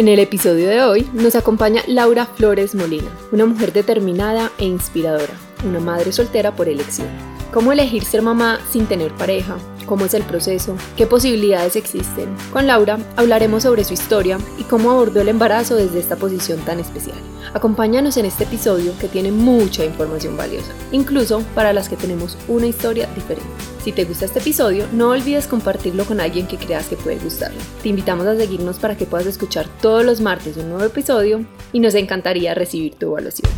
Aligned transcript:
En 0.00 0.08
el 0.08 0.18
episodio 0.18 0.66
de 0.66 0.82
hoy 0.82 1.06
nos 1.12 1.34
acompaña 1.34 1.82
Laura 1.86 2.24
Flores 2.24 2.74
Molina, 2.74 3.10
una 3.32 3.44
mujer 3.44 3.74
determinada 3.74 4.50
e 4.56 4.64
inspiradora, 4.64 5.34
una 5.62 5.78
madre 5.78 6.10
soltera 6.10 6.56
por 6.56 6.70
elección. 6.70 7.06
¿Cómo 7.52 7.70
elegir 7.70 8.02
ser 8.06 8.22
mamá 8.22 8.60
sin 8.70 8.86
tener 8.86 9.12
pareja? 9.12 9.58
¿Cómo 9.90 10.04
es 10.04 10.14
el 10.14 10.22
proceso? 10.22 10.76
¿Qué 10.96 11.04
posibilidades 11.04 11.74
existen? 11.74 12.32
Con 12.52 12.68
Laura 12.68 12.96
hablaremos 13.16 13.64
sobre 13.64 13.82
su 13.82 13.92
historia 13.92 14.38
y 14.56 14.62
cómo 14.62 14.92
abordó 14.92 15.20
el 15.20 15.28
embarazo 15.28 15.74
desde 15.74 15.98
esta 15.98 16.14
posición 16.14 16.60
tan 16.60 16.78
especial. 16.78 17.18
Acompáñanos 17.54 18.16
en 18.16 18.24
este 18.24 18.44
episodio 18.44 18.92
que 19.00 19.08
tiene 19.08 19.32
mucha 19.32 19.84
información 19.84 20.36
valiosa, 20.36 20.70
incluso 20.92 21.42
para 21.56 21.72
las 21.72 21.88
que 21.88 21.96
tenemos 21.96 22.38
una 22.46 22.68
historia 22.68 23.08
diferente. 23.16 23.50
Si 23.82 23.90
te 23.90 24.04
gusta 24.04 24.26
este 24.26 24.38
episodio, 24.38 24.86
no 24.92 25.08
olvides 25.08 25.48
compartirlo 25.48 26.04
con 26.04 26.20
alguien 26.20 26.46
que 26.46 26.56
creas 26.56 26.86
que 26.86 26.94
puede 26.94 27.18
gustarle. 27.18 27.58
Te 27.82 27.88
invitamos 27.88 28.28
a 28.28 28.36
seguirnos 28.36 28.78
para 28.78 28.96
que 28.96 29.06
puedas 29.06 29.26
escuchar 29.26 29.66
todos 29.82 30.04
los 30.04 30.20
martes 30.20 30.56
un 30.56 30.68
nuevo 30.68 30.84
episodio 30.84 31.44
y 31.72 31.80
nos 31.80 31.96
encantaría 31.96 32.54
recibir 32.54 32.94
tu 32.94 33.06
evaluación. 33.06 33.50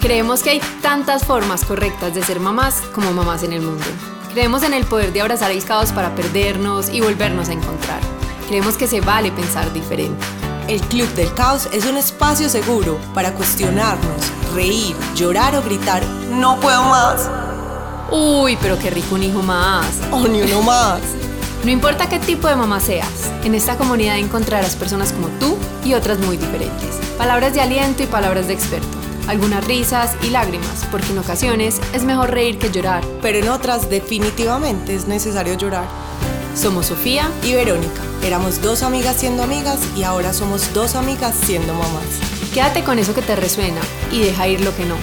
Creemos 0.00 0.44
que 0.44 0.50
hay 0.50 0.60
tantas 0.80 1.24
formas 1.24 1.64
correctas 1.64 2.14
de 2.14 2.22
ser 2.22 2.38
mamás 2.38 2.82
como 2.94 3.12
mamás 3.12 3.42
en 3.42 3.52
el 3.52 3.62
mundo. 3.62 3.84
Creemos 4.32 4.62
en 4.62 4.72
el 4.72 4.84
poder 4.84 5.12
de 5.12 5.20
abrazar 5.20 5.50
el 5.50 5.64
caos 5.64 5.90
para 5.90 6.14
perdernos 6.14 6.88
y 6.88 7.00
volvernos 7.00 7.48
a 7.48 7.54
encontrar. 7.54 7.98
Creemos 8.46 8.76
que 8.76 8.86
se 8.86 9.00
vale 9.00 9.32
pensar 9.32 9.72
diferente. 9.72 10.24
El 10.68 10.80
Club 10.82 11.08
del 11.14 11.34
Caos 11.34 11.68
es 11.72 11.84
un 11.84 11.96
espacio 11.96 12.48
seguro 12.48 13.00
para 13.12 13.34
cuestionarnos, 13.34 14.30
reír, 14.54 14.94
llorar 15.16 15.56
o 15.56 15.62
gritar, 15.62 16.04
no 16.30 16.60
puedo 16.60 16.84
más. 16.84 17.28
Uy, 18.12 18.56
pero 18.62 18.78
qué 18.78 18.90
rico 18.90 19.16
un 19.16 19.24
hijo 19.24 19.42
más. 19.42 19.98
O 20.12 20.28
ni 20.28 20.42
uno 20.42 20.62
más. 20.62 21.00
No 21.64 21.72
importa 21.72 22.08
qué 22.08 22.20
tipo 22.20 22.46
de 22.46 22.54
mamá 22.54 22.78
seas, 22.78 23.32
en 23.42 23.52
esta 23.52 23.76
comunidad 23.76 24.16
encontrarás 24.16 24.76
personas 24.76 25.12
como 25.12 25.26
tú 25.40 25.58
y 25.84 25.94
otras 25.94 26.20
muy 26.20 26.36
diferentes. 26.36 27.00
Palabras 27.18 27.52
de 27.52 27.60
aliento 27.60 28.04
y 28.04 28.06
palabras 28.06 28.46
de 28.46 28.54
experto 28.54 28.97
algunas 29.28 29.64
risas 29.66 30.16
y 30.22 30.30
lágrimas, 30.30 30.86
porque 30.90 31.12
en 31.12 31.18
ocasiones 31.18 31.80
es 31.92 32.02
mejor 32.02 32.30
reír 32.30 32.58
que 32.58 32.70
llorar. 32.70 33.04
Pero 33.22 33.38
en 33.38 33.48
otras 33.48 33.88
definitivamente 33.90 34.94
es 34.94 35.06
necesario 35.06 35.54
llorar. 35.54 35.84
Somos 36.54 36.86
Sofía 36.86 37.28
y 37.44 37.52
Verónica. 37.52 38.00
Éramos 38.24 38.60
dos 38.60 38.82
amigas 38.82 39.16
siendo 39.16 39.44
amigas 39.44 39.78
y 39.96 40.02
ahora 40.02 40.32
somos 40.32 40.72
dos 40.74 40.96
amigas 40.96 41.36
siendo 41.44 41.72
mamás. 41.74 42.04
Quédate 42.52 42.82
con 42.82 42.98
eso 42.98 43.14
que 43.14 43.22
te 43.22 43.36
resuena 43.36 43.80
y 44.10 44.20
deja 44.20 44.48
ir 44.48 44.62
lo 44.62 44.74
que 44.74 44.86
no. 44.86 44.96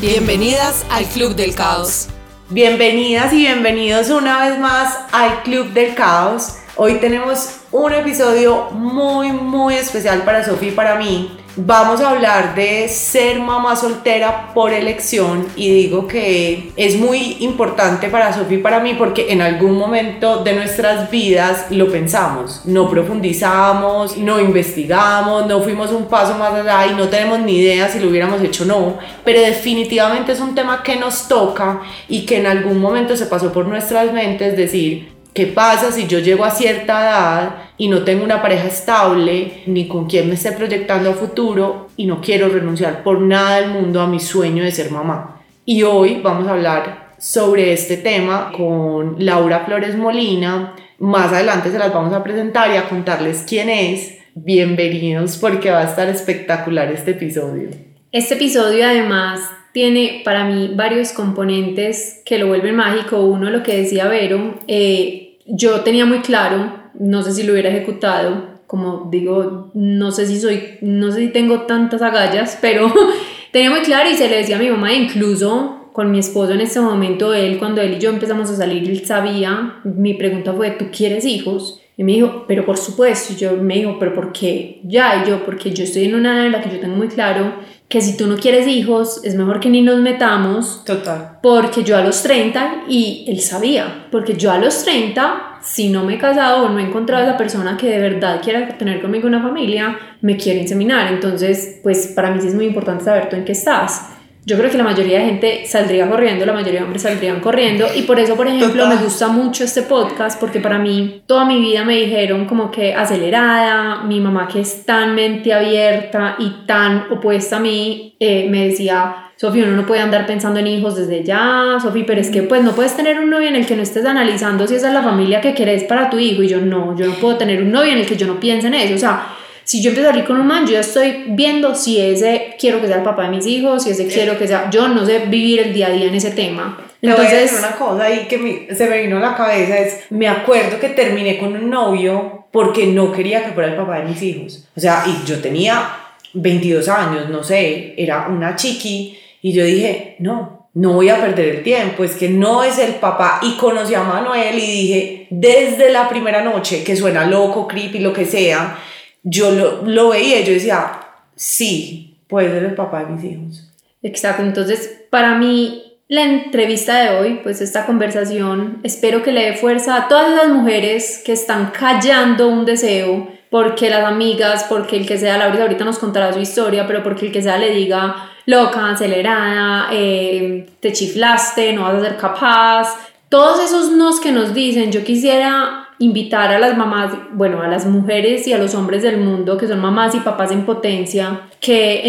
Bienvenidas 0.00 0.84
al 0.90 1.06
Club 1.06 1.34
del 1.34 1.54
Caos. 1.54 2.08
Bienvenidas 2.50 3.32
y 3.32 3.38
bienvenidos 3.38 4.10
una 4.10 4.46
vez 4.46 4.58
más 4.58 4.98
al 5.10 5.42
Club 5.42 5.72
del 5.72 5.94
Caos. 5.94 6.56
Hoy 6.76 6.96
tenemos 6.96 7.56
un 7.70 7.92
episodio 7.94 8.70
muy 8.72 9.32
muy 9.32 9.74
especial 9.74 10.22
para 10.22 10.44
Sofía 10.44 10.68
y 10.68 10.72
para 10.72 10.96
mí 10.96 11.41
Vamos 11.56 12.00
a 12.00 12.08
hablar 12.08 12.54
de 12.54 12.88
ser 12.88 13.38
mamá 13.38 13.76
soltera 13.76 14.54
por 14.54 14.72
elección 14.72 15.46
y 15.54 15.70
digo 15.70 16.06
que 16.08 16.72
es 16.76 16.96
muy 16.96 17.36
importante 17.40 18.08
para 18.08 18.32
Sofía 18.32 18.56
y 18.56 18.62
para 18.62 18.80
mí 18.80 18.94
porque 18.94 19.30
en 19.30 19.42
algún 19.42 19.76
momento 19.76 20.42
de 20.42 20.54
nuestras 20.54 21.10
vidas 21.10 21.66
lo 21.68 21.92
pensamos, 21.92 22.62
no 22.64 22.88
profundizamos, 22.88 24.16
no 24.16 24.40
investigamos, 24.40 25.46
no 25.46 25.60
fuimos 25.60 25.92
un 25.92 26.06
paso 26.06 26.38
más 26.38 26.54
allá 26.54 26.86
y 26.86 26.94
no 26.94 27.08
tenemos 27.08 27.40
ni 27.40 27.58
idea 27.58 27.86
si 27.86 28.00
lo 28.00 28.08
hubiéramos 28.08 28.40
hecho 28.40 28.62
o 28.64 28.66
no, 28.66 28.98
pero 29.22 29.42
definitivamente 29.42 30.32
es 30.32 30.40
un 30.40 30.54
tema 30.54 30.82
que 30.82 30.96
nos 30.96 31.28
toca 31.28 31.82
y 32.08 32.24
que 32.24 32.38
en 32.38 32.46
algún 32.46 32.78
momento 32.78 33.14
se 33.14 33.26
pasó 33.26 33.52
por 33.52 33.66
nuestras 33.66 34.10
mentes 34.14 34.56
decir, 34.56 35.11
¿Qué 35.34 35.46
pasa 35.46 35.90
si 35.90 36.06
yo 36.06 36.18
llego 36.18 36.44
a 36.44 36.50
cierta 36.50 37.00
edad 37.00 37.54
y 37.78 37.88
no 37.88 38.04
tengo 38.04 38.22
una 38.22 38.42
pareja 38.42 38.66
estable 38.66 39.62
ni 39.64 39.88
con 39.88 40.04
quien 40.04 40.28
me 40.28 40.34
esté 40.34 40.52
proyectando 40.52 41.08
a 41.08 41.14
futuro 41.14 41.88
y 41.96 42.04
no 42.04 42.20
quiero 42.20 42.50
renunciar 42.50 43.02
por 43.02 43.18
nada 43.18 43.56
del 43.56 43.70
mundo 43.70 44.02
a 44.02 44.06
mi 44.06 44.20
sueño 44.20 44.62
de 44.62 44.70
ser 44.70 44.90
mamá? 44.90 45.40
Y 45.64 45.84
hoy 45.84 46.20
vamos 46.22 46.46
a 46.48 46.52
hablar 46.52 47.14
sobre 47.18 47.72
este 47.72 47.96
tema 47.96 48.52
con 48.54 49.16
Laura 49.20 49.60
Flores 49.60 49.96
Molina. 49.96 50.74
Más 50.98 51.32
adelante 51.32 51.70
se 51.70 51.78
las 51.78 51.94
vamos 51.94 52.12
a 52.12 52.22
presentar 52.22 52.70
y 52.70 52.76
a 52.76 52.90
contarles 52.90 53.46
quién 53.48 53.70
es. 53.70 54.18
Bienvenidos 54.34 55.38
porque 55.38 55.70
va 55.70 55.80
a 55.80 55.84
estar 55.84 56.10
espectacular 56.10 56.92
este 56.92 57.12
episodio. 57.12 57.70
Este 58.12 58.34
episodio 58.34 58.84
además 58.84 59.40
tiene 59.72 60.20
para 60.22 60.44
mí 60.44 60.72
varios 60.74 61.12
componentes 61.12 62.20
que 62.26 62.38
lo 62.38 62.46
vuelven 62.46 62.76
mágico. 62.76 63.24
Uno, 63.24 63.48
lo 63.48 63.62
que 63.62 63.78
decía 63.78 64.06
Vero, 64.06 64.58
eh, 64.68 65.38
yo 65.46 65.80
tenía 65.80 66.04
muy 66.04 66.18
claro, 66.18 66.74
no 66.92 67.22
sé 67.22 67.32
si 67.32 67.42
lo 67.42 67.54
hubiera 67.54 67.70
ejecutado, 67.70 68.60
como 68.66 69.08
digo, 69.10 69.70
no 69.72 70.12
sé 70.12 70.26
si 70.26 70.38
soy, 70.38 70.76
no 70.82 71.10
sé 71.10 71.20
si 71.20 71.28
tengo 71.28 71.62
tantas 71.62 72.02
agallas, 72.02 72.58
pero 72.60 72.92
tenía 73.50 73.70
muy 73.70 73.80
claro 73.80 74.10
y 74.10 74.14
se 74.14 74.28
le 74.28 74.36
decía 74.36 74.56
a 74.56 74.60
mi 74.60 74.68
mamá, 74.68 74.92
incluso 74.92 75.88
con 75.94 76.10
mi 76.10 76.18
esposo 76.18 76.52
en 76.52 76.60
ese 76.60 76.82
momento, 76.82 77.32
él, 77.32 77.58
cuando 77.58 77.80
él 77.80 77.94
y 77.94 77.98
yo 77.98 78.10
empezamos 78.10 78.50
a 78.50 78.56
salir, 78.56 78.90
él 78.90 79.06
sabía, 79.06 79.80
mi 79.84 80.12
pregunta 80.12 80.52
fue, 80.52 80.72
¿tú 80.72 80.88
quieres 80.94 81.24
hijos? 81.24 81.80
Y 81.96 82.04
me 82.04 82.12
dijo, 82.12 82.44
pero 82.48 82.64
por 82.64 82.78
supuesto, 82.78 83.34
y 83.34 83.36
yo 83.36 83.56
me 83.56 83.74
dijo, 83.74 83.96
pero 83.98 84.14
¿por 84.14 84.32
qué? 84.32 84.80
Ya, 84.84 85.22
y 85.22 85.28
yo, 85.28 85.44
porque 85.44 85.70
yo 85.72 85.84
estoy 85.84 86.04
en 86.04 86.14
una 86.14 86.36
edad 86.36 86.46
en 86.46 86.52
la 86.52 86.60
que 86.62 86.70
yo 86.70 86.80
tengo 86.80 86.96
muy 86.96 87.08
claro 87.08 87.54
que 87.92 88.00
si 88.00 88.16
tú 88.16 88.26
no 88.26 88.38
quieres 88.38 88.66
hijos, 88.66 89.20
es 89.22 89.34
mejor 89.34 89.60
que 89.60 89.68
ni 89.68 89.82
nos 89.82 90.00
metamos. 90.00 90.82
Total. 90.86 91.36
Porque 91.42 91.84
yo 91.84 91.94
a 91.94 92.00
los 92.00 92.22
30, 92.22 92.84
y 92.88 93.26
él 93.28 93.38
sabía, 93.40 94.06
porque 94.10 94.34
yo 94.34 94.50
a 94.50 94.56
los 94.56 94.82
30, 94.82 95.58
si 95.60 95.90
no 95.90 96.02
me 96.02 96.14
he 96.14 96.18
casado 96.18 96.64
o 96.64 96.68
no 96.70 96.78
he 96.78 96.84
encontrado 96.84 97.22
a 97.22 97.28
esa 97.28 97.36
persona 97.36 97.76
que 97.76 97.90
de 97.90 97.98
verdad 97.98 98.40
quiera 98.42 98.66
tener 98.78 99.02
conmigo 99.02 99.28
una 99.28 99.42
familia, 99.42 99.98
me 100.22 100.38
quiere 100.38 100.60
inseminar. 100.60 101.12
Entonces, 101.12 101.80
pues 101.82 102.06
para 102.16 102.30
mí 102.30 102.40
sí 102.40 102.48
es 102.48 102.54
muy 102.54 102.64
importante 102.64 103.04
saber 103.04 103.28
tú 103.28 103.36
en 103.36 103.44
qué 103.44 103.52
estás. 103.52 104.08
Yo 104.44 104.58
creo 104.58 104.70
que 104.70 104.76
la 104.76 104.82
mayoría 104.82 105.20
de 105.20 105.26
gente 105.26 105.66
saldría 105.66 106.10
corriendo, 106.10 106.44
la 106.44 106.52
mayoría 106.52 106.80
de 106.80 106.84
hombres 106.84 107.02
saldrían 107.02 107.38
corriendo. 107.38 107.86
Y 107.94 108.02
por 108.02 108.18
eso, 108.18 108.34
por 108.34 108.48
ejemplo, 108.48 108.88
me 108.88 108.96
gusta 108.96 109.28
mucho 109.28 109.62
este 109.62 109.82
podcast 109.82 110.40
porque 110.40 110.58
para 110.58 110.78
mí 110.78 111.22
toda 111.26 111.44
mi 111.44 111.60
vida 111.60 111.84
me 111.84 111.96
dijeron 111.96 112.46
como 112.46 112.70
que 112.70 112.92
acelerada, 112.92 114.02
mi 114.02 114.18
mamá 114.18 114.48
que 114.48 114.60
es 114.60 114.84
tan 114.84 115.14
mente 115.14 115.52
abierta 115.52 116.34
y 116.40 116.66
tan 116.66 117.06
opuesta 117.12 117.58
a 117.58 117.60
mí, 117.60 118.16
eh, 118.18 118.48
me 118.50 118.68
decía, 118.68 119.30
Sofía, 119.36 119.64
uno 119.64 119.76
no 119.76 119.86
puede 119.86 120.00
andar 120.00 120.26
pensando 120.26 120.58
en 120.58 120.66
hijos 120.66 120.96
desde 120.96 121.22
ya, 121.22 121.78
Sofía, 121.80 122.04
pero 122.04 122.20
es 122.20 122.30
que 122.30 122.42
pues 122.42 122.64
no 122.64 122.72
puedes 122.72 122.96
tener 122.96 123.20
un 123.20 123.30
novio 123.30 123.48
en 123.48 123.56
el 123.56 123.64
que 123.66 123.76
no 123.76 123.82
estés 123.82 124.04
analizando 124.04 124.66
si 124.66 124.74
esa 124.74 124.88
es 124.88 124.94
la 124.94 125.02
familia 125.02 125.40
que 125.40 125.54
querés 125.54 125.84
para 125.84 126.10
tu 126.10 126.18
hijo 126.18 126.42
y 126.42 126.48
yo 126.48 126.60
no, 126.60 126.96
yo 126.96 127.06
no 127.06 127.14
puedo 127.14 127.36
tener 127.36 127.62
un 127.62 127.70
novio 127.70 127.92
en 127.92 127.98
el 127.98 128.06
que 128.06 128.16
yo 128.16 128.26
no 128.26 128.40
piense 128.40 128.66
en 128.66 128.74
eso, 128.74 128.94
o 128.94 128.98
sea, 128.98 129.26
si 129.64 129.82
yo 129.82 129.90
empiezo 129.90 130.08
a 130.08 130.12
salir 130.12 130.26
con 130.26 130.40
un 130.40 130.46
man, 130.46 130.66
yo 130.66 130.72
ya 130.72 130.80
estoy 130.80 131.24
viendo 131.28 131.74
si 131.74 132.00
ese 132.00 132.54
quiero 132.58 132.80
que 132.80 132.86
sea 132.86 132.96
el 132.96 133.02
papá 133.02 133.24
de 133.24 133.30
mis 133.30 133.46
hijos, 133.46 133.84
si 133.84 133.90
ese 133.90 134.06
quiero 134.06 134.38
que 134.38 134.46
sea. 134.46 134.70
Yo 134.70 134.88
no 134.88 135.06
sé 135.06 135.20
vivir 135.26 135.60
el 135.60 135.72
día 135.72 135.86
a 135.86 135.90
día 135.90 136.06
en 136.06 136.14
ese 136.14 136.30
tema. 136.30 136.78
Entonces, 137.00 137.56
una 137.58 137.72
cosa 137.72 138.04
ahí 138.04 138.26
que 138.28 138.68
se 138.74 138.88
me 138.88 139.02
vino 139.02 139.18
a 139.18 139.20
la 139.20 139.36
cabeza 139.36 139.78
es: 139.78 140.00
me 140.10 140.28
acuerdo 140.28 140.78
que 140.78 140.90
terminé 140.90 141.38
con 141.38 141.54
un 141.54 141.70
novio 141.70 142.46
porque 142.52 142.86
no 142.86 143.12
quería 143.12 143.44
que 143.44 143.52
fuera 143.52 143.70
el 143.70 143.76
papá 143.76 143.98
de 143.98 144.04
mis 144.04 144.22
hijos. 144.22 144.68
O 144.76 144.80
sea, 144.80 145.04
y 145.06 145.26
yo 145.26 145.40
tenía 145.40 145.96
22 146.34 146.88
años, 146.88 147.28
no 147.28 147.42
sé, 147.42 147.94
era 147.96 148.28
una 148.28 148.56
chiqui, 148.56 149.18
y 149.40 149.52
yo 149.52 149.64
dije: 149.64 150.16
no, 150.20 150.68
no 150.74 150.92
voy 150.94 151.08
a 151.08 151.20
perder 151.20 151.56
el 151.56 151.62
tiempo, 151.62 152.04
es 152.04 152.12
que 152.12 152.28
no 152.28 152.62
es 152.64 152.78
el 152.78 152.94
papá. 152.94 153.40
Y 153.42 153.56
conocí 153.56 153.94
a 153.94 154.02
Manuel 154.02 154.58
y 154.58 154.66
dije, 154.66 155.26
desde 155.30 155.90
la 155.90 156.08
primera 156.08 156.42
noche, 156.42 156.82
que 156.82 156.96
suena 156.96 157.26
loco, 157.26 157.66
creepy, 157.66 157.98
lo 157.98 158.12
que 158.12 158.24
sea 158.24 158.78
yo 159.22 159.50
lo, 159.50 159.82
lo 159.84 160.08
veía 160.10 160.40
yo 160.40 160.52
decía, 160.52 161.00
sí, 161.36 162.18
puede 162.28 162.50
ser 162.50 162.64
el 162.64 162.74
papá 162.74 163.04
de 163.04 163.12
mis 163.12 163.24
hijos. 163.24 163.68
Exacto, 164.02 164.42
entonces 164.42 165.04
para 165.10 165.36
mí 165.36 165.92
la 166.08 166.24
entrevista 166.24 166.98
de 166.98 167.18
hoy, 167.18 167.40
pues 167.42 167.62
esta 167.62 167.86
conversación, 167.86 168.80
espero 168.82 169.22
que 169.22 169.32
le 169.32 169.44
dé 169.44 169.54
fuerza 169.54 169.96
a 169.96 170.08
todas 170.08 170.30
las 170.30 170.48
mujeres 170.48 171.22
que 171.24 171.32
están 171.32 171.70
callando 171.70 172.48
un 172.48 172.66
deseo, 172.66 173.28
porque 173.48 173.88
las 173.88 174.04
amigas, 174.04 174.66
porque 174.68 174.96
el 174.96 175.06
que 175.06 175.16
sea, 175.16 175.38
Laura 175.38 175.62
ahorita 175.62 175.84
nos 175.84 175.98
contará 175.98 176.32
su 176.32 176.40
historia, 176.40 176.86
pero 176.86 177.02
porque 177.02 177.26
el 177.26 177.32
que 177.32 177.42
sea 177.42 177.56
le 177.56 177.70
diga 177.70 178.30
loca, 178.44 178.90
acelerada, 178.90 179.88
eh, 179.92 180.68
te 180.80 180.92
chiflaste, 180.92 181.72
no 181.72 181.84
vas 181.84 181.94
a 181.94 182.00
ser 182.00 182.16
capaz, 182.16 182.94
todos 183.28 183.64
esos 183.64 183.92
nos 183.92 184.20
que 184.20 184.32
nos 184.32 184.52
dicen, 184.52 184.92
yo 184.92 185.04
quisiera 185.04 185.88
invitar 186.02 186.52
a 186.52 186.58
las 186.58 186.76
mamás, 186.76 187.12
bueno, 187.32 187.62
a 187.62 187.68
las 187.68 187.86
mujeres 187.86 188.48
y 188.48 188.52
a 188.52 188.58
los 188.58 188.74
hombres 188.74 189.02
del 189.02 189.18
mundo 189.18 189.56
que 189.56 189.68
son 189.68 189.80
mamás 189.80 190.14
y 190.16 190.20
papás 190.20 190.50
en 190.50 190.66
potencia, 190.66 191.42
que 191.60 192.02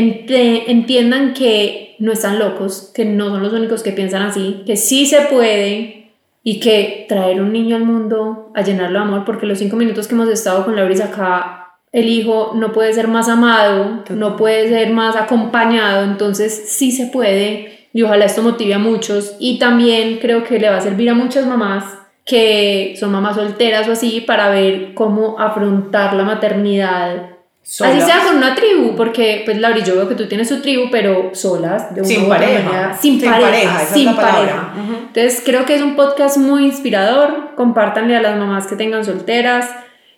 entiendan 0.67 1.33
que 1.33 1.95
no 1.99 2.11
están 2.11 2.39
locos, 2.39 2.91
que 2.93 3.05
no 3.05 3.29
son 3.29 3.43
los 3.43 3.53
únicos 3.53 3.83
que 3.83 3.91
piensan 3.91 4.23
así, 4.23 4.63
que 4.65 4.77
sí 4.77 5.05
se 5.05 5.21
puede 5.21 6.11
y 6.41 6.59
que 6.59 7.05
traer 7.07 7.39
un 7.39 7.53
niño 7.53 7.75
al 7.75 7.85
mundo 7.85 8.51
a 8.55 8.63
llenarlo 8.63 8.97
de 8.97 9.05
amor, 9.05 9.25
porque 9.25 9.45
los 9.45 9.59
cinco 9.59 9.75
minutos 9.75 10.07
que 10.07 10.15
hemos 10.15 10.29
estado 10.29 10.65
con 10.65 10.75
Laura 10.75 11.05
acá, 11.05 11.77
el 11.91 12.09
hijo 12.09 12.53
no 12.55 12.73
puede 12.73 12.93
ser 12.93 13.07
más 13.07 13.29
amado, 13.29 14.03
no 14.09 14.35
puede 14.35 14.69
ser 14.69 14.91
más 14.91 15.15
acompañado, 15.15 16.03
entonces 16.03 16.69
sí 16.69 16.91
se 16.91 17.05
puede 17.05 17.89
y 17.93 18.01
ojalá 18.01 18.25
esto 18.25 18.41
motive 18.41 18.73
a 18.73 18.79
muchos. 18.79 19.35
Y 19.39 19.59
también 19.59 20.17
creo 20.17 20.43
que 20.43 20.57
le 20.57 20.71
va 20.71 20.77
a 20.77 20.81
servir 20.81 21.11
a 21.11 21.13
muchas 21.13 21.45
mamás 21.45 21.85
que 22.25 22.95
son 22.99 23.11
mamás 23.11 23.35
solteras 23.35 23.87
o 23.87 23.91
así 23.91 24.21
para 24.21 24.49
ver 24.49 24.93
cómo 24.93 25.39
afrontar 25.39 26.13
la 26.13 26.23
maternidad. 26.23 27.29
Así 27.63 28.01
sea 28.01 28.23
con 28.25 28.37
una 28.37 28.55
tribu, 28.55 28.95
porque 28.95 29.41
pues 29.45 29.57
Laura, 29.57 29.79
yo 29.79 29.95
veo 29.95 30.09
que 30.09 30.15
tú 30.15 30.27
tienes 30.27 30.49
tu 30.49 30.59
tribu, 30.59 30.89
pero 30.91 31.31
solas, 31.33 31.95
de 31.95 32.03
sin, 32.03 32.27
pareja. 32.27 32.93
sin, 32.99 33.21
pareja. 33.21 33.79
sin 33.85 34.15
pareja. 34.15 34.73
Entonces 35.07 35.41
creo 35.45 35.65
que 35.65 35.75
es 35.75 35.81
un 35.81 35.95
podcast 35.95 36.37
muy 36.37 36.65
inspirador. 36.65 37.55
Compártanle 37.55 38.17
a 38.17 38.21
las 38.21 38.37
mamás 38.37 38.67
que 38.67 38.75
tengan 38.75 39.05
solteras. 39.05 39.69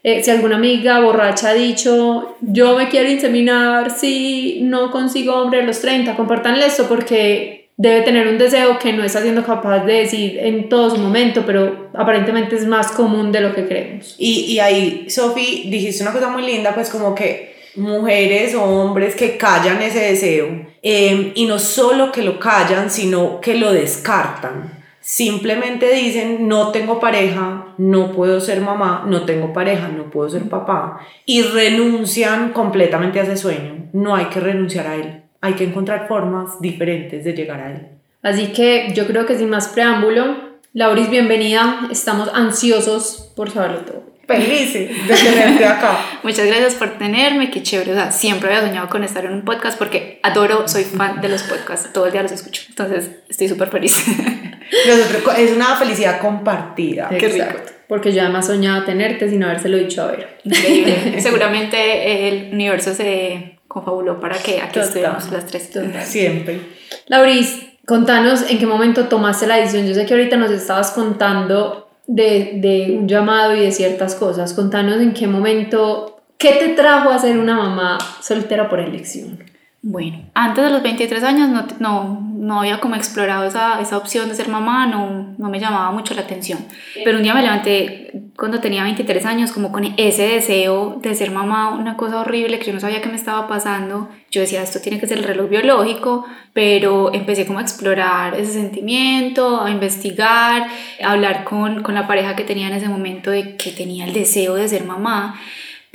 Eh, 0.02 0.24
si 0.24 0.32
alguna 0.32 0.56
amiga 0.56 1.00
borracha 1.00 1.50
ha 1.50 1.54
dicho, 1.54 2.36
yo 2.42 2.78
me 2.78 2.90
quiero 2.90 3.10
inseminar 3.10 3.90
si 3.90 4.60
no 4.62 4.92
consigo 4.92 5.36
hombre 5.36 5.62
a 5.62 5.66
los 5.66 5.82
30, 5.82 6.16
compártanle 6.16 6.66
esto 6.66 6.88
porque 6.88 7.65
debe 7.78 8.02
tener 8.02 8.28
un 8.28 8.38
deseo 8.38 8.80
que 8.80 8.94
no 8.94 9.04
está 9.04 9.22
siendo 9.22 9.46
capaz 9.46 9.86
de 9.86 9.94
decir 9.94 10.38
en 10.40 10.70
todo 10.70 10.90
su 10.90 10.98
momento, 10.98 11.44
pero 11.46 11.90
aparentemente 11.94 12.56
es 12.56 12.66
más 12.66 12.92
común 12.92 13.32
de 13.32 13.42
lo 13.42 13.54
que 13.54 13.68
creemos. 13.68 14.16
Y, 14.18 14.46
y 14.46 14.60
ahí, 14.60 15.10
Sofi, 15.10 15.68
dijiste 15.70 16.04
una 16.04 16.14
cosa 16.14 16.30
muy 16.30 16.44
linda, 16.44 16.74
pues 16.74 16.90
como 16.90 17.14
que 17.14 17.56
mujeres 17.76 18.56
o 18.56 18.64
hombres 18.64 19.16
que 19.16 19.36
callan 19.38 19.82
ese 19.82 20.00
deseo 20.00 20.48
em, 20.82 21.34
y 21.36 21.46
no 21.46 21.60
solo 21.60 22.12
que 22.12 22.24
lo 22.24 22.40
callan, 22.40 22.90
sino 22.90 23.42
que 23.42 23.56
lo 23.56 23.74
descartan. 23.74 24.74
Simplemente 25.02 25.94
dicen, 25.94 26.48
no 26.48 26.72
tengo 26.72 27.00
pareja, 27.00 27.76
no 27.78 28.12
puedo 28.14 28.42
ser 28.42 28.62
mamá, 28.62 29.04
no 29.06 29.24
tengo 29.26 29.54
pareja, 29.54 29.88
no 29.90 30.10
puedo 30.10 30.30
ser 30.30 30.50
papá, 30.50 31.00
y 31.26 31.44
renuncian 31.44 32.54
completamente 32.54 33.20
a 33.20 33.24
ese 33.24 33.38
sueño. 33.38 33.90
No 33.94 34.16
hay 34.16 34.26
que 34.26 34.40
renunciar 34.40 34.88
a 34.88 34.96
él 34.96 35.25
hay 35.46 35.54
que 35.54 35.64
encontrar 35.64 36.08
formas 36.08 36.60
diferentes 36.60 37.24
de 37.24 37.34
llegar 37.34 37.60
a 37.60 37.72
él. 37.72 37.88
Así 38.24 38.48
que 38.48 38.92
yo 38.96 39.06
creo 39.06 39.28
que 39.28 39.38
sin 39.38 39.48
más 39.52 39.68
preámbulo, 39.68 40.56
Lauris, 40.74 41.12
bienvenida. 41.12 41.88
Estamos 41.92 42.32
ansiosos 42.34 43.32
por 43.36 43.52
saberlo 43.52 43.82
todo. 43.82 44.04
Felices 44.28 44.90
de 45.08 45.14
tenerte 45.14 45.64
acá. 45.64 46.00
Muchas 46.24 46.48
gracias 46.48 46.74
por 46.74 46.98
tenerme, 46.98 47.52
qué 47.52 47.62
chévere. 47.62 47.92
O 47.92 47.96
sea, 47.96 48.12
siempre 48.12 48.50
había 48.50 48.68
soñado 48.68 48.90
con 48.90 49.04
estar 49.04 49.24
en 49.24 49.34
un 49.34 49.46
podcast 49.46 49.78
porque 49.78 50.20
adoro, 50.24 50.68
soy 50.68 50.84
fan 50.84 51.22
de 51.22 51.30
los 51.30 51.44
podcasts, 51.44 51.94
todo 51.94 52.08
el 52.08 52.12
día 52.12 52.24
los 52.24 52.32
escucho. 52.32 52.64
Entonces, 52.70 53.12
estoy 53.30 53.48
súper 53.48 53.70
feliz. 53.70 54.04
es 55.38 55.52
una 55.52 55.76
felicidad 55.76 56.20
compartida. 56.20 57.10
Qué 57.10 57.28
rico. 57.28 57.60
Porque 57.88 58.12
yo 58.12 58.24
además 58.24 58.48
soñaba 58.48 58.84
tenerte 58.84 59.30
sin 59.30 59.44
habérselo 59.44 59.78
dicho 59.78 60.02
a 60.02 60.08
ver. 60.08 60.40
Increíble. 60.44 61.16
Seguramente 61.22 62.28
el 62.28 62.52
universo 62.52 62.96
se 62.96 63.60
confabuló 63.76 64.22
para 64.22 64.38
que 64.38 64.62
aquí 64.62 64.80
estemos 64.80 65.30
las 65.34 65.46
tres. 65.48 65.70
Siempre. 66.06 66.62
Lauris, 67.08 67.62
contanos 67.86 68.50
en 68.50 68.58
qué 68.58 68.66
momento 68.66 69.10
tomaste 69.10 69.48
la 69.48 69.58
decisión. 69.58 69.86
Yo 69.86 69.94
sé 69.94 70.06
que 70.06 70.14
ahorita 70.14 70.38
nos 70.38 70.50
estabas 70.50 70.92
contando 70.92 71.90
de, 72.08 72.54
de 72.56 72.96
un 72.98 73.06
llamado 73.10 73.54
y 73.54 73.60
de 73.60 73.74
ciertas 73.74 74.16
cosas. 74.16 74.54
Contanos 74.54 75.02
en 75.02 75.14
qué 75.14 75.28
momento, 75.28 76.22
¿qué 76.38 76.54
te 76.54 76.70
trajo 76.70 77.10
a 77.10 77.20
ser 77.20 77.38
una 77.38 77.58
mamá 77.58 77.98
soltera 78.22 78.70
por 78.70 78.80
elección? 78.80 79.44
Bueno, 79.88 80.18
antes 80.34 80.64
de 80.64 80.72
los 80.72 80.82
23 80.82 81.24
años 81.24 81.48
no, 81.48 81.68
no, 81.78 82.20
no 82.36 82.60
había 82.62 82.80
como 82.80 82.96
explorado 82.96 83.46
esa, 83.46 83.80
esa, 83.80 83.98
opción 83.98 84.28
de 84.28 84.34
ser 84.34 84.48
mamá, 84.48 84.88
no, 84.88 85.36
no 85.38 85.50
me 85.50 85.60
llamaba 85.60 85.92
mucho 85.92 86.16
la 86.16 86.22
atención. 86.22 86.58
Pero 87.04 87.18
un 87.18 87.24
día 87.24 87.36
me 87.36 87.44
levanté 87.44 88.32
cuando 88.36 88.62
tenía 88.62 88.82
23 88.82 89.24
años 89.28 89.52
como 89.52 89.72
con 89.72 89.94
ese 89.98 90.24
deseo 90.24 90.98
de 91.04 91.14
ser 91.14 91.30
mamá, 91.30 91.70
una 91.70 91.98
cosa 91.98 92.22
horrible 92.22 92.58
que 92.58 92.66
yo 92.66 92.74
no 92.74 92.80
sabía 92.80 93.00
qué 93.00 93.10
me 93.10 93.16
estaba 93.16 93.48
pasando. 93.48 94.10
Yo 94.32 94.42
decía, 94.42 94.64
esto 94.64 94.80
tiene 94.82 95.00
que 95.00 95.06
ser 95.06 95.20
el 95.20 95.24
reloj 95.24 95.52
biológico, 95.52 96.26
pero 96.54 97.14
empecé 97.14 97.46
como 97.46 97.60
a 97.60 97.62
explorar 97.62 98.34
ese 98.34 98.54
sentimiento, 98.54 99.62
a 99.62 99.70
investigar, 99.70 100.66
a 101.04 101.12
hablar 101.12 101.44
con, 101.44 101.84
con 101.84 101.94
la 101.94 102.08
pareja 102.08 102.36
que 102.36 102.44
tenía 102.44 102.70
en 102.70 102.74
ese 102.74 102.90
momento 102.90 103.30
de 103.30 103.56
que 103.56 103.70
tenía 103.70 104.06
el 104.06 104.14
deseo 104.14 104.56
de 104.56 104.68
ser 104.68 104.84
mamá. 104.84 105.40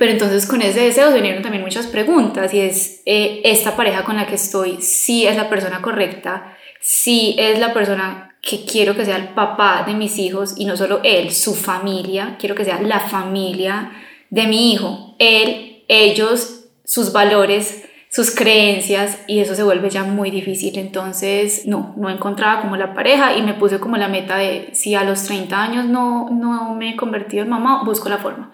Pero 0.01 0.13
entonces 0.13 0.47
con 0.47 0.63
ese 0.63 0.79
deseo 0.79 1.13
vinieron 1.13 1.43
también 1.43 1.63
muchas 1.63 1.85
preguntas 1.85 2.55
y 2.55 2.59
es, 2.59 3.03
eh, 3.05 3.39
¿esta 3.43 3.75
pareja 3.75 4.03
con 4.03 4.15
la 4.15 4.25
que 4.25 4.33
estoy 4.33 4.81
si 4.81 5.27
es 5.27 5.37
la 5.37 5.47
persona 5.47 5.83
correcta? 5.83 6.57
Si 6.79 7.35
es 7.37 7.59
la 7.59 7.71
persona 7.71 8.35
que 8.41 8.65
quiero 8.65 8.95
que 8.95 9.05
sea 9.05 9.17
el 9.17 9.35
papá 9.35 9.83
de 9.85 9.93
mis 9.93 10.17
hijos 10.17 10.55
y 10.57 10.65
no 10.65 10.75
solo 10.75 11.01
él, 11.03 11.31
su 11.31 11.53
familia, 11.53 12.35
quiero 12.39 12.55
que 12.55 12.65
sea 12.65 12.81
la 12.81 12.99
familia 12.99 13.91
de 14.31 14.47
mi 14.47 14.73
hijo, 14.73 15.15
él, 15.19 15.83
ellos, 15.87 16.63
sus 16.83 17.13
valores, 17.13 17.83
sus 18.09 18.31
creencias 18.33 19.19
y 19.27 19.37
eso 19.37 19.53
se 19.53 19.61
vuelve 19.61 19.91
ya 19.91 20.01
muy 20.01 20.31
difícil. 20.31 20.79
Entonces, 20.79 21.67
no, 21.67 21.93
no 21.95 22.09
encontraba 22.09 22.61
como 22.61 22.75
la 22.75 22.95
pareja 22.95 23.37
y 23.37 23.43
me 23.43 23.53
puse 23.53 23.79
como 23.79 23.97
la 23.97 24.07
meta 24.07 24.37
de 24.37 24.69
si 24.71 24.95
a 24.95 25.03
los 25.03 25.25
30 25.25 25.61
años 25.61 25.85
no, 25.85 26.27
no 26.31 26.73
me 26.73 26.89
he 26.89 26.95
convertido 26.95 27.43
en 27.43 27.49
mamá, 27.51 27.83
busco 27.83 28.09
la 28.09 28.17
forma 28.17 28.51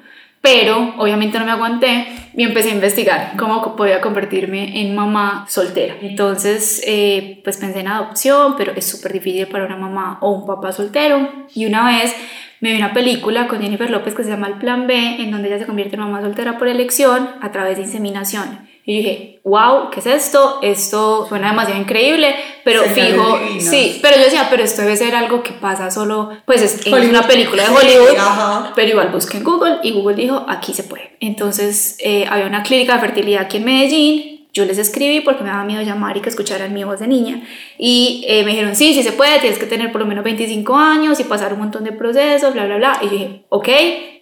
pero 0.48 0.94
obviamente 0.98 1.38
no 1.38 1.46
me 1.46 1.52
aguanté 1.52 2.08
y 2.34 2.44
empecé 2.44 2.70
a 2.70 2.76
investigar 2.76 3.34
cómo 3.38 3.76
podía 3.76 4.00
convertirme 4.00 4.80
en 4.80 4.96
mamá 4.96 5.46
soltera. 5.50 5.96
Entonces, 6.02 6.82
eh, 6.88 7.42
pues 7.44 7.58
pensé 7.58 7.82
en 7.82 7.90
adopción, 7.90 8.56
pero 8.58 8.72
es 8.74 8.86
súper 8.86 9.12
difícil 9.12 9.48
para 9.48 9.66
una 9.66 9.76
mamá 9.76 10.20
o 10.22 10.32
un 10.32 10.46
papá 10.46 10.72
soltero. 10.72 11.30
Y 11.54 11.66
una 11.66 11.86
vez 11.86 12.16
me 12.62 12.72
vi 12.72 12.78
una 12.78 12.94
película 12.94 13.48
con 13.48 13.62
Jennifer 13.62 13.90
López 13.90 14.16
que 14.16 14.24
se 14.24 14.30
llama 14.30 14.48
El 14.48 14.54
Plan 14.54 14.88
B, 14.88 15.22
en 15.22 15.32
donde 15.32 15.50
ella 15.50 15.60
se 15.60 15.66
convierte 15.66 15.98
en 15.98 16.04
mamá 16.04 16.22
soltera 16.22 16.58
por 16.58 16.70
elección 16.70 17.30
a 17.42 17.52
través 17.52 17.76
de 17.76 17.84
inseminación. 17.84 18.67
Y 18.90 19.00
dije, 19.00 19.42
wow, 19.44 19.90
¿qué 19.92 20.00
es 20.00 20.06
esto? 20.06 20.60
Esto 20.62 21.26
suena 21.28 21.50
demasiado 21.50 21.82
increíble, 21.82 22.34
pero 22.64 22.84
fijo, 22.84 23.38
sí, 23.60 24.00
pero 24.02 24.16
yo 24.16 24.24
decía, 24.24 24.48
pero 24.50 24.64
esto 24.64 24.82
debe 24.82 24.96
ser 24.96 25.14
algo 25.14 25.44
que 25.44 25.52
pasa 25.52 25.92
solo, 25.92 26.30
pues 26.46 26.62
es, 26.62 26.88
una 26.88 27.28
película 27.28 27.64
de 27.64 27.70
Hollywood, 27.70 28.72
pero 28.76 28.88
igual 28.88 29.10
busqué 29.10 29.40
en 29.40 29.44
Google 29.44 29.80
y 29.84 29.92
Google 29.92 30.16
dijo, 30.16 30.46
aquí 30.48 30.74
se 30.74 30.84
puede. 30.84 31.18
Entonces 31.20 31.98
eh, 32.00 32.28
había 32.30 32.48
una 32.48 32.64
clínica 32.64 32.94
de 32.94 33.02
fertilidad 33.02 33.42
aquí 33.42 33.58
en 33.58 33.66
Medellín, 33.66 34.48
yo 34.54 34.64
les 34.64 34.78
escribí 34.78 35.20
porque 35.20 35.44
me 35.44 35.50
daba 35.50 35.66
miedo 35.66 35.82
llamar 35.82 36.16
y 36.16 36.22
que 36.22 36.30
escucharan 36.30 36.74
mi 36.74 36.86
voz 36.86 37.02
de 37.02 37.08
niña. 37.08 37.44
Y 37.78 38.24
eh, 38.26 38.46
me 38.46 38.52
dijeron, 38.52 38.74
sí, 38.74 38.94
sí 38.94 39.04
se 39.04 39.12
puede, 39.12 39.40
tienes 39.40 39.60
que 39.60 39.66
tener 39.66 39.92
por 39.92 40.00
lo 40.00 40.08
menos 40.08 40.24
25 40.24 40.76
años 40.78 41.20
y 41.20 41.26
pasar 41.26 41.52
un 41.52 41.60
montón 41.60 41.84
de 41.84 41.92
procesos, 41.92 42.54
bla, 42.54 42.66
bla, 42.66 42.78
bla. 42.78 43.00
Y 43.02 43.06
yo 43.08 43.12
dije, 43.12 43.46
ok, 43.50 43.70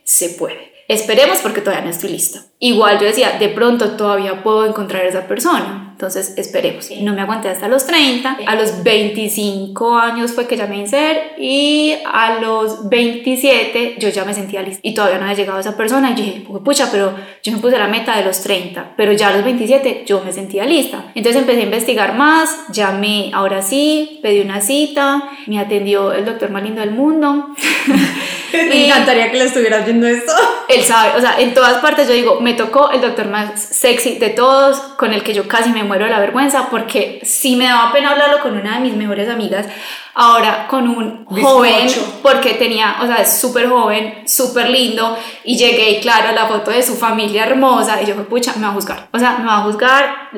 se 0.03 0.29
puede. 0.29 0.74
Esperemos 0.87 1.39
porque 1.39 1.61
todavía 1.61 1.85
no 1.85 1.91
estoy 1.91 2.11
lista. 2.11 2.41
Igual 2.59 2.99
yo 2.99 3.05
decía, 3.05 3.37
de 3.39 3.49
pronto 3.49 3.91
todavía 3.91 4.43
puedo 4.43 4.65
encontrar 4.65 5.03
a 5.03 5.09
esa 5.09 5.27
persona. 5.27 5.84
Entonces 5.95 6.33
esperemos. 6.35 6.89
No 6.99 7.13
me 7.13 7.21
aguanté 7.21 7.47
hasta 7.47 7.69
los 7.69 7.87
30. 7.87 8.39
A 8.45 8.55
los 8.55 8.83
25 8.83 9.97
años 9.97 10.33
fue 10.33 10.45
que 10.45 10.57
ya 10.57 10.67
me 10.67 10.85
ser 10.87 11.35
y 11.37 11.93
a 12.05 12.41
los 12.41 12.89
27 12.89 13.95
yo 13.97 14.09
ya 14.09 14.25
me 14.25 14.33
sentía 14.33 14.61
lista. 14.61 14.81
Y 14.83 14.93
todavía 14.93 15.19
no 15.19 15.23
había 15.23 15.37
llegado 15.37 15.57
esa 15.57 15.77
persona. 15.77 16.11
Y 16.11 16.15
dije, 16.15 16.45
pucha, 16.65 16.89
pero 16.91 17.15
yo 17.41 17.53
me 17.53 17.59
puse 17.59 17.79
la 17.79 17.87
meta 17.87 18.17
de 18.17 18.25
los 18.25 18.41
30. 18.41 18.91
Pero 18.97 19.13
ya 19.13 19.29
a 19.29 19.35
los 19.35 19.45
27 19.45 20.03
yo 20.05 20.21
me 20.21 20.33
sentía 20.33 20.65
lista. 20.65 21.11
Entonces 21.15 21.41
empecé 21.41 21.61
a 21.61 21.63
investigar 21.63 22.15
más. 22.15 22.67
Llamé, 22.73 23.31
ahora 23.33 23.61
sí, 23.61 24.19
pedí 24.21 24.41
una 24.41 24.59
cita. 24.59 25.29
Me 25.47 25.59
atendió 25.59 26.11
el 26.11 26.25
doctor 26.25 26.49
más 26.49 26.61
lindo 26.61 26.81
del 26.81 26.91
mundo. 26.91 27.51
me 28.51 28.87
encantaría 28.87 29.31
que 29.31 29.37
le 29.37 29.45
estuvieras 29.45 29.85
viendo 29.85 30.07
esto. 30.07 30.33
Él 30.67 30.83
sabe, 30.83 31.17
o 31.17 31.21
sea, 31.21 31.39
en 31.39 31.53
todas 31.53 31.75
partes 31.81 32.07
yo 32.07 32.13
digo, 32.13 32.41
me 32.41 32.53
tocó 32.53 32.91
el 32.91 32.99
doctor 32.99 33.27
más 33.29 33.61
sexy 33.61 34.17
de 34.17 34.29
todos, 34.29 34.77
con 34.97 35.13
el 35.13 35.23
que 35.23 35.33
yo 35.33 35.47
casi 35.47 35.69
me 35.69 35.84
muero 35.85 36.05
de 36.05 36.11
la 36.11 36.19
vergüenza, 36.19 36.69
porque 36.69 37.21
sí 37.23 37.55
me 37.55 37.65
daba 37.65 37.93
pena 37.93 38.11
hablarlo 38.11 38.41
con 38.41 38.57
una 38.57 38.75
de 38.75 38.79
mis 38.81 38.95
mejores 38.95 39.29
amigas, 39.29 39.67
ahora 40.13 40.67
con 40.67 40.87
un 40.87 41.25
joven, 41.25 41.87
porque 42.21 42.53
tenía, 42.53 42.97
o 43.01 43.07
sea, 43.07 43.17
es 43.17 43.39
súper 43.39 43.69
joven, 43.69 44.23
súper 44.27 44.69
lindo, 44.69 45.17
y 45.43 45.57
llegué 45.57 45.91
y 45.91 45.99
claro, 46.01 46.33
la 46.33 46.47
foto 46.47 46.71
de 46.71 46.83
su 46.83 46.95
familia 46.95 47.45
hermosa, 47.45 48.01
y 48.01 48.05
yo, 48.05 48.15
pucha, 48.27 48.53
me 48.55 48.63
va 48.63 48.69
a 48.69 48.73
juzgar, 48.73 49.07
o 49.11 49.19
sea, 49.19 49.37
me 49.37 49.45
va 49.45 49.57
a 49.57 49.61
juzgar, 49.61 50.29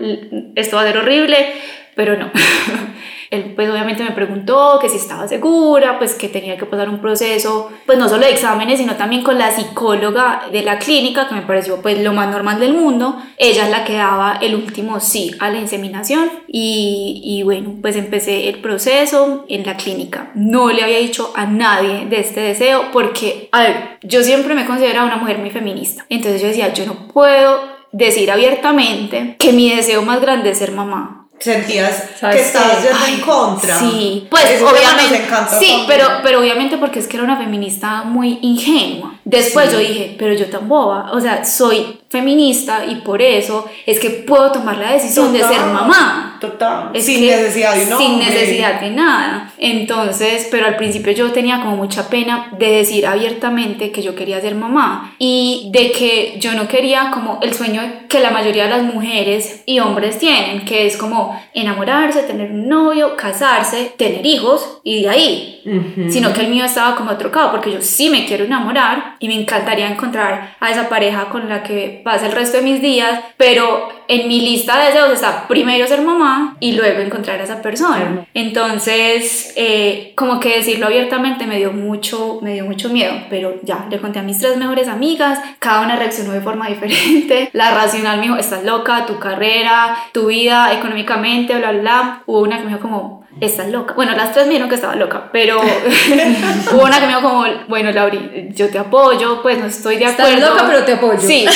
esto 0.55 0.75
va 0.75 0.83
a 0.83 0.85
ser 0.85 0.97
horrible, 0.97 1.53
pero 1.95 2.17
no. 2.17 2.29
Él 3.29 3.53
pues 3.55 3.69
obviamente 3.69 4.03
me 4.03 4.11
preguntó 4.11 4.77
que 4.79 4.89
si 4.89 4.97
estaba 4.97 5.27
segura, 5.27 5.97
pues 5.97 6.13
que 6.13 6.29
tenía 6.29 6.57
que 6.57 6.65
pasar 6.65 6.89
un 6.89 6.99
proceso, 6.99 7.69
pues 7.85 7.97
no 7.97 8.07
solo 8.07 8.25
de 8.25 8.31
exámenes, 8.31 8.79
sino 8.79 8.95
también 8.95 9.23
con 9.23 9.37
la 9.37 9.51
psicóloga 9.51 10.43
de 10.51 10.61
la 10.61 10.79
clínica, 10.79 11.27
que 11.27 11.35
me 11.35 11.41
pareció 11.41 11.81
pues 11.81 11.99
lo 11.99 12.13
más 12.13 12.29
normal 12.29 12.59
del 12.59 12.73
mundo. 12.73 13.17
Ella 13.37 13.65
es 13.65 13.71
la 13.71 13.83
que 13.83 13.93
daba 13.93 14.37
el 14.41 14.55
último 14.55 14.99
sí 14.99 15.31
a 15.39 15.49
la 15.49 15.59
inseminación 15.59 16.29
y, 16.47 17.21
y 17.23 17.43
bueno, 17.43 17.75
pues 17.81 17.95
empecé 17.95 18.49
el 18.49 18.59
proceso 18.59 19.45
en 19.49 19.65
la 19.65 19.77
clínica. 19.77 20.31
No 20.35 20.69
le 20.69 20.83
había 20.83 20.99
dicho 20.99 21.31
a 21.35 21.45
nadie 21.45 22.05
de 22.05 22.19
este 22.19 22.41
deseo 22.41 22.85
porque, 22.91 23.49
a 23.51 23.61
ver, 23.61 23.97
yo 24.01 24.23
siempre 24.23 24.55
me 24.55 24.63
he 24.63 24.65
considerado 24.65 25.07
una 25.07 25.17
mujer 25.17 25.39
muy 25.39 25.49
feminista. 25.49 26.05
Entonces 26.09 26.41
yo 26.41 26.47
decía, 26.47 26.73
yo 26.73 26.85
no 26.85 27.07
puedo 27.07 27.77
decir 27.91 28.31
abiertamente 28.31 29.35
que 29.39 29.53
mi 29.53 29.69
deseo 29.69 30.01
más 30.01 30.21
grande 30.21 30.51
es 30.51 30.57
ser 30.57 30.71
mamá 30.71 31.26
sentías 31.39 32.03
que 32.19 32.39
estabas 32.39 32.83
yendo 32.83 33.05
en 33.05 33.21
contra. 33.21 33.79
Sí, 33.79 34.27
pues 34.29 34.61
obviamente. 34.61 35.25
Sí, 35.59 35.83
pero, 35.87 36.05
pero 36.23 36.39
obviamente 36.39 36.77
porque 36.77 36.99
es 36.99 37.07
que 37.07 37.17
era 37.17 37.23
una 37.23 37.37
feminista 37.37 38.03
muy 38.03 38.39
ingenua. 38.41 39.15
Después 39.23 39.71
yo 39.71 39.79
dije, 39.79 40.15
pero 40.17 40.33
yo 40.33 40.47
tan 40.47 40.67
boba, 40.67 41.11
o 41.11 41.21
sea, 41.21 41.45
soy 41.45 41.99
feminista 42.09 42.85
y 42.85 42.95
por 42.95 43.21
eso 43.21 43.69
es 43.85 43.99
que 43.99 44.09
puedo 44.09 44.51
tomar 44.51 44.77
la 44.77 44.93
decisión 44.93 45.33
de 45.33 45.39
ser 45.39 45.59
mamá. 45.59 46.37
Total. 46.39 46.91
Es 46.93 47.05
sin 47.05 47.25
necesidad 47.25 47.75
de 47.75 47.93
un 47.93 47.97
Sin 47.97 48.19
necesidad 48.19 48.79
de 48.79 48.91
nada. 48.91 49.51
Entonces, 49.57 50.47
pero 50.51 50.67
al 50.67 50.75
principio 50.75 51.11
yo 51.11 51.31
tenía 51.31 51.59
como 51.61 51.75
mucha 51.75 52.09
pena 52.09 52.49
de 52.57 52.69
decir 52.71 53.07
abiertamente 53.07 53.91
que 53.91 54.01
yo 54.01 54.15
quería 54.15 54.39
ser 54.39 54.55
mamá 54.55 55.15
y 55.17 55.69
de 55.73 55.91
que 55.91 56.37
yo 56.39 56.53
no 56.53 56.67
quería 56.67 57.11
como 57.11 57.39
el 57.41 57.53
sueño 57.53 57.81
que 58.07 58.19
la 58.19 58.29
mayoría 58.29 58.65
de 58.65 58.69
las 58.69 58.83
mujeres 58.83 59.63
y 59.65 59.79
hombres 59.79 60.19
tienen, 60.19 60.63
que 60.63 60.85
es 60.85 60.95
como 60.95 61.41
enamorarse, 61.53 62.23
tener 62.23 62.51
un 62.51 62.69
novio, 62.69 63.15
casarse, 63.17 63.93
tener 63.97 64.25
hijos 64.25 64.79
y 64.83 65.01
de 65.01 65.09
ahí. 65.09 65.61
Ujú. 65.65 66.11
Sino 66.11 66.31
que 66.33 66.41
el 66.41 66.49
mío 66.49 66.65
estaba 66.65 66.95
como 66.95 67.17
trocado 67.17 67.51
porque 67.51 67.71
yo 67.71 67.81
sí 67.81 68.09
me 68.09 68.25
quiero 68.25 68.45
enamorar 68.45 69.15
y 69.19 69.27
me 69.27 69.35
encantaría 69.35 69.89
encontrar 69.89 70.55
a 70.59 70.71
esa 70.71 70.87
pareja 70.87 71.25
con 71.29 71.49
la 71.49 71.63
que 71.63 72.01
pase 72.07 72.27
el 72.27 72.31
resto 72.31 72.55
de 72.55 72.63
mis 72.63 72.81
días, 72.81 73.19
pero 73.35 73.89
en 74.07 74.29
mi 74.29 74.39
lista 74.39 74.79
de 74.79 74.85
deseos 74.85 75.11
está 75.11 75.45
primero 75.45 75.85
ser 75.85 76.01
mamá 76.01 76.55
y 76.61 76.71
luego 76.71 77.01
encontrar 77.01 77.41
a 77.41 77.43
esa 77.43 77.61
persona. 77.61 78.25
Entonces, 78.33 79.51
eh, 79.57 80.13
como 80.15 80.39
que 80.39 80.55
decirlo 80.55 80.85
abiertamente 80.85 81.45
me 81.45 81.57
dio 81.57 81.73
mucho, 81.73 82.39
me 82.41 82.53
dio 82.53 82.63
mucho 82.63 82.87
miedo, 82.87 83.13
pero 83.29 83.55
ya, 83.63 83.87
le 83.89 83.99
conté 83.99 84.19
a 84.19 84.23
mis 84.23 84.39
tres 84.39 84.55
mejores 84.55 84.87
amigas, 84.87 85.41
cada 85.59 85.81
una 85.81 85.97
reaccionó 85.97 86.31
de 86.31 86.39
forma 86.39 86.67
diferente. 86.69 87.49
La 87.51 87.71
racional 87.71 88.19
me 88.19 88.27
dijo, 88.27 88.37
estás 88.37 88.63
loca, 88.63 89.05
tu 89.05 89.19
carrera, 89.19 89.97
tu 90.13 90.27
vida, 90.27 90.71
económicamente, 90.71 91.57
bla, 91.57 91.71
bla, 91.71 91.81
bla. 91.81 92.23
Hubo 92.25 92.39
una 92.39 92.59
que 92.59 92.63
me 92.63 92.69
dijo 92.69 92.81
como, 92.81 93.26
estás 93.39 93.69
loca. 93.69 93.93
Bueno, 93.93 94.13
las 94.15 94.33
tres 94.33 94.45
me 94.45 94.51
dijeron 94.51 94.69
que 94.69 94.75
estaba 94.75 94.95
loca, 94.95 95.29
pero 95.31 95.59
hubo 96.73 96.83
una 96.83 96.99
que 96.99 97.05
me 97.05 97.15
dijo 97.15 97.21
como, 97.21 97.45
bueno, 97.67 97.91
Lauri, 97.91 98.49
yo 98.53 98.69
te 98.69 98.79
apoyo, 98.79 99.41
pues 99.41 99.59
no 99.59 99.65
estoy 99.65 99.97
de 99.97 100.05
Estás 100.05 100.27
acuerdo. 100.27 100.49
loca, 100.53 100.65
pero 100.67 100.83
te 100.83 100.93
apoyo. 100.93 101.19
Sí. 101.19 101.45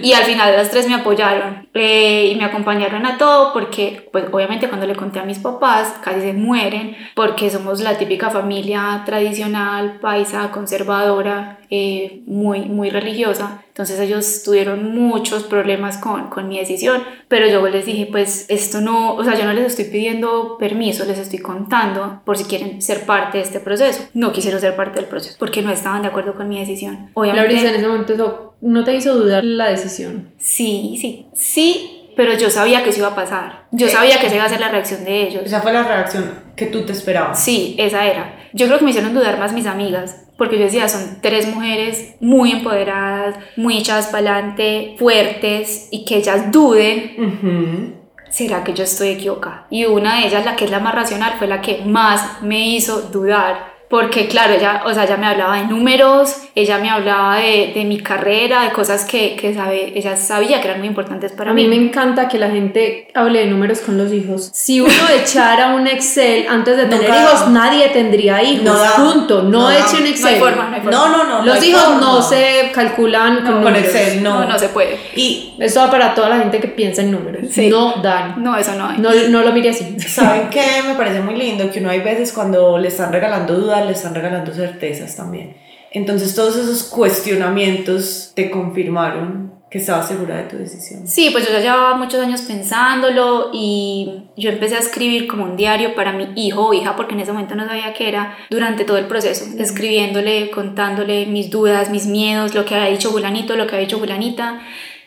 Y 0.00 0.12
al 0.12 0.24
final 0.24 0.54
las 0.56 0.70
tres 0.70 0.86
me 0.88 0.94
apoyaron 0.94 1.68
eh, 1.74 2.30
y 2.32 2.36
me 2.36 2.44
acompañaron 2.44 3.04
a 3.06 3.16
todo 3.18 3.52
porque, 3.52 4.08
pues 4.12 4.26
obviamente 4.30 4.68
cuando 4.68 4.86
le 4.86 4.94
conté 4.94 5.18
a 5.18 5.24
mis 5.24 5.38
papás, 5.38 5.94
casi 6.02 6.20
se 6.20 6.32
mueren 6.32 6.96
porque 7.14 7.50
somos 7.50 7.80
la 7.80 7.96
típica 7.98 8.30
familia 8.30 9.02
tradicional, 9.06 9.98
paisa, 10.00 10.50
conservadora, 10.50 11.57
eh, 11.70 12.22
muy, 12.26 12.60
muy 12.62 12.90
religiosa. 12.90 13.62
Entonces 13.68 14.00
ellos 14.00 14.42
tuvieron 14.44 14.94
muchos 14.94 15.44
problemas 15.44 15.98
con, 15.98 16.28
con 16.30 16.48
mi 16.48 16.58
decisión, 16.58 17.02
pero 17.28 17.46
yo 17.46 17.66
les 17.68 17.86
dije, 17.86 18.08
pues 18.10 18.46
esto 18.48 18.80
no, 18.80 19.14
o 19.14 19.22
sea, 19.22 19.36
yo 19.36 19.44
no 19.44 19.52
les 19.52 19.66
estoy 19.66 19.84
pidiendo 19.84 20.56
permiso, 20.58 21.04
les 21.04 21.18
estoy 21.18 21.38
contando 21.38 22.22
por 22.24 22.36
si 22.36 22.44
quieren 22.44 22.82
ser 22.82 23.06
parte 23.06 23.38
de 23.38 23.44
este 23.44 23.60
proceso. 23.60 24.08
No 24.14 24.32
quisieron 24.32 24.60
ser 24.60 24.74
parte 24.76 25.00
del 25.00 25.08
proceso 25.08 25.36
porque 25.38 25.62
no 25.62 25.70
estaban 25.70 26.02
de 26.02 26.08
acuerdo 26.08 26.34
con 26.34 26.48
mi 26.48 26.58
decisión. 26.58 27.10
Obviamente. 27.14 27.48
Laurisa, 27.48 27.70
en 27.70 27.76
ese 27.76 27.88
momento 27.88 28.14
eso 28.14 28.54
no 28.60 28.84
te 28.84 28.94
hizo 28.94 29.14
dudar 29.14 29.44
la 29.44 29.68
decisión. 29.68 30.30
Sí, 30.38 30.96
sí, 31.00 31.26
sí, 31.34 32.12
pero 32.16 32.36
yo 32.36 32.50
sabía 32.50 32.82
que 32.82 32.90
eso 32.90 32.98
iba 32.98 33.08
a 33.08 33.14
pasar. 33.14 33.66
Yo 33.70 33.88
sabía 33.88 34.18
que 34.18 34.26
esa 34.26 34.34
iba 34.34 34.44
a 34.44 34.48
ser 34.48 34.60
la 34.60 34.70
reacción 34.70 35.04
de 35.04 35.28
ellos. 35.28 35.42
Esa 35.44 35.60
fue 35.60 35.72
la 35.72 35.84
reacción 35.84 36.42
que 36.56 36.66
tú 36.66 36.84
te 36.84 36.92
esperabas. 36.92 37.40
Sí, 37.42 37.76
esa 37.78 38.06
era. 38.06 38.37
Yo 38.52 38.66
creo 38.66 38.78
que 38.78 38.84
me 38.84 38.90
hicieron 38.90 39.14
dudar 39.14 39.38
más 39.38 39.52
mis 39.52 39.66
amigas, 39.66 40.26
porque 40.36 40.58
yo 40.58 40.64
decía, 40.64 40.88
son 40.88 41.18
tres 41.20 41.52
mujeres 41.52 42.14
muy 42.20 42.52
empoderadas, 42.52 43.36
muy 43.56 43.78
echadas 43.78 44.06
para 44.06 44.36
adelante, 44.36 44.94
fuertes, 44.98 45.88
y 45.90 46.04
que 46.04 46.16
ellas 46.16 46.50
duden, 46.52 47.14
Ujú. 47.18 47.94
¿será 48.30 48.64
que 48.64 48.74
yo 48.74 48.84
estoy 48.84 49.08
equivocada? 49.08 49.66
Y 49.70 49.84
una 49.86 50.20
de 50.20 50.26
ellas, 50.28 50.44
la 50.44 50.56
que 50.56 50.64
es 50.64 50.70
la 50.70 50.80
más 50.80 50.94
racional, 50.94 51.34
fue 51.38 51.46
la 51.46 51.60
que 51.60 51.82
más 51.84 52.42
me 52.42 52.68
hizo 52.68 53.02
dudar. 53.02 53.77
Porque 53.88 54.28
claro, 54.28 54.52
ella, 54.54 54.82
o 54.84 54.92
sea, 54.92 55.04
ella 55.04 55.16
me 55.16 55.26
hablaba 55.26 55.56
de 55.56 55.64
números, 55.66 56.36
ella 56.54 56.76
me 56.78 56.90
hablaba 56.90 57.36
de, 57.36 57.72
de 57.74 57.84
mi 57.84 57.98
carrera, 58.00 58.62
de 58.64 58.70
cosas 58.72 59.04
que, 59.04 59.34
que 59.36 59.54
sabe, 59.54 59.92
ella 59.98 60.16
sabía 60.16 60.60
que 60.60 60.68
eran 60.68 60.80
muy 60.80 60.88
importantes 60.88 61.32
para 61.32 61.52
A 61.52 61.54
mí 61.54 61.66
me 61.68 61.76
encanta 61.76 62.28
que 62.28 62.38
la 62.38 62.50
gente 62.50 63.08
hable 63.14 63.40
de 63.40 63.46
números 63.46 63.80
con 63.80 63.96
los 63.96 64.12
hijos. 64.12 64.50
Si 64.52 64.80
uno 64.80 64.92
echara 65.22 65.68
un 65.74 65.86
Excel 65.86 66.46
antes 66.48 66.76
de 66.76 66.84
tener 66.86 67.08
hijos, 67.08 67.48
nadie 67.48 67.88
tendría 67.88 68.42
hijos. 68.42 68.64
No 68.64 68.74
da. 68.78 68.96
Punto. 68.96 69.42
No, 69.42 69.48
No 69.50 69.68
da. 69.68 69.78
eche 69.78 69.96
un 69.96 70.02
No 70.04 70.08
Excel. 70.10 70.34
hay 70.34 70.40
forma, 70.40 70.68
no 70.68 70.74
hay 70.76 70.80
forma. 70.82 70.98
No, 70.98 71.08
no, 71.08 71.24
no. 71.24 71.44
Los 71.46 71.58
no 71.58 71.64
hijos 71.64 71.82
forma. 71.82 72.00
no 72.00 72.22
se 72.22 72.70
calculan 72.74 73.44
con, 73.44 73.62
Con. 73.62 73.74
Excel, 73.76 74.22
no. 74.22 74.40
No, 74.40 74.48
no 74.48 74.58
se 74.58 74.68
puede. 74.68 74.98
Y 75.16 75.54
Eso 75.58 75.80
va 75.80 75.90
para 75.90 76.14
toda 76.14 76.28
la 76.28 76.38
gente 76.38 76.60
que 76.60 76.68
piensa 76.68 77.00
en 77.02 77.10
números. 77.10 77.42
Sí. 77.50 77.68
No 77.68 77.94
dan. 78.02 78.42
No, 78.42 78.54
eso 78.56 78.74
no 78.74 78.86
hay. 78.88 78.98
No, 78.98 79.10
no 79.30 79.42
lo 79.42 79.52
mire 79.52 79.70
así. 79.70 79.98
¿Saben 80.00 80.48
qué? 80.50 80.82
Me 80.86 80.94
parece 80.94 81.20
muy 81.20 81.36
lindo 81.36 81.70
que 81.70 81.80
uno 81.80 81.88
hay 81.88 82.00
veces 82.00 82.32
cuando 82.34 82.76
le 82.76 82.88
están 82.88 83.12
regalando 83.12 83.54
dudas, 83.54 83.77
le 83.84 83.92
están 83.92 84.14
regalando 84.14 84.52
certezas 84.52 85.16
también. 85.16 85.56
Entonces 85.90 86.34
todos 86.34 86.56
esos 86.56 86.84
cuestionamientos 86.84 88.32
te 88.34 88.50
confirmaron 88.50 89.58
que 89.70 89.78
estabas 89.78 90.08
segura 90.08 90.36
de 90.36 90.44
tu 90.44 90.56
decisión. 90.56 91.06
Sí, 91.06 91.28
pues 91.30 91.46
yo 91.46 91.52
ya 91.52 91.60
llevaba 91.60 91.94
muchos 91.96 92.20
años 92.20 92.42
pensándolo 92.42 93.50
y 93.52 94.30
yo 94.36 94.50
empecé 94.50 94.76
a 94.76 94.78
escribir 94.78 95.26
como 95.26 95.44
un 95.44 95.56
diario 95.56 95.94
para 95.94 96.12
mi 96.12 96.28
hijo 96.36 96.68
o 96.68 96.72
hija, 96.72 96.96
porque 96.96 97.14
en 97.14 97.20
ese 97.20 97.32
momento 97.32 97.54
no 97.54 97.66
sabía 97.66 97.92
qué 97.92 98.08
era, 98.08 98.36
durante 98.48 98.84
todo 98.84 98.96
el 98.96 99.06
proceso, 99.06 99.44
escribiéndole, 99.58 100.50
contándole 100.50 101.26
mis 101.26 101.50
dudas, 101.50 101.90
mis 101.90 102.06
miedos, 102.06 102.54
lo 102.54 102.64
que 102.64 102.76
había 102.76 102.88
dicho 102.88 103.10
Julanito, 103.10 103.56
lo 103.56 103.66
que 103.66 103.74
había 103.74 103.86
dicho 103.86 103.98
Julanita. 103.98 104.60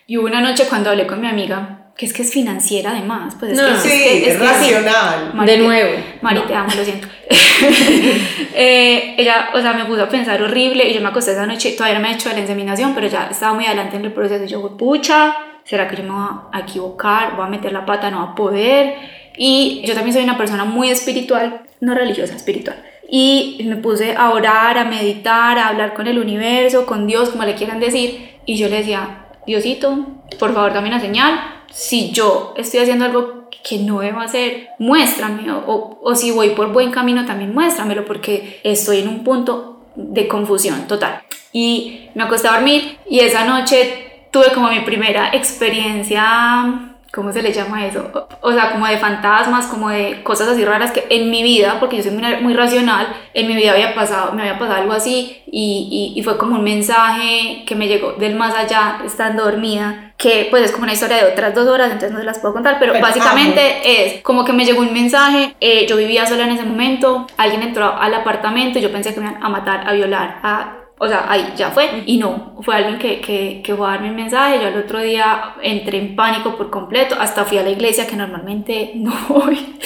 Y 0.06 0.18
hubo 0.18 0.28
una 0.28 0.42
noche 0.42 0.66
cuando 0.70 0.92
hablé 0.92 1.08
con 1.08 1.22
mi 1.22 1.28
amiga, 1.28 1.81
que 2.02 2.08
es 2.08 2.14
que 2.14 2.24
es 2.24 2.32
financiera 2.34 2.90
además, 2.90 3.36
pues 3.40 3.52
es 3.52 3.58
No, 3.62 3.68
que 3.68 3.80
Sí, 3.88 3.90
es, 3.90 4.02
que- 4.02 4.18
es, 4.18 4.24
que 4.26 4.32
sí. 4.32 4.38
racional. 4.40 5.32
Mari, 5.36 5.52
De 5.52 5.58
nuevo. 5.60 5.92
Mari, 6.24 6.40
te 6.48 6.56
amo, 6.56 6.72
lo 6.76 6.84
siento. 6.84 7.08
Eh, 8.56 9.14
ella, 9.20 9.50
o 9.54 9.62
sea, 9.62 9.74
me 9.74 9.86
puso 9.86 10.02
a 10.04 10.10
pensar 10.10 10.42
horrible 10.42 10.90
y 10.90 10.94
yo 10.96 11.02
me 11.02 11.10
acosté 11.10 11.32
esa 11.34 11.46
noche, 11.46 11.72
todavía 11.74 12.00
no 12.00 12.04
me 12.04 12.12
he 12.12 12.16
hecho 12.16 12.30
la 12.34 12.40
inseminación, 12.40 12.96
pero 12.96 13.06
ya 13.08 13.28
estaba 13.30 13.54
muy 13.54 13.66
adelante 13.68 13.98
en 13.98 14.06
el 14.06 14.12
proceso 14.14 14.44
y 14.44 14.48
yo, 14.48 14.76
pucha, 14.78 15.36
¿será 15.64 15.88
que 15.88 15.96
yo 15.98 16.04
me 16.04 16.10
voy 16.10 16.28
a 16.52 16.60
equivocar? 16.62 17.36
¿Voy 17.36 17.46
a 17.46 17.50
meter 17.50 17.72
la 17.72 17.86
pata? 17.86 18.10
¿No 18.10 18.18
va 18.26 18.32
a 18.32 18.36
poder? 18.36 18.96
Y 19.38 19.84
yo 19.86 19.94
también 19.94 20.14
soy 20.16 20.24
una 20.24 20.38
persona 20.38 20.66
muy 20.66 20.90
espiritual, 20.90 21.62
no 21.82 21.94
religiosa, 21.94 22.36
espiritual. 22.36 22.82
Y 23.10 23.62
me 23.66 23.76
puse 23.78 24.16
a 24.16 24.32
orar, 24.32 24.78
a 24.80 24.86
meditar, 24.86 25.60
a 25.60 25.68
hablar 25.70 25.94
con 25.94 26.08
el 26.08 26.18
universo, 26.18 26.88
con 26.88 27.06
Dios, 27.06 27.30
como 27.30 27.44
le 27.44 27.54
quieran 27.56 27.80
decir. 27.80 28.38
Y 28.48 28.58
yo 28.58 28.70
le 28.70 28.78
decía, 28.78 29.26
Diosito, 29.46 30.08
por 30.40 30.54
favor 30.54 30.74
dame 30.74 30.88
una 30.90 31.00
señal. 31.00 31.40
Si 31.72 32.12
yo 32.12 32.54
estoy 32.58 32.82
haciendo 32.82 33.06
algo 33.06 33.50
que 33.64 33.78
no 33.80 34.00
debo 34.00 34.20
hacer, 34.20 34.70
muéstrame. 34.80 35.52
O, 35.52 36.00
o, 36.02 36.16
si 36.16 36.32
voy 36.32 36.50
por 36.52 36.72
buen 36.72 36.92
camino, 36.92 37.26
también 37.26 37.54
muéstramelo, 37.54 38.06
porque 38.06 38.60
estoy 38.64 39.00
en 39.00 39.08
un 39.08 39.24
punto 39.24 39.82
de 39.96 40.28
confusión 40.28 40.88
total. 40.88 41.22
Y 41.54 42.10
me 42.16 42.24
acosté 42.24 42.48
a 42.48 42.54
dormir 42.54 42.98
y 43.10 43.20
esa 43.20 43.46
noche 43.46 44.28
tuve 44.32 44.52
como 44.54 44.70
mi 44.70 44.80
primera 44.82 45.30
experiencia 45.34 46.92
¿cómo 47.12 47.32
se 47.32 47.42
le 47.42 47.52
llama 47.52 47.86
eso? 47.86 48.10
O 48.14 48.50
o 48.50 48.54
sea, 48.54 48.72
como 48.72 48.88
de 48.88 48.98
fantasmas, 48.98 49.68
como 49.68 49.90
de 49.90 50.24
cosas 50.24 50.48
así 50.48 50.66
raras 50.66 50.92
que 50.92 51.06
en 51.10 51.30
mi 51.30 51.44
vida, 51.44 51.78
porque 51.80 51.98
yo 51.98 52.04
soy 52.04 52.12
muy, 52.12 52.24
muy 52.42 52.54
racional, 52.54 53.08
en 53.34 53.48
mi 53.48 53.56
vida 53.56 53.74
había 53.74 53.94
pasado, 53.94 54.34
me 54.34 54.42
había 54.42 54.58
pasado 54.58 54.82
algo 54.82 54.94
así 54.94 55.42
y, 55.46 56.14
y, 56.16 56.20
y 56.20 56.24
fue 56.24 56.38
como 56.38 56.56
un 56.56 56.64
mensaje 56.64 57.64
que 57.66 57.76
me 57.76 57.88
llegó 57.88 58.14
del 58.14 58.36
más 58.36 58.56
allá 58.56 59.02
estando 59.06 59.44
dormida, 59.44 60.11
que 60.22 60.48
pues 60.50 60.64
es 60.64 60.72
como 60.72 60.84
una 60.84 60.94
historia 60.94 61.18
de 61.18 61.32
otras 61.32 61.56
dos 61.56 61.68
horas, 61.68 61.88
entonces 61.88 62.12
no 62.12 62.20
se 62.20 62.26
las 62.26 62.40
puedo 62.40 62.54
contar, 62.54 62.78
pero, 62.80 62.94
Pero 62.94 63.04
básicamente 63.06 64.06
es 64.16 64.22
como 64.22 64.46
que 64.46 64.54
me 64.54 64.66
llegó 64.66 64.82
un 64.82 64.94
mensaje, 64.94 65.56
eh, 65.60 65.86
yo 65.88 65.98
vivía 65.98 66.26
sola 66.28 66.44
en 66.44 66.52
ese 66.52 66.64
momento, 66.64 67.26
alguien 67.38 67.64
entró 67.64 67.98
al 68.00 68.14
apartamento 68.14 68.78
y 68.78 68.82
yo 68.84 68.92
pensé 68.92 69.14
que 69.14 69.20
me 69.20 69.30
iban 69.30 69.44
a 69.44 69.50
matar, 69.50 69.88
a 69.88 69.94
violar, 69.94 70.40
a 70.44 70.78
o 71.04 71.08
sea, 71.08 71.26
ahí 71.30 71.54
ya 71.56 71.72
fue. 71.72 72.04
Y 72.06 72.20
no, 72.20 72.58
fue 72.62 72.76
alguien 72.76 73.00
que, 73.00 73.20
que, 73.22 73.64
que 73.66 73.74
fue 73.76 73.88
a 73.88 73.92
darme 73.94 74.12
un 74.12 74.16
mensaje. 74.16 74.60
Yo 74.62 74.68
al 74.68 74.78
otro 74.78 75.00
día 75.00 75.56
entré 75.64 75.98
en 75.98 76.16
pánico 76.16 76.56
por 76.56 76.70
completo. 76.70 77.16
Hasta 77.20 77.44
fui 77.44 77.58
a 77.58 77.64
la 77.64 77.72
iglesia, 77.72 78.06
que 78.06 78.16
normalmente 78.16 78.92
no 78.98 79.12
voy. 79.28 79.80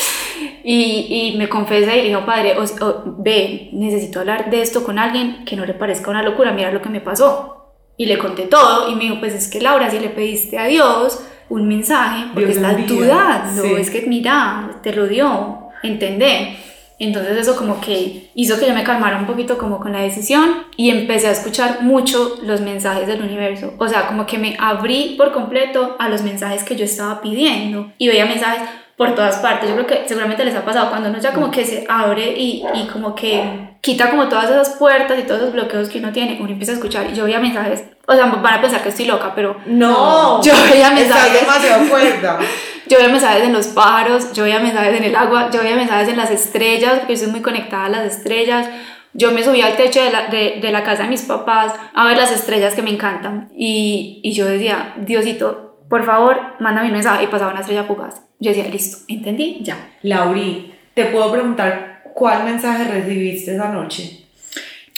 Y, 0.64 1.32
y 1.34 1.38
me 1.38 1.48
confesé 1.48 1.94
y 1.94 1.98
le 2.00 2.04
dije, 2.04 2.16
"Oh, 2.18 2.26
padre, 2.26 2.58
o- 2.58 2.86
o- 2.86 3.04
ve, 3.20 3.70
necesito 3.72 4.20
hablar 4.20 4.50
de 4.50 4.62
esto 4.62 4.84
con 4.84 5.00
alguien 5.00 5.46
que 5.46 5.56
no 5.56 5.66
le 5.66 5.74
parezca 5.74 6.10
una 6.12 6.22
locura. 6.22 6.52
Mira 6.52 6.72
lo 6.72 6.82
que 6.82 6.90
me 6.90 7.00
pasó. 7.00 7.55
Y 7.98 8.06
le 8.06 8.18
conté 8.18 8.44
todo. 8.44 8.90
Y 8.90 8.96
me 8.96 9.04
dijo, 9.06 9.20
pues 9.20 9.34
es 9.34 9.48
que 9.48 9.62
Laura, 9.62 9.90
si 9.90 10.00
le 10.00 10.10
pediste 10.10 10.58
a 10.58 10.66
Dios 10.66 11.22
un 11.50 11.68
mensaje, 11.68 12.26
porque 12.34 12.48
Dios 12.48 12.58
estás 12.58 12.88
dudando. 12.88 13.62
sí. 13.62 13.74
Es 13.78 13.90
que 13.90 14.02
mira, 14.02 14.80
te 14.82 14.94
lo 14.94 15.08
dio. 15.08 15.70
Entendé. 15.84 16.58
Entonces 16.98 17.38
eso 17.38 17.58
como 17.58 17.82
que 17.82 18.30
hizo 18.36 18.58
que 18.58 18.68
yo 18.68 18.74
me 18.74 18.84
calmara 18.84 19.18
un 19.20 19.26
poquito 19.26 19.58
como 19.58 19.80
con 19.80 19.92
la 19.92 20.00
decisión 20.00 20.64
y 20.78 20.90
empecé 20.90 21.28
a 21.28 21.32
escuchar 21.32 21.82
mucho 21.82 22.38
los 22.44 22.62
mensajes 22.62 23.06
del 23.08 23.22
universo. 23.22 23.74
O 23.78 23.88
sea, 23.88 24.08
como 24.08 24.26
que 24.26 24.38
me 24.38 24.56
abrí 24.60 25.16
por 25.18 25.34
completo 25.34 25.98
a 26.00 26.08
los 26.08 26.22
mensajes 26.22 26.64
que 26.64 26.78
yo 26.78 26.86
estaba 26.86 27.22
pidiendo 27.22 27.92
y 27.98 28.08
veía 28.08 28.26
mensajes 28.26 28.62
por 28.98 29.14
todas 29.16 29.38
partes. 29.38 29.70
Yo 29.70 29.76
creo 29.76 29.88
que 29.88 30.08
seguramente 30.08 30.46
les 30.46 30.56
ha 30.56 30.64
pasado 30.64 30.90
cuando 30.90 31.10
uno 31.10 31.20
ya 31.20 31.34
como 31.34 31.52
que 31.52 31.66
se 31.66 31.86
abre 31.90 32.32
y, 32.38 32.64
y 32.76 32.88
como 32.88 33.14
que 33.14 33.76
quita 33.82 34.10
como 34.10 34.28
todas 34.30 34.50
esas 34.50 34.70
puertas 34.78 35.20
y 35.20 35.24
todos 35.24 35.42
esos 35.42 35.54
bloqueos 35.54 35.90
que 35.90 36.00
uno 36.00 36.12
tiene, 36.12 36.38
uno 36.40 36.50
empieza 36.50 36.72
a 36.72 36.76
escuchar 36.76 37.08
y 37.12 37.14
yo 37.16 37.26
veía 37.26 37.40
mensajes, 37.40 37.84
o 38.08 38.14
sea, 38.16 38.26
van 38.28 38.54
a 38.54 38.62
pensar 38.62 38.82
que 38.82 38.90
estoy 38.90 39.06
loca, 39.06 39.34
pero 39.36 39.58
No, 39.66 40.42
yo 40.42 40.54
veía 40.72 40.92
mensajes. 40.92 41.42
demasiado 41.42 41.86
cuerda. 41.90 42.40
Yo 42.88 42.98
veía 42.98 43.10
mensajes 43.10 43.44
en 43.44 43.54
los 43.54 43.68
pájaros, 43.68 44.32
yo 44.34 44.44
veía 44.44 44.60
mensajes 44.60 44.96
en 44.98 45.04
el 45.04 45.16
agua, 45.16 45.50
yo 45.52 45.62
veía 45.62 45.76
mensajes 45.76 46.08
en 46.10 46.18
las 46.18 46.30
estrellas, 46.32 47.00
porque 47.00 47.16
yo 47.16 47.24
soy 47.24 47.32
muy 47.32 47.42
conectada 47.42 47.86
a 47.86 47.90
las 47.90 48.16
estrellas. 48.18 48.68
Yo 49.14 49.32
me 49.32 49.44
subí 49.44 49.62
al 49.62 49.76
techo 49.76 50.04
de 50.04 50.12
la, 50.12 50.28
de, 50.28 50.60
de 50.62 50.72
la 50.72 50.84
casa 50.84 51.04
de 51.04 51.10
mis 51.10 51.22
papás 51.24 51.74
a 51.96 52.06
ver 52.06 52.18
las 52.18 52.32
estrellas 52.32 52.76
que 52.76 52.82
me 52.84 52.92
encantan. 52.92 53.50
Y, 53.58 54.20
y 54.24 54.34
yo 54.34 54.46
decía, 54.46 54.94
Diosito, 54.98 55.65
por 55.90 56.04
favor, 56.04 56.38
mándame 56.60 56.88
un 56.88 56.94
mensaje. 56.94 57.26
Y 57.26 57.28
pasaba 57.28 57.52
una 57.52 57.62
estrella 57.62 57.84
fugaz. 57.84 58.22
Yo 58.40 58.50
decía, 58.52 58.68
listo, 58.68 58.98
entendí, 59.08 59.60
ya. 59.62 59.78
Lauri, 60.02 60.74
¿te 60.94 61.06
puedo 61.06 61.32
preguntar 61.32 62.04
cuál 62.14 62.44
mensaje 62.44 62.86
recibiste 62.86 63.56
esa 63.56 63.70
noche? 63.70 64.26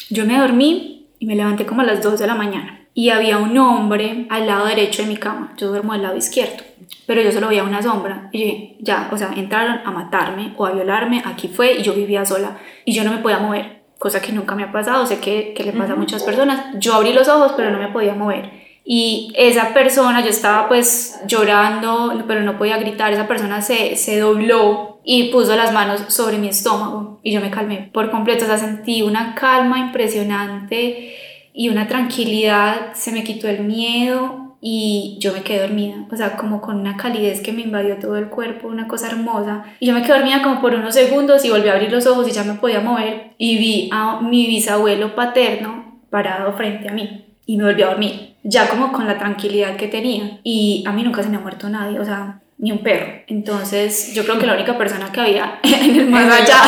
Yo 0.10 0.26
me 0.26 0.38
dormí 0.38 1.08
y 1.20 1.26
me 1.26 1.36
levanté 1.36 1.66
como 1.66 1.82
a 1.82 1.86
las 1.86 2.02
2 2.02 2.20
de 2.20 2.28
la 2.28 2.36
mañana. 2.36 2.86
Y 2.94 3.10
había 3.10 3.38
un 3.38 3.56
hombre 3.58 4.26
al 4.30 4.48
lado 4.48 4.66
derecho 4.66 5.04
de 5.04 5.10
mi 5.10 5.18
cama. 5.18 5.54
Yo 5.58 5.68
duermo 5.68 5.94
al 5.94 6.02
lado 6.02 6.18
izquierdo. 6.18 6.64
Pero 7.06 7.22
yo 7.22 7.32
solo 7.32 7.50
veía 7.50 7.64
una 7.64 7.84
sombra. 7.84 8.30
Y 8.32 8.40
yo 8.40 8.46
dije, 8.46 8.76
ya, 8.80 9.10
o 9.12 9.18
sea, 9.18 9.34
entraron 9.36 9.82
a 9.86 9.92
matarme 9.92 10.54
o 10.58 10.66
a 10.66 10.72
violarme. 10.72 11.22
Aquí 11.24 11.48
fue 11.48 11.74
y 11.74 11.84
yo 11.84 11.94
vivía 11.94 12.26
sola. 12.26 12.58
Y 12.86 12.94
yo 12.94 13.04
no 13.04 13.12
me 13.12 13.20
podía 13.20 13.38
mover. 13.38 13.84
Cosa 14.00 14.20
que 14.20 14.32
nunca 14.32 14.56
me 14.56 14.64
ha 14.64 14.72
pasado. 14.72 15.06
Sé 15.06 15.20
que, 15.20 15.54
que 15.56 15.64
le 15.64 15.74
pasa 15.74 15.94
a 15.94 15.96
muchas 15.96 16.24
personas. 16.24 16.74
Yo 16.80 16.96
abrí 16.96 17.14
los 17.14 17.28
ojos, 17.28 17.54
pero 17.56 17.70
no 17.70 17.78
me 17.78 17.90
podía 17.90 18.16
mover. 18.16 18.57
Y 18.90 19.34
esa 19.36 19.74
persona, 19.74 20.24
yo 20.24 20.30
estaba 20.30 20.70
pues 20.70 21.20
llorando, 21.28 22.24
pero 22.26 22.42
no 22.44 22.58
podía 22.58 22.78
gritar. 22.78 23.12
Esa 23.12 23.28
persona 23.28 23.62
se, 23.62 23.98
se 23.98 24.18
dobló 24.18 25.02
y 25.04 25.26
puso 25.26 25.58
las 25.58 25.74
manos 25.74 26.06
sobre 26.08 26.38
mi 26.38 26.48
estómago. 26.48 27.20
Y 27.22 27.34
yo 27.34 27.42
me 27.42 27.52
calmé 27.52 27.90
por 27.92 28.10
completo. 28.10 28.46
O 28.46 28.48
sea, 28.48 28.58
sentí 28.58 29.02
una 29.02 29.36
calma 29.36 29.78
impresionante 29.80 31.18
y 31.54 31.68
una 31.68 31.90
tranquilidad. 31.90 32.94
Se 32.94 33.12
me 33.12 33.26
quitó 33.26 33.50
el 33.50 33.66
miedo 33.66 34.56
y 34.62 35.18
yo 35.20 35.34
me 35.34 35.42
quedé 35.42 35.62
dormida, 35.62 36.06
o 36.12 36.16
sea, 36.16 36.36
como 36.36 36.62
con 36.62 36.80
una 36.80 36.98
calidez 36.98 37.42
que 37.42 37.52
me 37.52 37.62
invadió 37.62 37.98
todo 37.98 38.18
el 38.18 38.30
cuerpo, 38.30 38.68
una 38.68 38.88
cosa 38.88 39.08
hermosa. 39.08 39.66
Y 39.80 39.88
yo 39.88 39.94
me 39.94 40.02
quedé 40.02 40.14
dormida 40.14 40.42
como 40.42 40.62
por 40.62 40.74
unos 40.74 40.96
segundos 40.96 41.44
y 41.46 41.50
volví 41.50 41.68
a 41.68 41.74
abrir 41.74 41.92
los 41.92 42.08
ojos 42.08 42.28
y 42.28 42.32
ya 42.32 42.44
me 42.44 42.54
podía 42.54 42.80
mover 42.80 43.34
y 43.38 43.58
vi 43.58 43.90
a 43.92 44.22
mi 44.22 44.48
bisabuelo 44.48 45.14
paterno 45.14 46.02
parado 46.10 46.54
frente 46.54 46.88
a 46.88 46.94
mí 46.94 47.26
y 47.46 47.58
me 47.58 47.64
volví 47.64 47.82
a 47.82 47.88
dormir, 47.88 48.36
ya 48.48 48.70
como 48.70 48.92
con 48.94 49.08
la 49.08 49.18
tranquilidad 49.18 49.76
que 49.76 49.88
tenía. 49.88 50.40
Y 50.44 50.84
a 50.88 50.92
mí 50.94 51.04
nunca 51.04 51.22
se 51.22 51.30
me 51.30 51.38
ha 51.38 51.40
muerto 51.40 51.70
nadie, 51.70 52.00
o 52.00 52.06
sea, 52.06 52.40
ni 52.58 52.72
un 52.72 52.80
perro. 52.80 53.08
Entonces, 53.28 54.14
yo 54.14 54.24
creo 54.24 54.40
que 54.40 54.48
la 54.48 54.54
única 54.54 54.78
persona 54.78 55.12
que 55.12 55.20
había 55.20 55.60
en 55.64 56.00
el 56.00 56.10
más 56.10 56.32
allá 56.32 56.62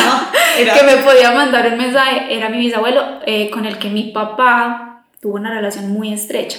que 0.56 0.82
me 0.84 0.96
podía 1.02 1.32
mandar 1.32 1.66
un 1.72 1.78
mensaje 1.78 2.34
era 2.34 2.50
mi 2.50 2.58
bisabuelo, 2.58 3.02
eh, 3.26 3.50
con 3.50 3.64
el 3.64 3.78
que 3.78 3.88
mi 3.88 4.12
papá 4.12 5.04
tuvo 5.20 5.34
una 5.34 5.52
relación 5.52 5.90
muy 5.90 6.12
estrecha. 6.12 6.58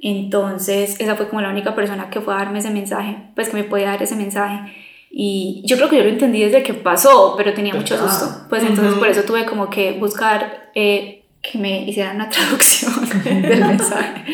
Entonces, 0.00 0.96
esa 1.00 1.16
fue 1.16 1.28
como 1.28 1.42
la 1.42 1.50
única 1.50 1.74
persona 1.74 2.10
que 2.10 2.20
fue 2.20 2.34
a 2.34 2.38
darme 2.38 2.60
ese 2.60 2.70
mensaje, 2.70 3.16
pues 3.34 3.48
que 3.48 3.56
me 3.56 3.64
podía 3.64 3.88
dar 3.88 4.02
ese 4.02 4.16
mensaje. 4.16 4.72
Y 5.12 5.62
yo 5.64 5.76
creo 5.76 5.88
que 5.88 5.96
yo 5.96 6.04
lo 6.04 6.08
entendí 6.08 6.40
desde 6.42 6.62
que 6.62 6.74
pasó, 6.74 7.34
pero 7.36 7.52
tenía 7.52 7.74
mucho 7.74 7.98
susto. 7.98 8.46
Pues 8.48 8.62
entonces 8.62 8.94
por 8.94 9.08
eso 9.08 9.22
tuve 9.22 9.44
como 9.44 9.68
que 9.68 9.92
buscar 9.92 10.70
eh, 10.74 11.20
que 11.42 11.58
me 11.58 11.82
hicieran 11.82 12.16
una 12.16 12.28
traducción 12.30 12.92
del 13.24 13.64
mensaje. 13.64 14.24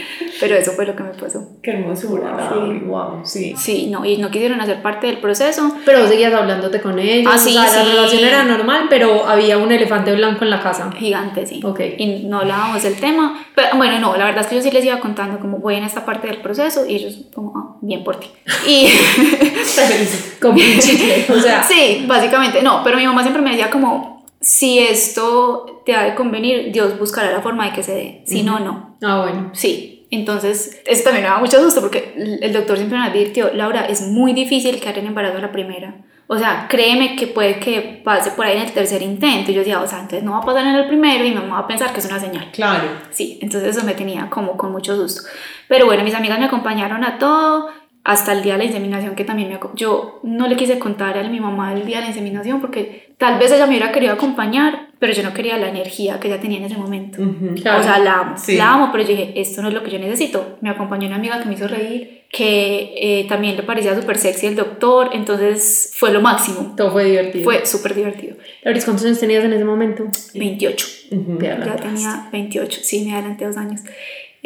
Pero 0.40 0.56
eso 0.56 0.72
fue 0.72 0.86
lo 0.86 0.94
que 0.94 1.02
me 1.02 1.10
pasó. 1.10 1.48
Qué 1.62 1.72
hermosura, 1.72 2.50
sí. 2.52 2.80
wow, 2.84 3.20
sí. 3.24 3.54
Sí, 3.56 3.88
no, 3.90 4.04
y 4.04 4.18
no 4.18 4.30
quisieron 4.30 4.60
hacer 4.60 4.82
parte 4.82 5.06
del 5.06 5.18
proceso. 5.18 5.72
Pero 5.84 6.00
vos 6.00 6.08
seguías 6.08 6.32
hablándote 6.32 6.80
con 6.80 6.98
ellos. 6.98 7.32
Ah, 7.34 7.38
sí, 7.38 7.56
o 7.56 7.60
sea, 7.62 7.68
sí. 7.70 7.76
La 7.76 7.84
relación 7.84 8.24
era 8.24 8.44
normal, 8.44 8.86
pero 8.88 9.26
había 9.26 9.58
un 9.58 9.72
elefante 9.72 10.14
blanco 10.14 10.44
en 10.44 10.50
la 10.50 10.60
casa. 10.60 10.90
Gigante, 10.92 11.46
sí. 11.46 11.60
Ok. 11.64 11.80
Y 11.98 12.24
no 12.24 12.40
hablábamos 12.40 12.82
del 12.82 12.96
tema. 12.96 13.46
Pero 13.54 13.68
bueno, 13.76 13.98
no, 13.98 14.16
la 14.16 14.24
verdad 14.26 14.42
es 14.42 14.46
que 14.48 14.56
yo 14.56 14.62
sí 14.62 14.70
les 14.70 14.84
iba 14.84 15.00
contando 15.00 15.38
como 15.38 15.58
voy 15.58 15.76
en 15.76 15.84
esta 15.84 16.04
parte 16.04 16.26
del 16.28 16.38
proceso 16.38 16.86
y 16.86 16.96
ellos 16.96 17.18
como, 17.34 17.52
ah, 17.56 17.76
bien 17.80 18.04
por 18.04 18.20
ti. 18.20 18.28
Y 18.66 18.88
Como 20.40 20.54
un 20.54 20.78
chicle. 20.78 21.26
O 21.34 21.40
sea, 21.40 21.62
sí, 21.68 22.04
básicamente, 22.06 22.62
no, 22.62 22.82
pero 22.84 22.96
mi 22.96 23.06
mamá 23.06 23.22
siempre 23.22 23.42
me 23.42 23.50
decía 23.50 23.70
como, 23.70 24.24
si 24.40 24.78
esto 24.78 25.82
te 25.84 25.94
ha 25.94 26.04
de 26.04 26.14
convenir, 26.14 26.72
Dios 26.72 26.98
buscará 26.98 27.32
la 27.32 27.40
forma 27.40 27.66
de 27.66 27.72
que 27.72 27.82
se 27.82 27.94
dé, 27.94 28.22
si 28.26 28.42
no, 28.42 28.60
no. 28.60 28.96
ah, 29.02 29.22
bueno. 29.22 29.50
Sí, 29.52 29.95
entonces 30.10 30.80
eso 30.86 31.04
también 31.04 31.24
me 31.24 31.30
da 31.30 31.38
mucho 31.38 31.60
susto 31.60 31.80
porque 31.80 32.14
el 32.40 32.52
doctor 32.52 32.76
siempre 32.76 32.98
me 32.98 33.06
advirtió, 33.06 33.52
Laura, 33.52 33.86
es 33.86 34.02
muy 34.02 34.32
difícil 34.32 34.80
quedar 34.80 34.98
en 34.98 35.06
embarazo 35.06 35.38
a 35.38 35.40
la 35.40 35.52
primera. 35.52 35.94
O 36.28 36.36
sea, 36.36 36.66
créeme 36.68 37.14
que 37.14 37.28
puede 37.28 37.60
que 37.60 38.00
pase 38.04 38.32
por 38.32 38.46
ahí 38.46 38.56
en 38.56 38.64
el 38.64 38.72
tercer 38.72 39.00
intento. 39.00 39.50
Y 39.50 39.54
yo 39.54 39.60
decía, 39.60 39.80
o 39.80 39.86
sea, 39.86 40.00
entonces 40.00 40.24
no 40.24 40.32
va 40.32 40.38
a 40.38 40.42
pasar 40.42 40.66
en 40.66 40.74
el 40.74 40.88
primero 40.88 41.24
y 41.24 41.30
mi 41.30 41.36
mamá 41.36 41.54
va 41.54 41.60
a 41.60 41.66
pensar 41.68 41.92
que 41.92 42.00
es 42.00 42.06
una 42.06 42.18
señal. 42.18 42.50
Claro. 42.52 42.88
Sí, 43.10 43.38
entonces 43.40 43.76
eso 43.76 43.86
me 43.86 43.94
tenía 43.94 44.28
como 44.28 44.56
con 44.56 44.72
mucho 44.72 44.96
susto. 44.96 45.22
Pero 45.68 45.86
bueno, 45.86 46.02
mis 46.02 46.14
amigas 46.14 46.40
me 46.40 46.46
acompañaron 46.46 47.04
a 47.04 47.18
todo, 47.18 47.68
hasta 48.06 48.32
el 48.32 48.42
día 48.42 48.52
de 48.52 48.58
la 48.58 48.64
inseminación 48.64 49.16
que 49.16 49.24
también 49.24 49.48
me... 49.48 49.58
Yo 49.74 50.20
no 50.22 50.46
le 50.46 50.56
quise 50.56 50.78
contar 50.78 51.18
a 51.18 51.22
mi 51.24 51.40
mamá 51.40 51.72
el 51.74 51.84
día 51.84 51.96
de 51.96 52.02
la 52.02 52.08
inseminación 52.08 52.60
porque 52.60 53.14
tal 53.18 53.38
vez 53.38 53.50
ella 53.50 53.66
me 53.66 53.70
hubiera 53.70 53.90
querido 53.90 54.12
acompañar, 54.12 54.85
pero 54.98 55.12
yo 55.12 55.22
no 55.22 55.34
quería 55.34 55.58
la 55.58 55.68
energía 55.68 56.18
que 56.18 56.28
ella 56.28 56.40
tenía 56.40 56.58
en 56.58 56.64
ese 56.64 56.76
momento. 56.76 57.20
Ujú. 57.22 57.54
Claro. 57.60 57.80
O 57.80 57.82
sea, 57.82 57.98
la 57.98 58.12
amo, 58.20 58.36
Sí. 58.38 58.56
la 58.56 58.72
amo, 58.74 58.88
pero 58.92 59.04
yo 59.04 59.10
dije, 59.10 59.32
esto 59.36 59.60
no 59.62 59.68
es 59.68 59.74
lo 59.74 59.82
que 59.82 59.90
yo 59.90 59.98
necesito. 59.98 60.56
Me 60.62 60.70
acompañó 60.70 61.06
una 61.06 61.16
amiga 61.16 61.38
que 61.40 61.48
me 61.48 61.54
hizo 61.54 61.68
reír, 61.68 62.22
que 62.30 62.94
eh, 62.96 63.26
también 63.28 63.56
le 63.56 63.62
parecía 63.62 63.94
súper 63.94 64.16
sexy 64.18 64.46
el 64.46 64.56
doctor, 64.56 65.10
entonces 65.12 65.92
fue 65.96 66.12
lo 66.12 66.20
máximo. 66.20 66.74
Todo 66.76 66.90
fue 66.92 67.04
divertido. 67.04 67.44
Fue 67.44 67.64
súper 67.66 67.94
divertido. 67.94 68.36
Lauris, 68.62 68.84
¿cuántos 68.84 69.04
años 69.06 69.20
tenías 69.20 69.44
en 69.44 69.52
ese 69.52 69.64
momento? 69.64 70.04
28. 70.34 70.86
Ujú. 71.12 71.38
Te 71.38 71.46
Ya 71.46 71.76
tenía 71.76 72.28
28, 72.32 72.80
sí, 72.82 73.04
me 73.04 73.12
adelanté 73.14 73.44
dos 73.46 73.56
años. 73.56 73.80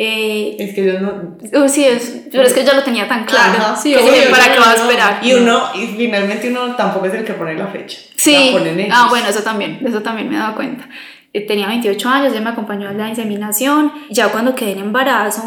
Eh, 0.03 0.57
Es 0.59 0.75
que 0.75 0.83
yo 0.87 0.99
no... 0.99 1.37
oh, 1.63 1.69
sí, 1.69 1.85
es, 1.85 2.23
pero 2.33 2.45
es 2.45 2.55
que 2.55 2.65
ya 2.65 2.73
lo 2.73 2.83
tenía 2.83 3.07
tan 3.07 3.27
claro. 3.27 3.53
Ajá, 3.59 3.77
sí, 3.77 3.93
que 3.93 3.99
obvio, 3.99 4.31
¿para 4.31 4.51
qué 4.51 4.59
va 4.59 4.71
a 4.71 4.75
esperar? 4.75 5.19
Y 5.23 5.35
uno, 5.35 5.63
y 5.75 5.89
finalmente 5.89 6.49
uno 6.49 6.75
tampoco 6.75 7.05
es 7.05 7.13
el 7.15 7.25
que 7.25 7.35
pone 7.35 7.55
la 7.55 7.67
fecha. 7.67 7.99
Sí, 8.17 8.47
La 8.47 8.59
ponen 8.59 8.81
ellos. 8.81 8.95
ah, 8.99 9.07
bueno, 9.11 9.29
eso 9.29 9.43
también, 9.43 9.79
eso 9.87 10.01
también 10.01 10.31
me 10.31 10.37
he 10.37 10.39
dado 10.39 10.55
cuenta. 10.55 10.89
Eh, 11.35 11.47
Tenía 11.47 11.67
28 11.67 12.09
años, 12.09 12.33
ya 12.33 12.41
me 12.41 12.49
acompañó 12.49 12.89
a 12.89 12.93
la 12.93 13.11
inseminación. 13.11 13.93
Ya 14.09 14.29
cuando 14.29 14.55
quedé 14.55 14.73
en 14.73 14.79
embarazo, 14.79 15.43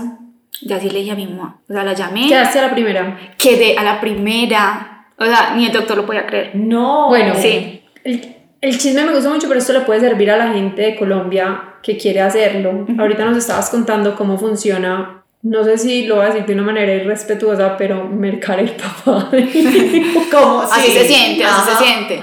ya 0.61 0.79
sí 0.79 0.87
le 0.91 0.99
dije 0.99 1.11
a 1.13 1.15
mi 1.15 1.25
mamá. 1.25 1.59
O 1.67 1.73
sea, 1.73 1.83
la 1.83 1.93
llamé, 1.93 2.27
Quedaste 2.27 2.59
a 2.59 2.67
la 2.67 2.71
primera. 2.75 3.17
quedé 3.39 3.75
a 3.75 3.83
la 3.83 3.99
primera. 3.99 5.07
O 5.17 5.25
sea, 5.25 5.53
ni 5.55 5.65
el 5.65 5.71
doctor 5.71 5.97
lo 5.97 6.05
podía 6.05 6.27
creer. 6.27 6.51
No. 6.53 7.07
Bueno, 7.07 7.33
Sí. 7.41 7.81
El, 8.03 8.35
el 8.61 8.77
chisme 8.77 9.03
me 9.03 9.13
gusta 9.13 9.29
mucho, 9.29 9.47
pero 9.47 9.59
esto 9.59 9.73
le 9.73 9.79
puede 9.81 9.99
servir 9.99 10.29
a 10.29 10.37
la 10.37 10.53
gente 10.53 10.81
de 10.83 10.95
Colombia 10.95 11.72
que 11.83 11.97
quiere 11.97 12.21
hacerlo. 12.21 12.85
Ahorita 12.97 13.25
nos 13.25 13.37
estabas 13.37 13.69
contando 13.69 14.15
cómo 14.15 14.37
funciona. 14.37 15.23
No 15.43 15.63
sé 15.65 15.77
si 15.77 16.05
lo 16.07 16.15
voy 16.15 16.25
a 16.25 16.27
decir 16.29 16.45
de 16.45 16.53
una 16.53 16.63
manera 16.63 16.93
irrespetuosa, 16.93 17.75
pero 17.77 18.05
mercar 18.07 18.59
el 18.59 18.71
papá. 18.71 19.29
¿Cómo? 20.31 20.61
Así 20.61 20.91
Sí. 20.91 20.97
se 20.97 21.05
siente, 21.05 21.43
así 21.43 21.71
se 21.71 21.83
siente. 21.83 22.21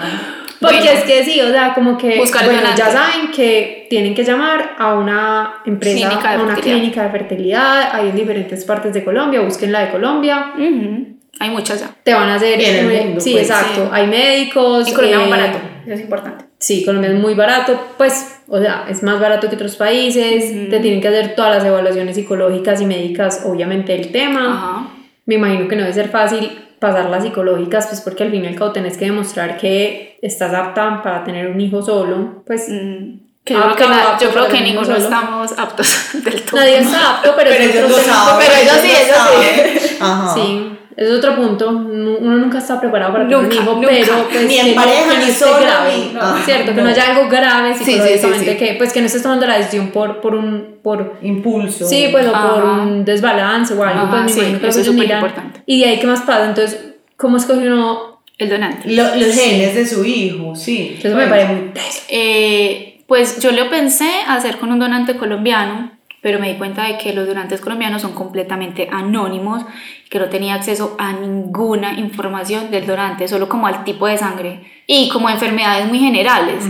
Porque 0.58 0.76
Bueno. 0.76 0.90
es 0.90 1.04
que 1.04 1.24
sí, 1.24 1.40
o 1.40 1.48
sea, 1.50 1.72
como 1.74 1.96
que 1.96 2.18
Buscar 2.18 2.44
bueno, 2.44 2.60
ya 2.76 2.90
saben 2.90 3.30
que 3.30 3.86
tienen 3.88 4.14
que 4.14 4.24
llamar 4.24 4.74
a 4.78 4.94
una 4.94 5.62
empresa, 5.64 6.08
Clínica 6.08 6.32
a 6.34 6.42
una 6.42 6.54
clínica 6.54 7.02
de 7.04 7.10
fertilidad, 7.10 7.94
hay 7.94 8.08
en 8.10 8.16
diferentes 8.16 8.64
partes 8.66 8.92
de 8.92 9.02
Colombia, 9.02 9.40
busquen 9.40 9.72
la 9.72 9.80
de 9.86 9.90
Colombia, 9.90 10.52
Ujú. 10.58 11.06
Hay 11.38 11.48
muchas 11.48 11.80
ya. 11.80 11.90
te 12.02 12.12
van 12.12 12.28
a 12.28 12.34
hacer... 12.34 12.60
Y 12.60 12.64
en 12.66 12.76
el 12.76 12.90
eh, 12.92 13.04
mundo, 13.04 13.20
sí, 13.20 13.32
pues, 13.32 13.48
exacto, 13.48 13.84
sí. 13.84 13.90
hay 13.90 14.06
médicos... 14.06 14.86
Y 14.86 14.92
Colombia 14.92 15.20
es 15.20 15.26
eh, 15.26 15.30
barato, 15.30 15.58
eso 15.86 15.94
es 15.94 16.00
importante. 16.00 16.44
Sí, 16.60 16.84
Colombia 16.84 17.10
es 17.10 17.18
muy 17.18 17.32
barato, 17.34 17.80
pues, 17.96 18.36
o 18.46 18.60
sea, 18.60 18.84
es 18.88 19.02
más 19.02 19.18
barato 19.18 19.48
que 19.48 19.54
otros 19.56 19.76
países, 19.76 20.68
te 20.68 20.78
tienen 20.80 21.00
que 21.00 21.08
hacer 21.08 21.34
todas 21.34 21.56
las 21.56 21.64
evaluaciones 21.64 22.14
psicológicas 22.16 22.80
y 22.82 22.86
médicas, 22.86 23.42
obviamente, 23.46 23.92
del 23.92 24.12
tema. 24.12 24.52
Ajá. 24.52 24.88
Me 25.24 25.36
imagino 25.36 25.66
que 25.68 25.76
no 25.76 25.82
debe 25.82 25.94
ser 25.94 26.10
fácil 26.10 26.50
pasar 26.78 27.08
las 27.08 27.22
psicológicas, 27.24 27.86
pues 27.86 28.02
porque 28.02 28.24
al 28.24 28.30
fin 28.30 28.44
y 28.44 28.48
al 28.48 28.56
cabo 28.56 28.72
tenés 28.72 28.98
que 28.98 29.06
demostrar 29.06 29.56
que 29.56 30.18
estás 30.20 30.52
apta 30.52 31.02
para 31.02 31.24
tener 31.24 31.48
un 31.48 31.60
hijo 31.60 31.80
solo, 31.82 32.42
pues 32.46 32.68
Mm, 32.68 33.20
que 33.42 33.54
yo 33.54 33.60
creo 33.74 33.76
que, 33.76 34.24
yo 34.24 34.30
creo 34.30 34.46
el 34.46 34.64
ninguno 34.64 34.84
solo. 34.86 34.98
estamos 34.98 35.58
aptos 35.58 36.08
del 36.24 36.42
todo. 36.42 36.60
nadie 36.60 36.78
está 36.78 37.16
apto, 37.16 37.32
pero, 37.36 37.50
Pero 37.50 37.64
es 37.64 37.70
ellos 37.74 37.84
otro 37.84 37.96
lo 37.96 38.02
tema. 38.02 38.14
saben. 38.16 38.46
Pero 38.46 38.60
ellos 38.62 38.76
sí, 38.82 38.88
lo 38.88 39.40
ellos 39.40 39.80
sí. 39.82 39.96
Ajá. 40.00 40.34
Sí, 40.34 40.72
es 41.00 41.10
otro 41.10 41.34
punto. 41.34 41.68
Uno 41.70 42.36
nunca 42.36 42.58
está 42.58 42.78
preparado 42.80 43.12
para 43.12 43.24
tener 43.26 43.44
un 43.44 43.50
hijo, 43.52 43.72
nunca. 43.74 43.88
pero 43.88 44.28
pues 44.32 44.46
Ni 44.46 44.58
en 44.58 44.68
no- 44.68 44.74
pareja, 44.82 45.02
que 45.10 45.18
no 45.18 45.24
ni 45.24 45.30
esté 45.30 45.44
solo, 45.44 45.60
grave, 45.60 45.92
¿no? 46.12 46.20
ah, 46.22 46.42
cierto, 46.44 46.66
que 46.74 46.76
no 46.76 46.82
no. 46.84 46.88
haya 46.90 47.10
algo 47.16 47.28
grave 47.28 47.74
Sí, 47.74 47.84
sí, 47.84 47.92
sí, 47.92 47.98
psicológicamente, 47.98 48.52
sí. 48.52 48.56
que 48.58 48.74
pues 48.74 48.92
que 48.92 49.00
no 49.00 49.06
estés 49.06 49.22
tomando 49.22 49.46
la 49.46 49.56
decisión 49.58 49.88
por, 49.88 50.20
por 50.20 50.34
un 50.34 50.76
por 50.82 51.16
Impulso. 51.22 51.86
sí, 51.88 52.08
pues 52.12 52.26
o 52.26 52.30
por 52.32 52.38
Ajá. 52.40 52.82
un 52.82 53.04
desbalance 53.04 53.74
o 53.74 53.82
algo, 53.82 54.00
Ajá, 54.02 54.10
pues 54.10 54.22
me 54.24 54.28
sí, 54.32 54.38
imagino 54.40 54.60
que 54.60 54.68
eso 54.68 54.80
es 54.80 54.86
súper 54.86 55.10
importante. 55.10 55.62
Y 55.66 55.80
de 55.80 55.86
ahí 55.88 55.98
qué 55.98 56.06
más 56.06 56.20
pasa, 56.20 56.44
entonces 56.46 56.78
¿cómo 57.16 57.36
escoge 57.38 57.66
uno? 57.66 58.20
El 58.38 58.48
donante. 58.48 58.88
Lo- 58.90 59.14
los 59.16 59.34
genes 59.34 59.74
de 59.74 59.86
su 59.86 60.02
hijo, 60.04 60.56
sí. 60.56 60.96
Eso 60.98 61.08
me 61.14 61.26
Pues, 61.26 61.28
parece 61.28 61.52
muy. 61.52 61.70
Eh, 62.08 63.02
pues 63.06 63.38
yo 63.40 63.52
lo 63.52 63.68
pensé 63.70 64.08
hacer 64.26 64.56
con 64.58 64.70
un 64.72 64.78
donante 64.78 65.16
colombiano, 65.16 65.90
pero 66.22 66.38
me 66.38 66.48
di 66.52 66.58
cuenta 66.58 66.84
de 66.84 66.98
que 66.98 67.12
los 67.12 67.26
donantes 67.26 67.60
colombianos 67.60 68.02
son 68.02 68.12
completamente 68.12 68.88
anónimos, 68.92 69.64
que 70.10 70.18
no 70.18 70.28
tenía 70.28 70.54
acceso 70.54 70.96
a 70.98 71.12
ninguna 71.12 71.98
información 71.98 72.70
del 72.70 72.86
donante, 72.86 73.26
solo 73.28 73.48
como 73.48 73.66
al 73.66 73.84
tipo 73.84 74.06
de 74.06 74.18
sangre 74.18 74.60
y 74.86 75.08
como 75.08 75.28
a 75.28 75.32
enfermedades 75.32 75.86
muy 75.88 75.98
generales. 75.98 76.64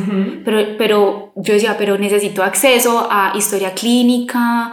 pero, 0.44 0.76
pero 0.78 1.32
yo 1.36 1.54
decía, 1.54 1.76
pero 1.78 1.98
necesito 1.98 2.42
acceso 2.42 3.08
a 3.10 3.32
historia 3.36 3.72
clínica, 3.74 4.72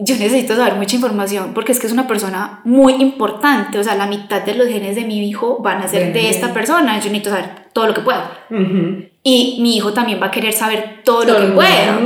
yo 0.00 0.14
necesito 0.16 0.54
saber 0.54 0.74
mucha 0.74 0.94
información 0.96 1.52
porque 1.54 1.72
es 1.72 1.80
que 1.80 1.86
es 1.88 1.92
una 1.92 2.06
persona 2.06 2.60
muy 2.64 2.94
importante, 2.94 3.78
o 3.78 3.84
sea, 3.84 3.94
la 3.96 4.06
mitad 4.06 4.42
de 4.42 4.54
los 4.54 4.68
genes 4.68 4.94
de 4.94 5.04
mi 5.04 5.26
hijo 5.28 5.58
van 5.60 5.78
a 5.82 5.88
ser 5.88 6.12
de 6.12 6.20
Bien, 6.20 6.26
esta 6.26 6.46
bien. 6.46 6.54
persona, 6.54 6.92
yo 6.98 7.04
necesito 7.10 7.30
saber 7.30 7.50
todo 7.72 7.86
lo 7.88 7.94
que 7.94 8.00
pueda. 8.02 8.30
Ujú. 8.50 9.04
y 9.22 9.58
mi 9.60 9.76
hijo 9.76 9.92
también 9.92 10.20
va 10.22 10.26
a 10.26 10.30
querer 10.30 10.52
saber 10.52 11.00
todo, 11.04 11.24
Todo 11.26 11.38
lo 11.40 11.46
que 11.46 11.52
pueda. 11.52 11.98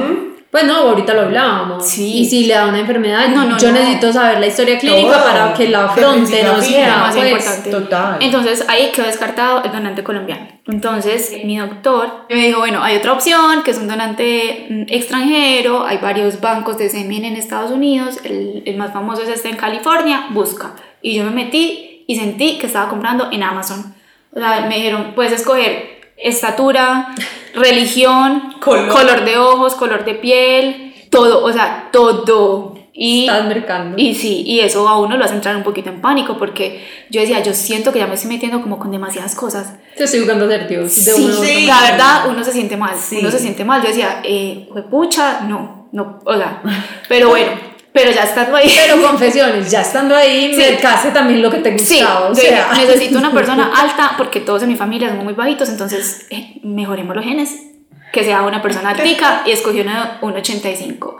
Pues 0.52 0.64
no, 0.64 0.76
ahorita 0.76 1.14
lo 1.14 1.22
hablábamos. 1.22 1.88
Sí. 1.88 2.18
Y 2.18 2.24
si 2.26 2.44
le 2.44 2.52
da 2.52 2.66
una 2.66 2.78
enfermedad, 2.80 3.26
No, 3.28 3.46
no, 3.46 3.56
yo 3.56 3.68
no. 3.68 3.78
necesito 3.78 4.12
saber 4.12 4.38
la 4.38 4.46
historia 4.48 4.78
clínica 4.78 5.14
Todo. 5.14 5.24
para 5.24 5.54
que 5.54 5.68
la 5.70 5.86
afronte, 5.86 6.42
no 6.42 6.60
sea, 6.60 6.86
Demasiado 6.96 7.30
pues, 7.30 7.42
importante. 7.46 7.70
Total. 7.70 8.16
Entonces 8.20 8.64
ahí 8.68 8.92
quedó 8.94 9.06
descartado 9.06 9.64
el 9.64 9.72
donante 9.72 10.04
colombiano. 10.04 10.46
Entonces 10.66 11.32
mi 11.44 11.56
doctor 11.56 12.26
me 12.28 12.46
dijo, 12.48 12.58
bueno, 12.60 12.82
hay 12.84 12.98
otra 12.98 13.14
opción 13.14 13.62
que 13.64 13.70
es 13.70 13.78
un 13.78 13.88
donante 13.88 14.66
mm, 14.68 14.82
extranjero, 14.92 15.86
hay 15.86 15.96
varios 15.96 16.38
bancos 16.42 16.76
de 16.76 16.90
semen 16.90 17.24
en 17.24 17.36
Estados 17.36 17.70
Unidos, 17.70 18.18
el, 18.22 18.62
el 18.66 18.76
más 18.76 18.92
famoso 18.92 19.22
es 19.22 19.30
este 19.30 19.48
en 19.48 19.56
California, 19.56 20.26
busca. 20.32 20.74
Y 21.00 21.14
yo 21.14 21.24
me 21.24 21.30
metí 21.30 22.04
y 22.06 22.16
sentí 22.16 22.58
que 22.58 22.66
estaba 22.66 22.90
comprando 22.90 23.30
en 23.32 23.42
Amazon. 23.42 23.94
O 24.34 24.38
sea, 24.38 24.66
me 24.68 24.76
dijeron, 24.76 25.12
puedes 25.14 25.32
escoger 25.32 26.01
estatura, 26.22 27.14
religión, 27.54 28.54
Color. 28.60 29.24
de 29.24 29.38
ojos, 29.38 29.74
color 29.74 30.04
de 30.04 30.14
piel, 30.14 30.94
todo, 31.10 31.44
o 31.44 31.52
sea, 31.52 31.88
todo. 31.92 32.74
Y 32.94 33.22
estás 33.26 33.46
mercando. 33.46 33.96
y 33.96 34.14
sí, 34.14 34.42
y 34.46 34.60
eso 34.60 34.86
a 34.86 34.98
uno 35.00 35.16
lo 35.16 35.24
hace 35.24 35.34
entrar 35.34 35.56
un 35.56 35.62
poquito 35.62 35.88
en 35.88 36.02
pánico 36.02 36.36
porque 36.36 36.86
yo 37.08 37.22
decía, 37.22 37.42
yo 37.42 37.54
siento 37.54 37.90
que 37.90 37.98
ya 37.98 38.06
me 38.06 38.14
estoy 38.14 38.30
metiendo 38.30 38.60
como 38.60 38.78
con 38.78 38.90
demasiadas 38.90 39.34
cosas. 39.34 39.74
Te 39.96 40.04
estoy 40.04 40.20
jugando 40.20 40.44
a 40.44 40.48
ser 40.48 40.68
Dios. 40.68 40.92
Sí, 40.92 41.10
sí. 41.42 41.66
la 41.66 41.80
verdad, 41.80 42.28
uno 42.28 42.44
se 42.44 42.52
siente 42.52 42.76
mal, 42.76 42.94
Sí. 43.00 43.16
uno 43.20 43.30
se 43.30 43.38
siente 43.38 43.64
mal. 43.64 43.80
Yo 43.80 43.88
decía, 43.88 44.20
eh, 44.22 44.68
pucha, 44.90 45.40
no, 45.48 45.88
no, 45.92 46.18
o 46.22 46.34
sea, 46.36 46.62
pero 47.08 47.30
bueno, 47.30 47.52
pero 47.92 48.10
ya 48.10 48.22
estando 48.24 48.56
ahí. 48.56 48.72
Pero 48.86 49.02
confesiones, 49.02 49.70
ya 49.70 49.82
estando 49.82 50.16
ahí, 50.16 50.52
Sí. 50.54 50.56
me 50.70 50.76
case 50.78 51.10
también 51.10 51.42
lo 51.42 51.50
que 51.50 51.58
te 51.58 51.78
Sí, 51.78 51.96
gustaba. 52.00 52.20
o 52.26 52.28
yo 52.28 52.34
dije, 52.40 52.48
sea, 52.48 52.72
necesito 52.74 53.18
una 53.18 53.32
persona 53.34 53.70
alta 53.76 54.14
porque 54.16 54.40
todos 54.40 54.62
en 54.62 54.68
mi 54.70 54.76
familia 54.76 55.08
somos 55.08 55.24
muy 55.24 55.34
bajitos, 55.34 55.68
entonces 55.68 56.26
eh, 56.30 56.54
mejoremos 56.62 57.14
los 57.14 57.24
genes, 57.24 57.50
que 58.12 58.24
sea 58.24 58.42
una 58.42 58.60
persona 58.62 58.90
altica 58.90 59.42
y 59.46 59.50
escogí 59.52 59.80
una 59.80 60.18
1,85. 60.22 61.16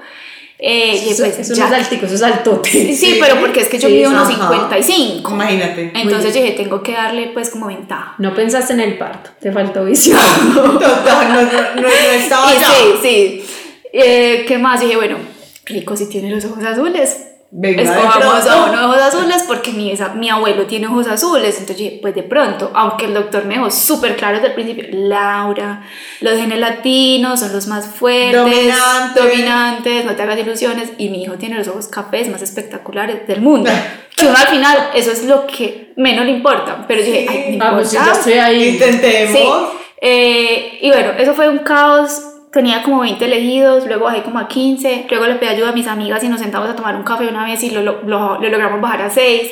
Eh, 0.65 0.95
y 1.07 1.11
eso, 1.11 1.25
pues 1.25 1.41
eso 1.41 1.55
ya. 1.55 1.69
no 1.69 1.75
es 1.75 1.83
altico, 1.83 2.07
eso 2.07 2.15
es 2.15 2.23
altote. 2.23 2.71
Sí, 2.71 2.95
sí, 2.95 3.07
Sí. 3.15 3.19
pero 3.21 3.41
porque 3.41 3.61
es 3.63 3.69
que 3.69 3.81
yo 3.81 3.89
Sí, 3.89 3.95
mido 3.95 4.11
unos 4.11 4.29
ajá. 4.29 4.49
55. 4.49 5.33
Imagínate. 5.33 5.91
Entonces 5.95 6.33
dije, 6.35 6.53
tengo 6.53 6.85
que 6.85 6.93
darle 6.93 7.31
pues 7.35 7.51
como 7.51 7.67
ventaja. 7.67 8.15
No 8.19 8.33
pensaste 8.33 8.73
en 8.75 8.81
el 8.81 8.97
parto, 8.97 9.31
te 9.41 9.51
faltó 9.51 9.85
visión. 9.85 10.21
Total, 10.55 11.29
no, 11.33 11.43
no, 11.43 11.51
no, 11.75 11.81
no 11.83 11.89
estaba 11.89 12.53
Y 12.55 12.59
ya. 12.61 12.67
sí, 12.69 12.85
sí. 13.03 13.45
Eh, 13.93 14.45
¿Qué 14.47 14.57
más? 14.59 14.81
Dije, 14.81 14.95
bueno, 14.95 15.17
rico 15.67 15.97
si 15.97 16.09
tiene 16.09 16.31
los 16.31 16.45
ojos 16.45 16.65
azules. 16.65 17.29
Venga, 17.55 17.83
pronto. 17.83 18.51
a 18.51 18.65
uno 18.71 18.79
de 18.79 18.85
ojos 18.87 18.97
azules 19.03 19.45
porque 19.47 19.73
mi, 19.73 19.91
esa- 19.91 20.15
mi 20.15 20.31
abuelo 20.31 20.65
tiene 20.65 20.87
ojos 20.87 21.07
azules. 21.07 21.51
Entonces 21.59 21.77
dije, 21.77 21.99
pues 22.01 22.15
de 22.15 22.23
pronto, 22.23 22.71
aunque 22.75 23.05
el 23.05 23.13
doctor 23.13 23.45
me 23.45 23.55
dejó 23.57 23.71
súper 23.71 24.17
claro 24.17 24.37
desde 24.37 24.49
el 24.49 24.55
principio, 24.55 24.87
Laura, 24.91 25.83
los 26.23 26.39
genes 26.39 26.59
latinos 26.59 27.41
son 27.41 27.53
los 27.53 27.67
más 27.67 27.87
fuertes, 27.87 28.41
Dominantes. 28.41 29.23
dominantes, 29.23 30.05
no 30.07 30.17
te 30.17 30.23
hagas 30.23 30.39
ilusiones. 30.39 30.93
Y 30.97 31.11
mi 31.11 31.25
hijo 31.25 31.35
tiene 31.35 31.59
los 31.59 31.69
ojos 31.69 31.89
cafés 31.89 32.31
más 32.31 32.41
espectaculares 32.41 33.27
del 33.29 33.43
mundo. 33.43 33.71
que 34.17 34.27
uno 34.27 34.35
al 34.39 34.47
final, 34.47 34.79
eso 34.95 35.13
es 35.13 35.25
lo 35.27 35.47
que 35.47 35.93
menos 35.99 36.25
le 36.25 36.33
importa. 36.33 36.87
Pero 36.89 37.01
yo 37.03 37.07
dije, 37.07 37.27
ay, 37.29 37.57
no 37.59 37.65
Ah, 37.67 37.73
pues 37.75 37.91
sí, 37.91 37.97
importa. 37.97 38.15
ya 38.15 38.19
estoy 38.19 38.33
ahí. 38.39 38.69
Intentemos. 38.71 39.33
Sí. 39.37 39.79
Eh, 40.01 40.79
y 40.81 40.89
bueno, 40.89 41.13
eso 41.19 41.35
fue 41.35 41.51
un 41.51 41.59
caos. 41.59 42.19
Tenía 42.53 42.83
como 42.83 43.01
20 43.01 43.25
elegidos, 43.25 43.87
luego 43.87 44.05
bajé 44.05 44.23
como 44.23 44.39
a 44.39 44.47
15, 44.47 45.07
luego 45.09 45.27
le 45.27 45.37
pedí 45.37 45.49
ayuda 45.49 45.71
a 45.71 45.73
mis 45.73 45.87
amigas 45.87 46.23
y 46.23 46.29
nos 46.29 46.39
sentamos 46.41 46.69
a 46.69 46.77
tomar 46.77 46.95
un 46.97 47.03
café 47.03 47.27
una 47.29 47.45
vez 47.45 47.63
y 47.65 47.71
lo, 47.71 47.81
lo, 47.83 48.03
lo- 48.03 48.39
lo 48.39 48.49
logramos 48.51 48.81
bajar 48.81 49.03
a 49.03 49.11
6. 49.11 49.51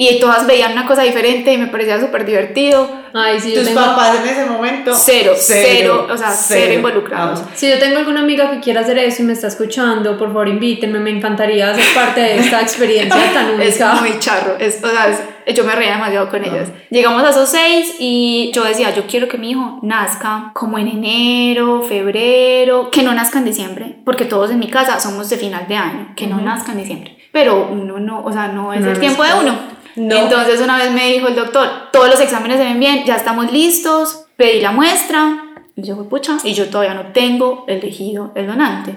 Y 0.00 0.20
todas 0.20 0.46
veían 0.46 0.70
una 0.74 0.86
cosa 0.86 1.02
diferente 1.02 1.52
y 1.52 1.58
me 1.58 1.66
parecía 1.66 1.98
súper 1.98 2.24
divertido. 2.24 2.88
Ay, 3.12 3.40
sí, 3.40 3.52
Tus 3.52 3.64
tengo, 3.64 3.80
papás 3.80 4.20
en 4.22 4.28
ese 4.28 4.46
momento. 4.46 4.94
Cero, 4.94 5.32
cero, 5.36 6.06
o 6.08 6.16
sea, 6.16 6.30
cero 6.30 6.72
involucrados. 6.74 7.40
Ah. 7.44 7.50
si 7.52 7.68
yo 7.68 7.80
tengo 7.80 7.98
alguna 7.98 8.20
amiga 8.20 8.48
que 8.52 8.60
quiera 8.60 8.82
hacer 8.82 8.96
eso 8.98 9.22
y 9.22 9.24
me 9.24 9.32
está 9.32 9.48
escuchando, 9.48 10.16
por 10.16 10.28
favor 10.28 10.46
invítenme, 10.48 11.00
me 11.00 11.10
encantaría 11.10 11.74
ser 11.74 11.84
parte 11.96 12.20
de 12.20 12.38
esta 12.38 12.60
experiencia 12.62 13.32
tan 13.34 13.60
Es 13.60 13.74
única. 13.80 13.94
muy 13.94 14.18
charro, 14.20 14.54
es, 14.60 14.78
o 14.84 14.88
sea, 14.88 15.08
es- 15.08 15.54
yo 15.56 15.64
me 15.64 15.74
reía 15.74 15.94
demasiado 15.94 16.28
con 16.28 16.44
ellas. 16.44 16.68
Llegamos 16.90 17.24
a 17.24 17.30
esos 17.30 17.48
seis 17.48 17.96
y 17.98 18.52
yo 18.54 18.62
decía, 18.62 18.94
yo 18.94 19.04
quiero 19.08 19.26
que 19.26 19.36
mi 19.38 19.50
hijo 19.50 19.80
nazca 19.82 20.52
como 20.54 20.78
en 20.78 20.86
enero, 20.88 21.82
febrero, 21.82 22.90
que 22.90 23.02
no 23.02 23.14
nazca 23.14 23.38
en 23.38 23.46
diciembre, 23.46 23.96
porque 24.04 24.26
todos 24.26 24.50
en 24.50 24.58
mi 24.60 24.68
casa 24.68 25.00
somos 25.00 25.28
de 25.28 25.38
final 25.38 25.66
de 25.66 25.74
año, 25.76 26.12
que 26.14 26.26
no 26.28 26.40
nazca 26.40 26.70
en 26.72 26.78
diciembre. 26.78 27.18
Pero 27.32 27.68
uno 27.70 27.98
no, 27.98 28.22
o 28.24 28.32
sea, 28.32 28.48
no 28.48 28.72
es 28.72 28.80
No, 28.80 28.86
el 28.88 28.94
no 28.94 29.00
tiempo 29.00 29.24
es 29.24 29.32
de 29.34 29.40
uno. 29.40 29.77
No. 29.98 30.16
Entonces 30.16 30.60
una 30.60 30.78
vez 30.78 30.92
me 30.92 31.12
dijo 31.12 31.28
el 31.28 31.34
doctor, 31.34 31.68
todos 31.92 32.08
los 32.08 32.20
exámenes 32.20 32.58
se 32.58 32.64
ven 32.64 32.80
bien, 32.80 33.04
ya 33.04 33.16
estamos 33.16 33.52
listos, 33.52 34.24
pedí 34.36 34.60
la 34.60 34.72
muestra. 34.72 35.44
Y 35.76 35.82
yo, 35.82 36.08
pucha, 36.08 36.38
y 36.42 36.54
yo 36.54 36.66
todavía 36.68 36.94
no 36.94 37.12
tengo 37.12 37.64
elegido 37.68 38.32
el 38.34 38.46
donante. 38.46 38.96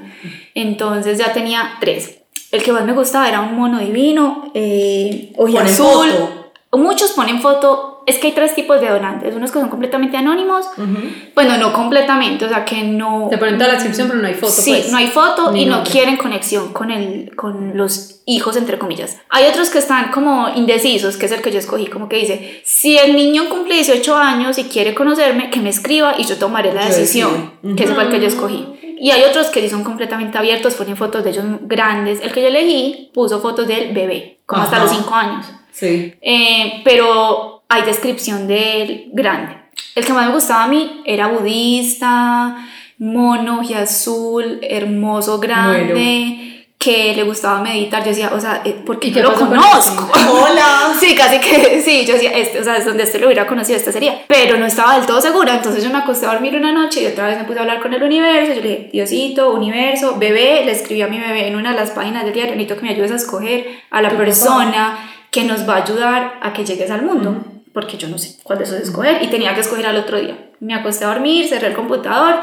Entonces 0.56 1.18
ya 1.18 1.32
tenía 1.34 1.74
tres. 1.80 2.20
El 2.52 2.64
que 2.64 2.72
más 2.72 2.86
me 2.86 2.94
gustaba 2.94 3.30
era 3.30 3.40
un 3.42 3.56
mono 3.56 3.80
divino, 3.80 4.52
eh, 4.54 5.32
ojo 5.38 5.60
azul. 5.60 5.86
foto. 5.86 6.52
Muchos 6.74 7.12
ponen 7.12 7.42
foto. 7.42 7.91
Es 8.08 8.18
que 8.18 8.28
hay 8.28 8.34
tres 8.34 8.56
tipos 8.56 8.82
de 8.82 8.90
donantes. 8.90 9.36
Unos 9.36 9.52
que 9.52 9.60
son 9.60 9.70
completamente 9.70 10.18
anónimos. 10.18 10.66
Bueno, 11.36 11.58
no 11.58 11.72
completamente, 11.74 12.46
o 12.46 12.50
sea 12.50 12.66
que 12.66 12.84
no. 12.84 13.28
Te 13.30 13.38
ponen 13.38 13.56
toda 13.56 13.68
la 13.68 13.74
descripción, 13.76 14.08
pero 14.08 14.20
no 14.20 14.28
hay 14.28 14.34
foto. 14.34 14.52
Sí, 14.52 14.72
pues. 14.72 14.92
no 14.92 14.98
hay 14.98 15.08
foto 15.08 15.52
Ni 15.52 15.64
y 15.64 15.66
no 15.66 15.76
nombre. 15.78 15.92
quieren 15.92 16.18
conexión 16.18 16.74
con, 16.74 16.90
el, 16.92 17.36
con 17.36 17.78
los 17.78 18.22
hijos, 18.26 18.56
entre 18.58 18.78
comillas. 18.80 19.18
Hay 19.30 19.46
otros 19.46 19.70
que 19.70 19.78
están 19.80 20.12
como 20.12 20.50
indecisos, 20.56 21.18
que 21.18 21.28
es 21.28 21.32
el 21.32 21.42
que 21.42 21.52
yo 21.52 21.60
escogí, 21.60 21.88
como 21.88 22.10
que 22.10 22.18
dice, 22.18 22.62
si 22.66 22.98
el 22.98 23.16
niño 23.16 23.50
cumple 23.50 23.76
18 23.76 24.16
años 24.18 24.58
y 24.58 24.64
quiere 24.66 24.94
conocerme, 24.96 25.50
que 25.50 25.60
me 25.60 25.70
escriba 25.70 26.16
y 26.18 26.24
yo 26.26 26.38
tomaré 26.38 26.74
la 26.74 26.82
Yo 26.84 26.88
decisión, 26.96 27.52
decido. 27.62 27.76
que 27.76 27.84
ese 27.84 27.94
fue 27.94 28.04
el 28.06 28.10
que 28.10 28.20
yo 28.20 28.28
escogí. 28.28 28.66
Y 29.00 29.10
hay 29.12 29.24
otros 29.24 29.48
que 29.48 29.62
sí 29.62 29.70
son 29.70 29.84
completamente 29.84 30.38
abiertos, 30.38 30.76
ponen 30.76 30.96
fotos 30.96 31.24
de 31.24 31.32
ellos 31.32 31.44
grandes. 31.62 32.20
El 32.22 32.32
que 32.32 32.42
yo 32.42 32.48
elegí 32.48 33.10
puso 33.14 33.40
fotos 33.42 33.68
del 33.68 33.94
bebé, 33.94 34.40
como 34.46 34.62
hasta 34.62 34.76
Ajá. 34.78 34.86
los 34.86 34.96
5 34.96 35.16
años. 35.16 35.46
Sí. 35.72 36.14
Eh, 36.22 36.82
pero 36.84 37.61
hay 37.72 37.84
descripción 37.84 38.48
del 38.48 39.06
grande. 39.14 39.56
El 39.96 40.06
que 40.06 40.12
más 40.12 40.28
me 40.28 40.34
gustaba 40.34 40.66
a 40.66 40.68
mí 40.68 41.02
era 41.06 41.28
budista, 41.28 42.68
mono 42.98 43.62
y 43.64 43.74
azul, 43.74 44.60
hermoso, 44.62 45.40
grande, 45.40 46.68
que 46.78 47.16
le 47.16 47.24
gustaba 47.24 47.62
meditar. 47.62 48.04
Yo 48.04 48.10
decía, 48.10 48.32
o 48.36 48.42
sea, 48.42 48.62
eh, 48.66 48.76
porque 48.86 49.08
¿Y 49.08 49.12
yo 49.12 49.24
lo 49.24 49.32
pasó 49.32 49.48
con 49.48 49.58
conozco. 49.58 50.12
Hola. 50.34 50.94
Sí, 51.00 51.16
casi 51.16 51.40
que 51.40 51.82
sí, 51.82 52.06
yo 52.06 52.16
decía, 52.16 52.32
este, 52.32 52.60
o 52.60 52.64
sea, 52.66 52.76
es 52.76 52.84
donde 52.84 53.04
este 53.04 53.20
lo 53.20 53.28
hubiera 53.28 53.48
conocido, 53.48 53.78
este 53.78 53.94
sería. 53.94 54.22
Pero 54.28 54.58
no 54.58 54.66
estaba 54.66 54.98
del 54.98 55.06
todo 55.06 55.22
segura, 55.22 55.56
entonces 55.56 55.82
yo 55.82 55.92
me 55.92 56.00
acosté 56.00 56.26
a 56.26 56.34
dormir 56.34 56.58
una 56.58 56.74
noche 56.74 57.02
y 57.02 57.06
otra 57.06 57.28
vez 57.28 57.38
me 57.38 57.46
puse 57.46 57.60
a 57.60 57.62
hablar 57.62 57.80
con 57.80 57.94
el 57.94 58.04
universo. 58.04 58.54
Yo 58.54 58.62
le 58.62 58.68
dije, 58.68 58.90
Diosito, 58.92 59.54
universo, 59.54 60.18
bebé, 60.20 60.66
le 60.66 60.74
escribí 60.74 61.02
a 61.04 61.08
mi 61.08 61.20
bebé 61.20 61.48
en 61.48 61.56
una 61.56 61.72
de 61.72 61.78
las 61.78 61.92
páginas 61.92 62.26
del 62.26 62.34
diario, 62.34 62.52
necesito 62.52 62.76
que 62.76 62.82
me 62.82 62.90
ayudes 62.90 63.12
a 63.12 63.16
escoger 63.16 63.82
a 63.90 64.02
la 64.02 64.10
persona 64.10 65.08
que 65.30 65.46
nos 65.46 65.68
va 65.68 65.76
a 65.78 65.84
ayudar 65.84 66.34
a 66.42 66.52
que 66.52 66.66
llegues 66.66 66.92
al 66.92 67.04
mundo. 67.04 67.61
Porque 67.74 67.98
yo 67.98 68.08
no 68.08 68.18
sé 68.18 68.38
cuál 68.44 68.60
de 68.60 68.66
esos 68.66 68.80
escoger 68.80 69.22
y 69.24 69.28
tenía 69.28 69.54
que 69.54 69.62
escoger 69.62 69.86
al 69.86 69.98
otro 69.98 70.20
día. 70.20 70.38
Me 70.60 70.74
acosté 70.74 71.06
a 71.06 71.10
dormir, 71.10 71.48
cerré 71.48 71.68
el 71.68 71.74
computador. 71.74 72.36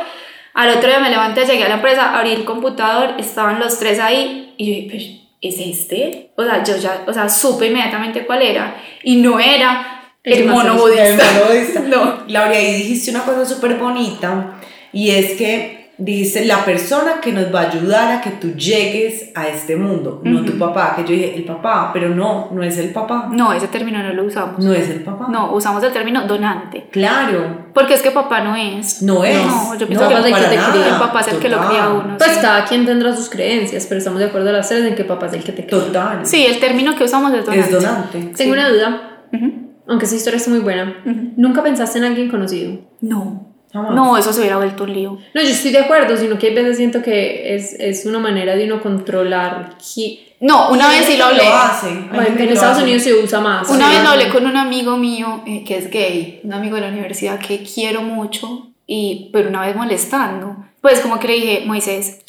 Al 0.55 0.71
otro 0.71 0.89
día 0.89 0.99
me 1.01 1.11
levanté, 1.11 1.45
llegué 1.45 1.65
a 1.65 1.69
la 1.69 1.75
empresa, 1.77 2.17
abrí 2.19 2.33
el 2.33 2.45
computador, 2.45 3.15
estaban 3.19 3.61
los 3.61 3.79
tres 3.79 4.01
ahí 4.01 4.55
y 4.57 4.67
yo 4.67 4.73
dije, 4.73 4.89
pero 4.91 5.05
¿es 5.41 5.61
este? 5.61 6.31
O 6.37 6.45
sea, 6.45 6.65
yo 6.65 6.77
ya, 6.77 7.05
o 7.07 7.13
sea, 7.13 7.29
supe 7.29 7.67
inmediatamente 7.67 8.27
cuál 8.27 8.43
era 8.43 8.77
y 9.05 9.17
no 9.17 9.39
era 9.39 10.13
el, 10.25 10.47
mono 10.47 10.73
azules, 10.73 10.99
El 10.99 11.17
budista. 11.17 11.33
mono 11.33 11.47
budista. 11.49 11.81
No. 11.81 12.23
Laura, 12.27 12.51
ahí 12.57 12.75
dijiste 12.75 13.11
una 13.11 13.23
cosa 13.23 13.45
súper 13.45 13.75
bonita 13.77 14.59
y 14.93 15.11
es 15.11 15.33
que 15.33 15.78
dice 16.01 16.45
la 16.45 16.65
persona 16.65 17.21
que 17.21 17.33
nos 17.33 17.53
va 17.53 17.63
a 17.63 17.71
ayudar 17.71 18.13
a 18.13 18.21
que 18.21 18.31
tú 18.31 18.53
llegues 18.55 19.31
a 19.35 19.49
este 19.49 19.75
mundo, 19.75 20.21
no 20.25 20.45
tu 20.45 20.57
papá, 20.57 20.95
que 20.95 21.03
yo 21.03 21.09
dije 21.11 21.35
el 21.37 21.45
papá, 21.45 21.91
pero 21.93 22.09
no, 22.09 22.49
no 22.53 22.63
es 22.63 22.79
el 22.79 22.91
papá, 22.91 23.29
No, 23.33 23.53
ese 23.53 23.67
término 23.67 24.01
no 24.03 24.13
lo 24.13 24.25
usamos. 24.25 24.65
no 24.65 24.73
es 24.73 24.89
el 24.89 25.03
papá. 25.03 25.27
No, 25.29 25.53
usamos 25.53 25.83
el 25.83 25.93
término 25.93 26.25
donante. 26.27 26.87
Claro, 26.93 27.67
Porque 27.75 27.95
es 27.95 28.03
que 28.03 28.13
papá 28.13 28.41
no 28.43 28.55
es. 28.55 29.03
no 29.03 29.25
es. 29.25 29.45
No, 29.45 29.77
yo 29.77 29.87
pienso 29.89 30.09
que 30.09 30.15
para 30.15 30.29
el 30.29 30.35
que 30.35 30.41
te 30.41 30.57
nada, 30.57 30.73
cría, 30.73 30.89
el 30.89 30.99
papá 31.01 31.21
es 31.21 31.29
el 31.29 31.39
que 31.39 31.49
lo 31.49 31.57
total, 31.57 31.69
cría 31.71 31.85
a 31.85 31.89
uno. 31.93 32.17
Pues 32.19 32.31
sí. 32.31 32.39
cada 32.41 32.65
quien 32.65 32.87
tendrá 32.87 33.17
sus 33.17 33.29
creencias, 33.29 33.87
pero 33.87 33.99
estamos 33.99 34.21
de 34.21 34.27
acuerdo 34.27 34.53
las 34.53 34.69
tres 34.69 34.85
en 34.85 34.95
que 34.95 35.05
papá 35.05 35.27
es 35.27 35.33
el 35.35 35.43
que 35.45 35.53
te 35.53 35.67
cría. 35.67 35.81
Total. 35.81 36.21
Sí, 36.25 36.47
el 36.47 36.61
término 36.61 36.95
que 36.95 37.05
usamos 37.05 37.33
es 37.35 37.45
donante. 37.45 37.67
Es 37.67 37.73
donante. 37.73 38.19
Tengo 38.37 38.53
una 38.53 38.69
duda, 38.69 39.25
Ujú. 39.33 39.53
aunque 39.89 40.05
esa 40.07 40.15
historia 40.15 40.37
es 40.37 40.47
muy 40.49 40.61
buena. 40.61 41.03
Ujú. 41.05 41.33
¿Nunca 41.37 41.63
pensaste 41.65 41.99
en 41.99 42.05
alguien 42.05 42.29
conocido? 42.31 42.79
No. 43.01 43.48
Jamás. 43.73 43.93
No, 43.95 44.17
eso 44.17 44.33
se 44.33 44.41
hubiera 44.41 44.57
vuelto 44.57 44.85
un 44.85 44.93
lío. 44.95 45.19
No, 45.35 45.43
yo 45.43 45.49
estoy 45.49 45.73
de 45.73 45.81
acuerdo, 45.81 46.17
sino 46.17 46.39
que 46.39 46.49
hay 46.49 46.55
veces 46.55 46.77
siento 46.79 47.03
que 47.03 47.55
es, 47.55 47.75
es 47.79 48.07
una 48.07 48.19
manera 48.19 48.57
de 48.57 48.65
uno 48.65 48.81
controlar. 48.81 49.75
qui- 49.79 50.21
No, 50.41 50.71
una 50.71 50.89
vez 50.89 51.05
sí 51.05 51.17
lo 51.17 51.27
hablé. 51.27 51.43
hace. 51.47 51.89
hay 51.89 52.09
Bueno, 52.13 52.27
en 52.39 52.47
lo 52.47 52.53
Estados 52.53 52.77
hace. 52.77 52.85
Unidos 52.85 53.03
se 53.03 53.15
usa 53.15 53.41
más. 53.41 53.69
Una 53.69 53.89
Sí. 53.89 53.95
vez 53.95 54.03
lo 54.05 54.09
hablé 54.11 54.29
con 54.31 54.47
un 54.47 54.57
amigo 54.57 54.97
mío 54.97 55.43
eh, 55.47 55.65
que 55.67 55.77
es 55.77 55.91
gay, 55.91 56.41
un 56.45 56.53
amigo 56.53 56.77
de 56.77 56.83
la 56.83 56.89
universidad 56.89 57.39
que 57.41 57.63
quiero 57.63 58.03
mucho, 58.03 58.69
y, 58.87 59.29
pero 59.33 59.49
una 59.51 59.67
vez 59.67 59.77
molestando, 59.77 60.57
pues 60.81 61.01
como 61.01 61.19
que 61.19 61.27
le 61.29 61.35
dije, 61.35 61.63
Moisés, 61.67 62.21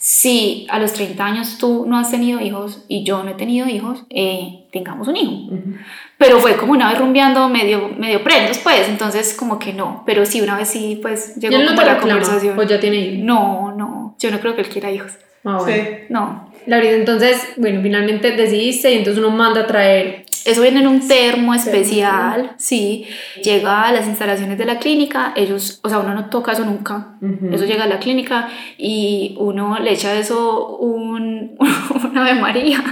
si 0.00 0.64
a 0.70 0.78
los 0.78 0.92
30 0.92 1.24
años 1.24 1.58
tú 1.58 1.84
no 1.86 1.98
has 1.98 2.10
tenido 2.12 2.40
hijos 2.40 2.84
y 2.86 3.02
yo 3.02 3.24
no 3.24 3.30
he 3.30 3.34
tenido 3.34 3.68
hijos, 3.68 4.04
eh, 4.10 4.64
tengamos 4.72 5.08
un 5.08 5.16
hijo. 5.16 5.52
Pero 6.16 6.38
fue 6.38 6.56
como 6.56 6.72
una 6.72 6.90
vez 6.90 7.00
rumbeando 7.00 7.48
medio, 7.48 7.88
medio 7.98 8.22
prendos, 8.22 8.58
pues, 8.58 8.88
entonces 8.88 9.34
como 9.34 9.58
que 9.58 9.72
no. 9.72 10.04
Pero 10.06 10.24
sí, 10.24 10.40
una 10.40 10.56
vez 10.56 10.68
sí, 10.68 11.00
pues, 11.02 11.34
llegó 11.34 11.52
¿Y 11.52 11.56
él 11.56 11.64
no 11.64 11.70
como 11.72 11.80
te 11.80 11.86
la 11.86 11.94
reclama? 11.94 12.20
conversación. 12.20 12.58
¿O 12.58 12.62
ya 12.62 12.78
tiene 12.78 12.96
hijos? 12.96 13.24
No, 13.24 13.74
no, 13.76 14.14
yo 14.20 14.30
no 14.30 14.38
creo 14.38 14.54
que 14.54 14.62
él 14.62 14.68
quiera 14.68 14.90
hijos. 14.92 15.12
Ah, 15.44 15.58
bueno. 15.60 15.66
Sí. 15.66 15.90
No. 16.10 16.52
Laurita, 16.66 16.94
entonces, 16.94 17.44
bueno, 17.56 17.80
finalmente 17.82 18.30
decidiste 18.32 18.92
y 18.92 18.98
entonces 18.98 19.22
uno 19.22 19.34
manda 19.34 19.62
a 19.62 19.66
traer. 19.66 20.26
Eso 20.48 20.62
viene 20.62 20.80
en 20.80 20.86
un 20.86 21.06
termo 21.06 21.52
especial, 21.52 22.52
sí. 22.56 23.06
Llega 23.42 23.82
a 23.82 23.92
las 23.92 24.06
instalaciones 24.06 24.56
de 24.56 24.64
la 24.64 24.78
clínica, 24.78 25.34
ellos, 25.36 25.80
o 25.82 25.88
sea, 25.90 25.98
uno 25.98 26.14
no 26.14 26.30
toca 26.30 26.52
eso 26.52 26.64
nunca. 26.64 27.18
Eso 27.52 27.66
llega 27.66 27.84
a 27.84 27.86
la 27.86 27.98
clínica 27.98 28.48
y 28.78 29.34
uno 29.38 29.78
le 29.78 29.92
echa 29.92 30.14
eso 30.18 30.76
un, 30.78 31.58
una 32.10 32.22
Ave 32.22 32.40
María 32.40 32.82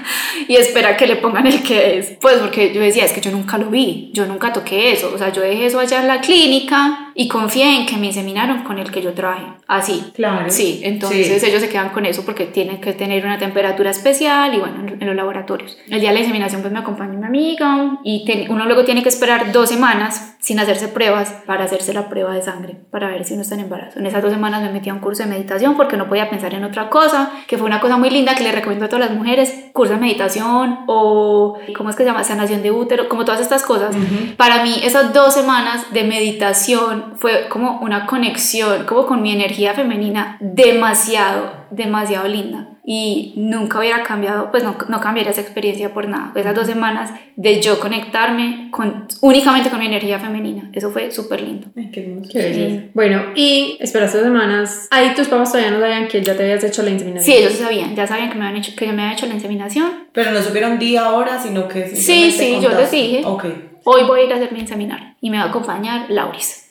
y 0.46 0.56
espera 0.56 0.96
que 0.96 1.06
le 1.06 1.16
pongan 1.16 1.46
el 1.46 1.62
que 1.62 1.98
es. 1.98 2.16
Pues 2.20 2.36
porque 2.38 2.74
yo 2.74 2.80
decía, 2.82 3.06
es 3.06 3.12
que 3.12 3.22
yo 3.22 3.30
nunca 3.30 3.56
lo 3.56 3.70
vi, 3.70 4.10
yo 4.12 4.26
nunca 4.26 4.52
toqué 4.52 4.92
eso. 4.92 5.10
O 5.14 5.18
sea, 5.18 5.32
yo 5.32 5.40
dejé 5.40 5.66
eso 5.66 5.80
allá 5.80 6.00
en 6.00 6.08
la 6.08 6.20
clínica 6.20 7.05
y 7.18 7.28
confié 7.28 7.78
en 7.78 7.86
que 7.86 7.96
me 7.96 8.06
inseminaron 8.08 8.62
con 8.62 8.78
el 8.78 8.90
que 8.90 9.00
yo 9.00 9.14
traje. 9.14 9.46
Así. 9.66 10.12
Claro. 10.14 10.50
Sí, 10.50 10.80
entonces 10.84 11.40
Sí. 11.40 11.46
ellos 11.46 11.62
se 11.62 11.68
quedan 11.70 11.88
con 11.88 12.04
eso 12.04 12.24
porque 12.26 12.44
tienen 12.44 12.78
que 12.80 12.92
tener 12.92 13.24
una 13.24 13.38
temperatura 13.38 13.90
especial 13.90 14.54
y 14.54 14.58
bueno, 14.58 14.86
en, 15.00 15.06
los 15.06 15.16
laboratorios. 15.16 15.76
El 15.88 16.00
día 16.00 16.10
de 16.10 16.14
la 16.14 16.20
inseminación 16.20 16.60
pues 16.60 16.72
me 16.72 16.78
acompañó 16.78 17.18
mi 17.18 17.24
amiga 17.26 17.98
y 18.04 18.24
ten- 18.26 18.50
uno 18.52 18.66
luego 18.66 18.84
tiene 18.84 19.02
que 19.02 19.08
esperar 19.08 19.50
dos 19.50 19.70
semanas 19.70 20.34
sin 20.40 20.60
hacerse 20.60 20.88
pruebas 20.88 21.34
para 21.46 21.64
hacerse 21.64 21.92
la 21.94 22.08
prueba 22.08 22.34
de 22.34 22.42
sangre, 22.42 22.76
para 22.90 23.08
ver 23.08 23.24
si 23.24 23.32
uno 23.32 23.42
está 23.42 23.54
en 23.54 23.62
embarazo. 23.62 23.98
En 23.98 24.06
esas 24.06 24.22
dos 24.22 24.30
semanas 24.32 24.62
me 24.62 24.70
metí 24.70 24.90
a 24.90 24.94
un 24.94 25.00
curso 25.00 25.22
de 25.24 25.28
meditación 25.30 25.74
porque 25.76 25.96
no 25.96 26.08
podía 26.08 26.28
pensar 26.30 26.52
en 26.54 26.62
otra 26.64 26.90
cosa, 26.90 27.30
que 27.48 27.56
fue 27.56 27.66
una 27.66 27.80
cosa 27.80 27.96
muy 27.96 28.10
linda 28.10 28.34
que 28.36 28.44
le 28.44 28.52
recomiendo 28.52 28.84
a 28.84 28.88
todas 28.88 29.08
las 29.08 29.16
mujeres, 29.16 29.52
curso 29.72 29.94
de 29.94 30.00
meditación 30.00 30.80
o, 30.86 31.58
¿cómo 31.76 31.88
es 31.90 31.96
que 31.96 32.02
se 32.04 32.10
llama? 32.10 32.22
Sanación 32.22 32.62
de 32.62 32.70
útero, 32.70 33.08
como 33.08 33.24
todas 33.24 33.40
estas 33.40 33.62
cosas. 33.62 33.96
Para 34.36 34.62
mí 34.62 34.80
esas 34.84 35.12
dos 35.14 35.32
semanas 35.34 35.92
de 35.92 36.04
meditación 36.04 37.05
fue 37.16 37.48
como 37.48 37.78
una 37.80 38.06
conexión, 38.06 38.84
como 38.86 39.06
con 39.06 39.22
mi 39.22 39.32
energía 39.32 39.74
femenina 39.74 40.36
demasiado, 40.40 41.52
demasiado 41.70 42.28
linda. 42.28 42.70
Y 42.88 43.32
nunca 43.36 43.80
hubiera 43.80 44.04
cambiado, 44.04 44.52
pues 44.52 44.62
no, 44.62 44.76
no 44.88 45.00
cambiaría 45.00 45.32
esa 45.32 45.40
experiencia 45.40 45.92
por 45.92 46.06
nada. 46.06 46.30
Esas 46.36 46.54
dos 46.54 46.68
semanas 46.68 47.10
de 47.34 47.60
yo 47.60 47.80
conectarme 47.80 48.68
con, 48.70 49.08
únicamente 49.22 49.70
con 49.70 49.80
mi 49.80 49.86
energía 49.86 50.20
femenina. 50.20 50.70
Eso 50.72 50.92
fue 50.92 51.10
súper 51.10 51.40
lindo. 51.40 51.66
Ay, 51.76 51.90
qué 51.90 52.04
hermoso. 52.04 52.30
Qué 52.32 52.54
Sí. 52.54 52.90
Bueno, 52.94 53.22
y 53.34 53.76
esperaste 53.80 54.18
dos 54.18 54.26
semanas. 54.28 54.86
Ahí 54.92 55.12
tus 55.16 55.26
papás 55.26 55.50
todavía 55.50 55.72
no 55.72 55.80
sabían 55.80 56.06
que 56.06 56.22
ya 56.22 56.36
te 56.36 56.44
habías 56.44 56.62
hecho 56.62 56.84
la 56.84 56.90
inseminación. 56.90 57.36
Sí, 57.36 57.42
ellos 57.42 57.54
sabían, 57.58 57.96
ya 57.96 58.06
sabían 58.06 58.28
que 58.30 58.36
me 58.36 58.46
habían 58.46 58.62
hecho, 58.62 58.72
que 58.76 58.86
yo 58.86 58.92
me 58.92 59.02
había 59.02 59.14
hecho 59.14 59.26
la 59.26 59.34
inseminación. 59.34 59.90
Pero 60.12 60.30
no 60.30 60.40
supieron 60.40 60.78
día, 60.78 61.10
hora, 61.10 61.40
sino 61.42 61.66
que 61.66 61.88
Sí, 61.88 62.30
sí, 62.30 62.52
yo 62.52 62.60
les 62.60 62.68
contaste. 62.68 62.96
dije. 62.96 63.22
Ok. 63.24 63.44
Hoy 63.88 64.02
voy 64.02 64.18
a 64.18 64.24
ir 64.24 64.32
a 64.32 64.36
hacerme 64.36 64.58
inseminar 64.58 65.14
y 65.20 65.30
me 65.30 65.38
va 65.38 65.44
a 65.44 65.46
acompañar 65.46 66.06
Lauris. 66.08 66.66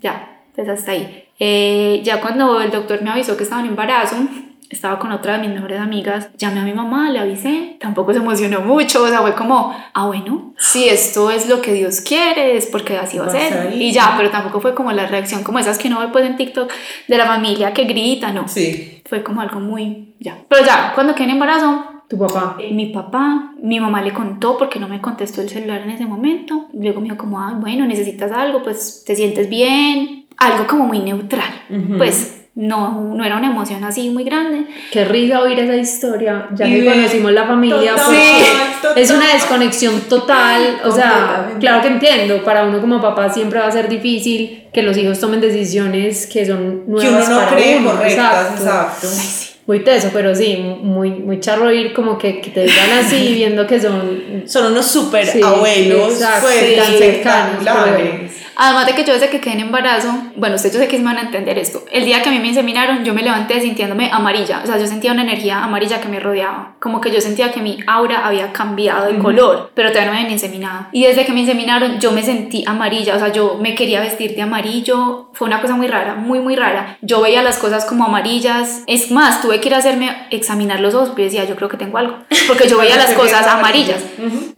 Ya, 0.00 0.38
pues 0.54 0.68
hasta 0.68 0.92
ahí. 0.92 1.24
Eh, 1.40 2.00
ya 2.04 2.20
cuando 2.20 2.60
el 2.60 2.70
doctor 2.70 3.02
me 3.02 3.10
avisó 3.10 3.36
que 3.36 3.42
estaba 3.42 3.60
en 3.60 3.66
embarazo, 3.66 4.14
estaba 4.68 5.00
con 5.00 5.10
otra 5.10 5.32
de 5.32 5.40
mis 5.40 5.50
mejores 5.50 5.80
amigas, 5.80 6.28
llamé 6.38 6.60
a 6.60 6.62
mi 6.62 6.72
mamá, 6.72 7.10
le 7.10 7.18
avisé, 7.18 7.76
tampoco 7.80 8.12
se 8.12 8.20
emocionó 8.20 8.60
mucho, 8.60 9.02
o 9.02 9.08
sea, 9.08 9.20
fue 9.20 9.34
como, 9.34 9.74
ah, 9.92 10.06
bueno, 10.06 10.54
si 10.58 10.88
esto 10.88 11.32
es 11.32 11.48
lo 11.48 11.60
que 11.60 11.72
Dios 11.72 12.02
quiere, 12.02 12.56
es 12.56 12.66
porque 12.66 12.96
así 12.96 13.18
va 13.18 13.26
a 13.26 13.30
ser. 13.30 13.74
Y 13.74 13.90
ya, 13.90 14.14
pero 14.16 14.30
tampoco 14.30 14.60
fue 14.60 14.72
como 14.72 14.92
la 14.92 15.06
reacción 15.06 15.42
como 15.42 15.58
esas 15.58 15.76
que 15.76 15.88
uno 15.88 15.98
ve 15.98 16.06
pues 16.12 16.24
en 16.24 16.36
TikTok 16.36 16.70
de 17.08 17.18
la 17.18 17.26
familia 17.26 17.74
que 17.74 17.82
grita, 17.82 18.30
no. 18.30 18.46
Sí. 18.46 19.02
Fue 19.06 19.24
como 19.24 19.40
algo 19.40 19.58
muy, 19.58 20.14
ya. 20.20 20.38
Pero 20.48 20.64
ya, 20.64 20.92
cuando 20.94 21.16
quedé 21.16 21.24
en 21.24 21.30
embarazo, 21.30 21.84
Tu 22.10 22.18
papá. 22.18 22.56
mi 22.72 22.86
papá, 22.86 23.52
mi 23.62 23.78
mamá 23.78 24.02
le 24.02 24.12
contó 24.12 24.58
porque 24.58 24.80
no 24.80 24.88
me 24.88 25.00
contestó 25.00 25.40
el 25.42 25.48
celular 25.48 25.82
en 25.82 25.90
ese 25.90 26.04
momento. 26.06 26.66
Luego 26.74 26.98
me 27.00 27.04
dijo 27.04 27.16
como, 27.16 27.40
ah, 27.40 27.56
bueno, 27.60 27.86
necesitas 27.86 28.32
algo, 28.32 28.62
pues 28.64 29.04
te 29.06 29.14
sientes 29.14 29.48
bien. 29.48 30.26
Algo 30.36 30.66
como 30.66 30.86
muy 30.86 30.98
neutral. 30.98 31.48
Pues 31.96 32.36
no, 32.56 33.14
no 33.14 33.24
era 33.24 33.36
una 33.36 33.46
emoción 33.52 33.84
así 33.84 34.10
muy 34.10 34.24
grande. 34.24 34.66
Qué 34.90 35.04
risa 35.04 35.40
oír 35.40 35.56
esa 35.60 35.76
historia, 35.76 36.48
ya 36.52 36.66
Y 36.66 36.74
que 36.74 36.80
ver- 36.82 36.94
conocimos 36.94 37.30
la 37.32 37.46
familia, 37.46 37.92
Total, 37.92 38.04
porque 38.06 38.44
total. 38.82 38.98
es 39.02 39.10
una 39.12 39.26
desconexión 39.32 40.00
total, 40.08 40.80
o 40.84 40.90
sea, 40.90 41.52
claro 41.60 41.80
que 41.80 41.88
entiendo, 41.88 42.42
para 42.42 42.64
uno 42.64 42.80
como 42.80 43.00
papá 43.00 43.32
siempre 43.32 43.60
va 43.60 43.68
a 43.68 43.70
ser 43.70 43.88
difícil 43.88 44.64
que 44.72 44.82
los 44.82 44.96
hijos 44.96 45.20
tomen 45.20 45.40
decisiones 45.40 46.26
que 46.26 46.44
son 46.44 46.80
Que 46.86 46.90
nuevas 46.90 47.28
uno 47.28 47.34
no 47.36 47.36
para 47.46 47.56
cree 47.56 47.78
uno, 47.78 47.90
correctas, 47.92 48.50
exacto. 48.58 49.06
Muy 49.66 49.80
teso, 49.80 50.10
pero 50.12 50.34
sí, 50.34 50.56
muy, 50.56 51.10
muy 51.10 51.38
charro 51.38 51.68
oír 51.68 51.92
como 51.92 52.18
que, 52.18 52.40
que 52.40 52.50
te 52.50 52.62
digan 52.62 52.90
así, 53.04 53.34
viendo 53.34 53.66
que 53.66 53.80
son... 53.80 54.42
Son 54.46 54.72
unos 54.72 54.86
super 54.86 55.26
Sí, 55.26 55.40
abuelos, 55.42 56.14
exacto, 56.14 56.48
pues, 56.48 56.60
sí, 56.60 56.76
tan 56.76 56.92
cercanos, 56.98 57.52
espectaculares. 57.58 58.39
Además 58.62 58.84
de 58.84 58.94
que 58.94 59.04
yo 59.04 59.14
desde 59.14 59.30
que 59.30 59.40
quedé 59.40 59.54
en 59.54 59.60
embarazo, 59.60 60.12
bueno, 60.36 60.56
ustedes 60.56 60.74
yo 60.74 60.80
sé 60.80 60.86
que 60.86 60.98
me 60.98 61.04
van 61.04 61.16
a 61.16 61.22
entender 61.22 61.56
esto. 61.56 61.82
El 61.90 62.04
día 62.04 62.20
que 62.20 62.28
a 62.28 62.32
mí 62.32 62.40
me 62.40 62.48
inseminaron, 62.48 63.06
yo 63.06 63.14
me 63.14 63.22
levanté 63.22 63.58
sintiéndome 63.58 64.10
amarilla. 64.12 64.60
O 64.62 64.66
sea, 64.66 64.78
yo 64.78 64.86
sentía 64.86 65.12
una 65.12 65.22
energía 65.22 65.64
amarilla 65.64 66.02
que 66.02 66.08
me 66.08 66.20
rodeaba. 66.20 66.74
Como 66.78 67.00
que 67.00 67.10
yo 67.10 67.22
sentía 67.22 67.52
que 67.52 67.62
mi 67.62 67.78
aura 67.86 68.26
había 68.26 68.52
cambiado 68.52 69.10
de 69.10 69.18
color, 69.18 69.70
pero 69.72 69.88
todavía 69.88 70.10
no 70.10 70.12
me 70.12 70.18
habían 70.18 70.32
inseminado. 70.32 70.88
Y 70.92 71.06
desde 71.06 71.24
que 71.24 71.32
me 71.32 71.40
inseminaron, 71.40 72.00
yo 72.00 72.12
me 72.12 72.22
sentí 72.22 72.62
amarilla. 72.66 73.16
O 73.16 73.18
sea, 73.18 73.32
yo 73.32 73.56
me 73.58 73.74
quería 73.74 74.00
vestir 74.00 74.34
de 74.34 74.42
amarillo. 74.42 75.30
Fue 75.32 75.48
una 75.48 75.62
cosa 75.62 75.74
muy 75.76 75.86
rara, 75.86 76.16
muy, 76.16 76.40
muy 76.40 76.54
rara. 76.54 76.98
Yo 77.00 77.22
veía 77.22 77.42
las 77.42 77.56
cosas 77.56 77.86
como 77.86 78.04
amarillas. 78.04 78.82
Es 78.86 79.10
más, 79.10 79.40
tuve 79.40 79.58
que 79.62 79.68
ir 79.68 79.74
a 79.74 79.78
hacerme 79.78 80.14
examinar 80.28 80.80
los 80.80 80.94
ojos 80.94 81.08
porque 81.08 81.24
decía, 81.24 81.46
yo 81.46 81.56
creo 81.56 81.70
que 81.70 81.78
tengo 81.78 81.96
algo. 81.96 82.18
Porque 82.46 82.68
yo 82.68 82.76
veía 82.76 82.96
las 82.98 83.14
cosas 83.14 83.46
amarillas. 83.46 84.04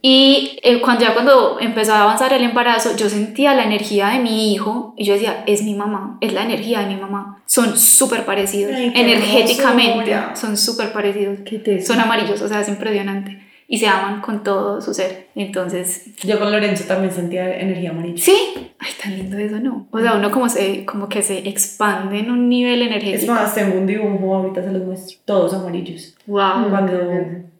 Y 0.02 0.58
eh, 0.64 0.80
cuando 0.80 1.04
ya 1.04 1.14
cuando 1.14 1.58
empezó 1.60 1.94
a 1.94 2.02
avanzar 2.02 2.32
el 2.32 2.42
embarazo, 2.42 2.96
yo 2.96 3.08
sentía 3.08 3.54
la 3.54 3.62
energía 3.62 3.91
de 4.00 4.18
mi 4.20 4.52
hijo 4.52 4.94
y 4.96 5.04
yo 5.04 5.14
decía, 5.14 5.44
es 5.46 5.62
mi 5.62 5.74
mamá, 5.74 6.18
es 6.20 6.32
la 6.32 6.42
energía 6.44 6.80
de 6.80 6.86
mi 6.94 7.00
mamá. 7.00 7.42
Son 7.46 7.76
súper 7.78 8.24
parecidos, 8.24 8.72
Ay, 8.74 8.92
energéticamente 8.94 10.10
hermosura. 10.12 10.36
son 10.36 10.56
súper 10.56 10.92
parecidos. 10.92 11.38
Son 11.86 11.98
amarillos, 12.00 12.40
o 12.42 12.48
sea, 12.48 12.60
es 12.60 12.68
impresionante. 12.68 13.38
Y 13.68 13.78
se 13.78 13.86
aman 13.86 14.20
con 14.20 14.42
todo 14.42 14.82
su 14.82 14.92
ser. 14.92 15.28
Entonces, 15.34 16.04
Yo 16.24 16.38
con 16.38 16.50
Lorenzo 16.52 16.84
también 16.84 17.10
sentía 17.12 17.58
energía 17.58 17.90
amarilla. 17.90 18.22
sí, 18.22 18.36
ay, 18.78 18.90
tan 19.02 19.16
lindo 19.16 19.38
eso, 19.38 19.58
¿no? 19.60 19.86
O 19.90 19.98
sea, 20.00 20.14
uno 20.16 20.30
como, 20.30 20.48
se, 20.50 20.84
como 20.84 21.08
que 21.08 21.22
se 21.22 21.38
expande 21.48 22.18
en 22.18 22.30
un 22.30 22.50
nivel 22.50 22.82
Es 22.82 22.88
energético. 22.88 23.32
más, 23.32 23.54
tengo 23.54 23.78
un 23.78 23.86
dibujo, 23.86 24.34
ahorita 24.34 24.62
se 24.62 24.72
los 24.72 24.82
muestro. 24.84 25.18
Todos 25.24 25.54
amarillos. 25.54 26.14
wow, 26.26 26.68
Cuando 26.68 26.92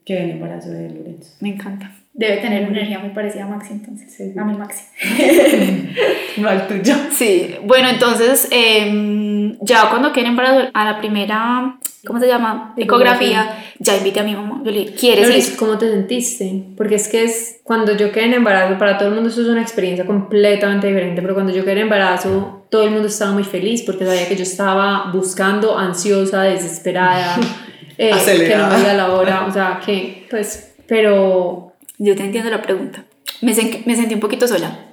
quedé 0.04 0.24
en 0.24 0.30
embarazo 0.32 0.68
de 0.70 0.90
Lorenzo. 0.90 1.30
me 1.40 1.50
encanta. 1.50 1.90
Debe 2.14 2.36
tener 2.38 2.68
una 2.68 2.78
energía 2.78 2.98
muy 2.98 3.10
parecida 3.10 3.44
a 3.44 3.48
Maxi, 3.48 3.72
entonces. 3.72 4.12
Sí. 4.14 4.34
A 4.38 4.44
mi 4.44 4.56
Maxi. 4.56 4.84
No 6.36 6.48
al 6.48 6.66
tuyo. 6.66 6.94
Sí, 7.10 7.56
bueno, 7.64 7.88
entonces 7.88 8.48
em, 8.50 9.58
ya 9.60 9.90
cuando 9.90 10.12
quedé 10.12 10.28
embarazada 10.28 10.70
a 10.72 10.84
la 10.84 10.98
primera, 10.98 11.78
¿cómo 12.06 12.20
se 12.20 12.26
llama? 12.26 12.74
Ecografía, 12.76 13.58
ya 13.78 13.96
invité 13.96 14.20
a 14.20 14.24
mi 14.24 14.34
mamá. 14.34 14.62
Yo 14.64 14.70
le 14.70 14.80
dije, 14.80 14.94
¿quieres 14.94 15.28
Loris, 15.28 15.50
ir? 15.50 15.56
¿cómo 15.56 15.78
te 15.78 15.90
sentiste? 15.90 16.64
Porque 16.76 16.94
es 16.96 17.08
que 17.08 17.24
es 17.24 17.60
cuando 17.62 17.96
yo 17.96 18.12
quedé 18.12 18.26
en 18.26 18.34
embarazo, 18.34 18.78
para 18.78 18.98
todo 18.98 19.08
el 19.08 19.14
mundo 19.14 19.28
eso 19.28 19.42
es 19.42 19.48
una 19.48 19.62
experiencia 19.62 20.06
completamente 20.06 20.86
diferente, 20.86 21.20
pero 21.22 21.34
cuando 21.34 21.52
yo 21.52 21.64
quedé 21.64 21.72
en 21.72 21.78
embarazo, 21.78 22.66
todo 22.70 22.84
el 22.84 22.90
mundo 22.90 23.08
estaba 23.08 23.32
muy 23.32 23.44
feliz 23.44 23.82
porque 23.82 24.06
sabía 24.06 24.28
que 24.28 24.36
yo 24.36 24.42
estaba 24.42 25.10
buscando, 25.12 25.78
ansiosa, 25.78 26.42
desesperada, 26.42 27.36
eh, 27.98 28.12
que 28.24 28.56
no 28.56 28.68
me 28.68 28.94
la 28.94 29.12
hora, 29.12 29.46
o 29.46 29.52
sea, 29.52 29.80
que 29.84 30.26
pues, 30.30 30.74
pero 30.86 31.71
Yo 32.04 32.16
te 32.16 32.24
entiendo 32.24 32.50
la 32.50 32.62
pregunta. 32.62 33.04
Me, 33.42 33.54
sen- 33.54 33.82
me 33.86 33.94
sentí 33.94 34.14
un 34.14 34.20
poquito 34.20 34.48
sola, 34.48 34.86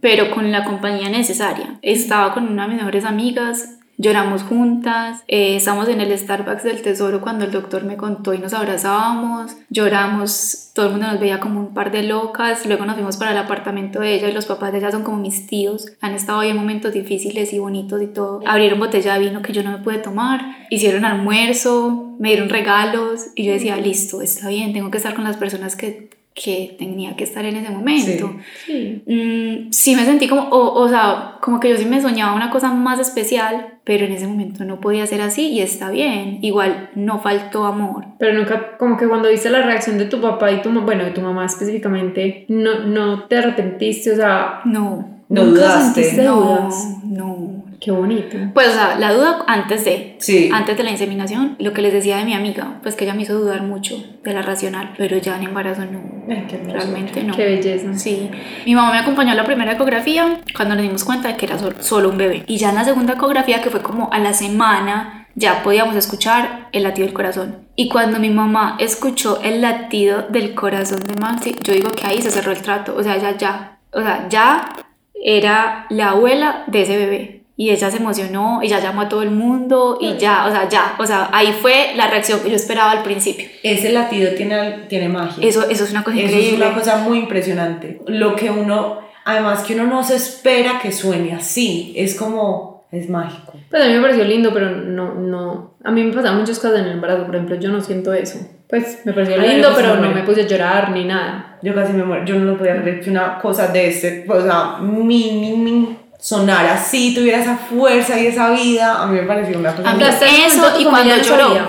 pero 0.00 0.30
con 0.30 0.52
la 0.52 0.64
compañía 0.64 1.08
necesaria. 1.08 1.78
Estaba 1.82 2.32
con 2.34 2.46
una 2.48 2.62
de 2.64 2.68
mis 2.68 2.78
mejores 2.78 3.04
amigas, 3.04 3.76
lloramos 3.96 4.42
juntas, 4.42 5.22
eh, 5.26 5.56
estábamos 5.56 5.88
en 5.88 6.00
el 6.00 6.16
Starbucks 6.16 6.62
del 6.62 6.82
Tesoro 6.82 7.20
cuando 7.20 7.44
el 7.44 7.50
doctor 7.50 7.82
me 7.84 7.96
contó 7.96 8.34
y 8.34 8.38
nos 8.38 8.52
abrazábamos, 8.52 9.56
lloramos, 9.70 10.70
todo 10.74 10.86
el 10.86 10.92
mundo 10.92 11.08
nos 11.08 11.18
veía 11.18 11.40
como 11.40 11.58
un 11.58 11.74
par 11.74 11.90
de 11.90 12.04
locas, 12.04 12.64
luego 12.66 12.84
nos 12.84 12.94
fuimos 12.94 13.16
para 13.16 13.32
el 13.32 13.38
apartamento 13.38 13.98
de 13.98 14.14
ella 14.14 14.28
y 14.28 14.32
los 14.32 14.46
papás 14.46 14.70
de 14.70 14.78
ella 14.78 14.92
son 14.92 15.02
como 15.02 15.16
mis 15.18 15.48
tíos, 15.48 15.86
han 16.00 16.12
estado 16.14 16.38
ahí 16.40 16.50
en 16.50 16.56
momentos 16.56 16.92
difíciles 16.92 17.52
y 17.52 17.58
bonitos 17.58 18.00
y 18.00 18.06
todo. 18.06 18.40
Abrieron 18.46 18.78
botella 18.78 19.14
de 19.14 19.20
vino 19.20 19.42
que 19.42 19.52
yo 19.52 19.64
no 19.64 19.72
me 19.72 19.78
pude 19.78 19.98
tomar, 19.98 20.40
hicieron 20.70 21.04
almuerzo, 21.04 22.14
me 22.20 22.28
dieron 22.28 22.48
regalos 22.48 23.26
y 23.34 23.44
yo 23.44 23.52
decía, 23.52 23.76
listo, 23.78 24.22
está 24.22 24.48
bien, 24.48 24.72
tengo 24.72 24.90
que 24.92 24.98
estar 24.98 25.14
con 25.14 25.24
las 25.24 25.36
personas 25.36 25.74
que 25.74 26.16
que 26.40 26.76
tenía 26.78 27.16
que 27.16 27.24
estar 27.24 27.44
en 27.44 27.56
ese 27.56 27.70
momento. 27.70 28.34
sí. 28.64 29.02
Mm, 29.06 29.72
sí 29.72 29.96
me 29.96 30.04
sentí 30.04 30.28
como, 30.28 30.42
o, 30.42 30.80
o 30.80 30.88
sea, 30.88 31.36
como 31.40 31.58
que 31.58 31.68
yo 31.70 31.76
sí 31.76 31.84
me 31.84 32.00
soñaba 32.00 32.34
una 32.36 32.50
cosa 32.50 32.72
más 32.72 33.00
especial, 33.00 33.74
pero 33.84 34.04
en 34.04 34.12
ese 34.12 34.26
momento 34.26 34.64
no 34.64 34.78
podía 34.80 35.04
ser 35.06 35.20
así 35.20 35.48
y 35.48 35.60
está 35.60 35.90
bien. 35.90 36.38
Igual 36.42 36.90
no 36.94 37.18
faltó 37.18 37.64
amor. 37.64 38.04
Pero 38.18 38.34
nunca, 38.38 38.76
como 38.78 38.96
que 38.96 39.08
cuando 39.08 39.28
viste 39.30 39.50
la 39.50 39.62
reacción 39.62 39.98
de 39.98 40.04
tu 40.04 40.20
papá 40.20 40.52
y 40.52 40.62
tu 40.62 40.68
mamá, 40.70 40.86
bueno, 40.86 41.04
de 41.04 41.10
tu 41.10 41.20
mamá 41.22 41.44
específicamente, 41.46 42.44
no, 42.48 42.84
no 42.86 43.24
te 43.24 43.38
arrepentiste, 43.38 44.12
o 44.12 44.16
sea, 44.16 44.60
No. 44.64 45.18
No 45.30 45.44
nunca 45.44 45.60
dudaste. 45.60 46.02
sentiste 46.04 46.22
No, 46.22 46.36
dudas. 46.40 46.88
no. 47.04 47.64
Qué 47.80 47.90
bonito. 47.92 48.36
Pues, 48.54 48.68
o 48.68 48.72
sea, 48.72 48.96
la 48.98 49.12
duda 49.12 49.44
antes 49.46 49.84
de, 49.84 50.16
Sí. 50.18 50.50
antes 50.52 50.76
de 50.76 50.82
la 50.82 50.90
inseminación, 50.90 51.54
lo 51.60 51.72
que 51.72 51.80
les 51.82 51.92
decía 51.92 52.16
de 52.16 52.24
mi 52.24 52.34
amiga, 52.34 52.80
pues 52.82 52.96
que 52.96 53.04
ella 53.04 53.14
me 53.14 53.22
hizo 53.22 53.38
dudar 53.38 53.62
mucho 53.62 53.94
de 54.24 54.32
la 54.34 54.42
racional, 54.42 54.94
pero 54.98 55.16
ya 55.18 55.36
en 55.36 55.44
embarazo 55.44 55.82
no, 55.84 56.00
Ay, 56.28 56.46
qué 56.48 56.56
realmente 56.70 57.22
no. 57.22 57.36
Qué 57.36 57.44
belleza. 57.44 57.94
Sí, 57.94 58.30
mi 58.66 58.74
mamá 58.74 58.90
me 58.92 58.98
acompañó 58.98 59.30
a 59.32 59.34
la 59.36 59.44
primera 59.44 59.72
ecografía 59.72 60.40
cuando 60.56 60.74
nos 60.74 60.82
dimos 60.82 61.04
cuenta 61.04 61.28
de 61.28 61.36
que 61.36 61.46
era 61.46 61.58
sol- 61.58 61.76
solo 61.80 62.08
un 62.10 62.18
bebé. 62.18 62.42
Y 62.48 62.56
ya 62.56 62.70
en 62.70 62.74
la 62.74 62.84
segunda 62.84 63.14
ecografía, 63.14 63.62
que 63.62 63.70
fue 63.70 63.80
como 63.80 64.10
a 64.12 64.18
la 64.18 64.32
semana, 64.32 65.28
ya 65.36 65.62
podíamos 65.62 65.94
escuchar 65.94 66.68
el 66.72 66.82
latido 66.82 67.06
del 67.06 67.14
corazón. 67.14 67.68
Y 67.76 67.88
cuando 67.88 68.18
mi 68.18 68.30
mamá 68.30 68.76
escuchó 68.80 69.40
el 69.42 69.60
latido 69.62 70.26
del 70.30 70.52
corazón 70.54 70.98
de 71.04 71.14
Maxi, 71.14 71.54
yo 71.62 71.72
digo 71.74 71.92
que 71.92 72.06
ahí 72.08 72.20
se 72.20 72.32
cerró 72.32 72.50
el 72.50 72.60
trato. 72.60 72.96
O 72.96 73.04
sea, 73.04 73.14
ella 73.14 73.36
ya, 73.38 73.78
o 73.92 74.00
sea, 74.02 74.26
ya 74.28 74.68
era 75.14 75.86
la 75.90 76.10
abuela 76.10 76.64
de 76.66 76.82
ese 76.82 76.96
bebé. 76.96 77.37
Y 77.60 77.70
ella 77.70 77.90
se 77.90 77.96
emocionó 77.96 78.60
y 78.62 78.68
ya 78.68 78.78
llamó 78.78 79.00
a 79.00 79.08
todo 79.08 79.22
el 79.22 79.32
mundo 79.32 79.98
y 80.00 80.16
ya, 80.16 80.46
o 80.46 80.50
sea, 80.52 80.68
ya, 80.68 80.94
o 80.96 81.04
sea, 81.04 81.28
ahí 81.32 81.52
fue 81.60 81.92
la 81.96 82.08
reacción 82.08 82.38
que 82.38 82.50
yo 82.50 82.54
esperaba 82.54 82.92
al 82.92 83.02
principio. 83.02 83.46
Ese 83.64 83.90
latido 83.92 84.32
tiene, 84.36 84.84
tiene 84.88 85.08
magia. 85.08 85.46
Eso, 85.46 85.68
eso 85.68 85.82
es 85.82 85.90
una 85.90 86.04
cosa 86.04 86.16
Eso 86.16 86.26
increíble. 86.26 86.64
es 86.64 86.70
una 86.70 86.78
cosa 86.78 86.98
muy 86.98 87.18
impresionante. 87.18 88.00
Lo 88.06 88.36
que 88.36 88.48
uno, 88.48 89.00
además 89.24 89.64
que 89.64 89.74
uno 89.74 89.88
no 89.88 90.04
se 90.04 90.14
espera 90.14 90.78
que 90.80 90.92
suene 90.92 91.34
así, 91.34 91.92
es 91.96 92.14
como, 92.14 92.86
es 92.92 93.10
mágico. 93.10 93.54
Pues 93.68 93.82
a 93.82 93.88
mí 93.88 93.94
me 93.94 94.02
pareció 94.02 94.22
lindo, 94.22 94.52
pero 94.54 94.70
no, 94.70 95.14
no. 95.14 95.74
A 95.82 95.90
mí 95.90 96.04
me 96.04 96.12
pasaban 96.12 96.38
muchas 96.38 96.60
cosas 96.60 96.78
en 96.78 96.84
el 96.86 96.92
embarazo, 96.92 97.26
por 97.26 97.34
ejemplo, 97.34 97.56
yo 97.56 97.70
no 97.70 97.80
siento 97.80 98.14
eso. 98.14 98.38
Pues 98.68 99.00
me 99.04 99.12
pareció 99.12 99.34
Ay, 99.40 99.54
lindo, 99.54 99.72
pero 99.74 99.96
no 99.96 100.10
me 100.12 100.22
puse 100.22 100.42
a 100.42 100.46
llorar 100.46 100.92
ni 100.92 101.04
nada. 101.04 101.58
Yo 101.62 101.74
casi 101.74 101.92
me 101.92 102.04
muero, 102.04 102.24
yo 102.24 102.36
no 102.36 102.52
lo 102.52 102.56
podía 102.56 102.80
creer 102.80 103.00
que 103.00 103.10
una 103.10 103.38
cosa 103.40 103.66
de 103.68 103.88
este, 103.88 104.24
o 104.28 104.40
sea, 104.40 104.76
mi, 104.80 105.32
mi, 105.32 105.56
mi, 105.56 105.96
sonara 106.18 106.74
así, 106.74 107.14
tuviera 107.14 107.40
esa 107.40 107.56
fuerza 107.56 108.18
y 108.20 108.26
esa 108.26 108.50
vida, 108.50 109.02
a 109.02 109.06
mí 109.06 109.20
me 109.20 109.26
pareció 109.26 109.58
una 109.58 109.74
cosa 109.74 109.92
eso 110.26 110.80
y 110.80 110.84
cuando 110.84 111.16
lloró. 111.16 111.48
sabía. 111.48 111.66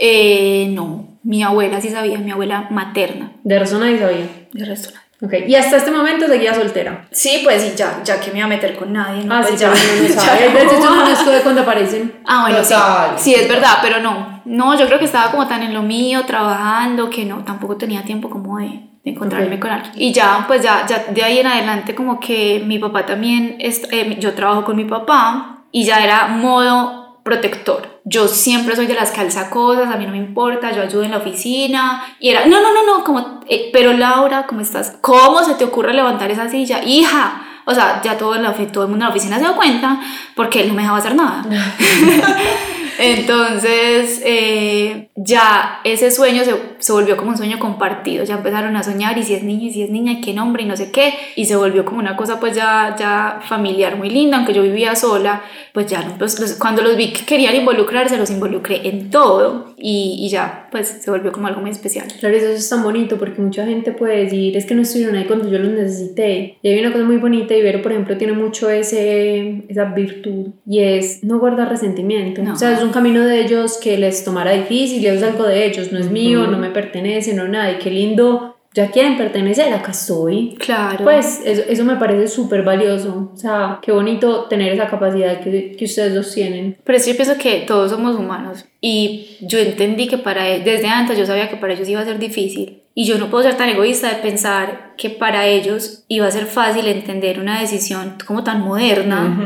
Eh, 0.00 0.68
no, 0.70 1.18
mi 1.24 1.42
abuela 1.42 1.80
sí 1.80 1.88
sabía, 1.90 2.18
mi 2.18 2.30
abuela 2.30 2.68
materna. 2.70 3.32
De 3.42 3.58
razón 3.58 3.80
nadie 3.80 3.98
sabía. 3.98 4.26
De 4.52 4.64
resto. 4.64 4.90
Ok, 5.20 5.32
y 5.48 5.54
hasta 5.56 5.78
este 5.78 5.90
momento 5.90 6.28
seguía 6.28 6.54
soltera. 6.54 7.08
Sí, 7.10 7.40
pues 7.42 7.60
sí, 7.60 7.72
ya, 7.76 8.00
ya 8.04 8.20
que 8.20 8.30
me 8.30 8.38
iba 8.38 8.46
a 8.46 8.48
meter 8.48 8.76
con 8.76 8.92
nadie. 8.92 9.24
No, 9.24 9.34
Ah, 9.34 9.40
pues 9.40 9.54
sí, 9.54 9.60
ya, 9.60 9.70
uno 9.70 9.76
no 9.76 9.92
no. 9.96 10.02
De 10.58 10.62
hecho, 10.62 10.80
yo 10.80 11.24
no 11.24 11.32
de 11.32 11.40
cuando 11.40 11.62
aparecen. 11.62 12.20
Ah, 12.24 12.42
bueno, 12.48 12.64
sí. 12.64 12.74
Sí, 13.16 13.34
es 13.34 13.48
verdad, 13.48 13.78
pero 13.82 13.98
no. 13.98 14.42
No, 14.44 14.78
yo 14.78 14.86
creo 14.86 15.00
que 15.00 15.06
estaba 15.06 15.32
como 15.32 15.48
tan 15.48 15.64
en 15.64 15.74
lo 15.74 15.82
mío, 15.82 16.24
trabajando, 16.24 17.10
que 17.10 17.24
no, 17.24 17.42
tampoco 17.44 17.76
tenía 17.76 18.04
tiempo 18.04 18.30
como 18.30 18.58
de, 18.58 18.80
de 19.08 19.14
encontrarme 19.16 19.58
con 19.60 19.70
alguien. 19.70 19.92
Y 19.96 20.12
ya, 20.12 20.44
pues 20.46 20.62
ya, 20.62 20.86
ya 20.86 21.04
de 21.10 21.22
ahí 21.22 21.38
en 21.38 21.46
adelante 21.46 21.94
como 21.94 22.18
que 22.20 22.62
mi 22.66 22.78
papá 22.78 23.04
también, 23.06 23.56
es- 23.58 23.86
eh, 23.90 24.16
yo 24.20 24.34
trabajo 24.34 24.64
con 24.64 24.76
mi 24.76 24.84
papá 24.84 25.64
y 25.72 25.84
ya 25.84 26.02
era 26.02 26.28
modo 26.28 27.20
protector. 27.24 28.00
Yo 28.04 28.26
siempre 28.26 28.74
soy 28.74 28.86
de 28.86 28.94
las 28.94 29.10
que 29.10 29.20
alza 29.20 29.50
cosas, 29.50 29.92
a 29.92 29.98
mí 29.98 30.06
no 30.06 30.12
me 30.12 30.16
importa, 30.18 30.70
yo 30.72 30.80
ayudo 30.82 31.02
en 31.02 31.10
la 31.10 31.18
oficina. 31.18 32.02
Y 32.20 32.30
era, 32.30 32.46
no, 32.46 32.60
no, 32.62 32.72
no, 32.72 32.86
no, 32.86 33.04
como, 33.04 33.40
eh, 33.48 33.68
pero 33.72 33.92
Laura, 33.92 34.46
¿cómo 34.46 34.62
estás? 34.62 34.96
¿Cómo 35.02 35.42
se 35.44 35.54
te 35.54 35.64
ocurre 35.64 35.92
levantar 35.92 36.30
esa 36.30 36.48
silla? 36.48 36.82
Hija, 36.82 37.42
o 37.66 37.74
sea, 37.74 38.00
ya 38.02 38.16
todo, 38.16 38.34
ofi- 38.34 38.70
todo 38.72 38.84
el 38.84 38.88
mundo 38.90 39.04
en 39.04 39.08
la 39.10 39.14
oficina 39.14 39.36
se 39.36 39.42
dio 39.44 39.54
cuenta 39.56 40.00
porque 40.34 40.62
él 40.62 40.68
no 40.68 40.74
me 40.74 40.82
dejaba 40.82 40.98
hacer 41.00 41.14
nada. 41.14 41.44
Entonces, 42.98 44.20
eh, 44.24 45.08
ya 45.16 45.80
ese 45.84 46.10
sueño 46.10 46.44
se, 46.44 46.54
se 46.78 46.92
volvió 46.92 47.16
como 47.16 47.30
un 47.30 47.36
sueño 47.36 47.58
compartido. 47.58 48.24
Ya 48.24 48.36
empezaron 48.36 48.76
a 48.76 48.82
soñar 48.82 49.18
y 49.18 49.22
si 49.22 49.34
es 49.34 49.42
niño 49.42 49.66
y 49.68 49.72
si 49.72 49.82
es 49.82 49.90
niña 49.90 50.12
y 50.12 50.20
qué 50.20 50.32
nombre 50.32 50.62
y 50.62 50.66
no 50.66 50.76
sé 50.76 50.90
qué. 50.90 51.14
Y 51.36 51.44
se 51.46 51.56
volvió 51.56 51.84
como 51.84 51.98
una 51.98 52.16
cosa 52.16 52.40
pues 52.40 52.54
ya, 52.56 52.96
ya 52.98 53.40
familiar 53.46 53.96
muy 53.96 54.10
linda, 54.10 54.38
aunque 54.38 54.54
yo 54.54 54.62
vivía 54.62 54.94
sola. 54.96 55.42
Pues 55.72 55.86
ya 55.86 56.02
no, 56.02 56.16
pues, 56.18 56.38
los- 56.40 56.54
cuando 56.54 56.82
los 56.82 56.96
vi 56.96 57.12
que 57.12 57.24
querían 57.24 57.54
involucrarse, 57.54 58.16
los 58.16 58.30
involucré 58.30 58.88
en 58.88 59.10
todo. 59.10 59.74
Y, 59.78 60.16
y 60.20 60.28
ya, 60.28 60.68
pues 60.72 60.88
se 61.00 61.10
volvió 61.10 61.30
como 61.32 61.46
algo 61.46 61.60
muy 61.60 61.70
especial. 61.70 62.06
Claro, 62.18 62.36
eso 62.36 62.48
es 62.48 62.68
tan 62.68 62.82
bonito 62.82 63.16
porque 63.16 63.40
mucha 63.40 63.64
gente 63.64 63.92
puede 63.92 64.24
decir, 64.24 64.56
es 64.56 64.66
que 64.66 64.74
no 64.74 64.82
estuvieron 64.82 65.14
ahí 65.14 65.24
cuando 65.24 65.48
yo 65.48 65.58
los 65.58 65.70
necesité. 65.70 66.58
Y 66.62 66.68
hay 66.68 66.80
una 66.80 66.92
cosa 66.92 67.04
muy 67.04 67.16
bonita 67.18 67.54
y 67.54 67.62
Vero, 67.62 67.80
por 67.82 67.92
ejemplo, 67.92 68.16
tiene 68.16 68.32
mucho 68.32 68.68
ese, 68.70 69.64
esa 69.68 69.84
virtud 69.84 70.48
y 70.66 70.80
es 70.80 71.22
no 71.22 71.38
guardar 71.38 71.68
resentimiento. 71.68 72.42
No. 72.42 72.54
O 72.54 72.56
sea, 72.56 72.72
es 72.72 72.82
un 72.82 72.87
camino 72.90 73.24
de 73.24 73.40
ellos 73.40 73.78
que 73.78 73.96
les 73.98 74.24
tomará 74.24 74.52
difícil 74.52 75.02
y 75.02 75.06
es 75.06 75.22
algo 75.22 75.44
de 75.44 75.66
ellos, 75.66 75.92
no 75.92 75.98
es 75.98 76.10
mío, 76.10 76.46
no 76.46 76.58
me 76.58 76.70
pertenece, 76.70 77.34
no 77.34 77.46
nada. 77.48 77.72
Y 77.72 77.78
qué 77.78 77.90
lindo, 77.90 78.56
ya 78.74 78.90
quieren 78.90 79.16
pertenecer, 79.16 79.72
acá 79.72 79.92
estoy. 79.92 80.56
Claro. 80.58 81.04
Pues 81.04 81.40
eso, 81.44 81.62
eso 81.68 81.84
me 81.84 81.96
parece 81.96 82.28
súper 82.28 82.62
valioso. 82.62 83.30
O 83.34 83.36
sea, 83.36 83.78
qué 83.82 83.92
bonito 83.92 84.44
tener 84.44 84.72
esa 84.72 84.86
capacidad 84.88 85.40
que, 85.40 85.74
que 85.76 85.84
ustedes 85.84 86.14
dos 86.14 86.32
tienen. 86.34 86.76
Pero 86.84 86.98
es 86.98 87.04
que 87.04 87.12
yo 87.12 87.16
pienso 87.16 87.38
que 87.38 87.64
todos 87.66 87.90
somos 87.90 88.16
humanos 88.16 88.64
y 88.80 89.36
yo 89.40 89.58
entendí 89.58 90.06
que 90.06 90.18
para 90.18 90.48
e- 90.48 90.60
desde 90.60 90.86
antes 90.88 91.18
yo 91.18 91.26
sabía 91.26 91.48
que 91.48 91.56
para 91.56 91.72
ellos 91.72 91.88
iba 91.88 92.00
a 92.00 92.04
ser 92.04 92.18
difícil 92.18 92.82
y 93.00 93.04
yo 93.04 93.16
no 93.16 93.30
puedo 93.30 93.44
ser 93.44 93.56
tan 93.56 93.68
egoísta 93.68 94.08
de 94.08 94.16
pensar 94.16 94.94
que 94.96 95.08
para 95.08 95.46
ellos 95.46 96.02
iba 96.08 96.26
a 96.26 96.32
ser 96.32 96.46
fácil 96.46 96.88
entender 96.88 97.38
una 97.38 97.60
decisión 97.60 98.16
como 98.26 98.42
tan 98.42 98.60
moderna, 98.60 99.38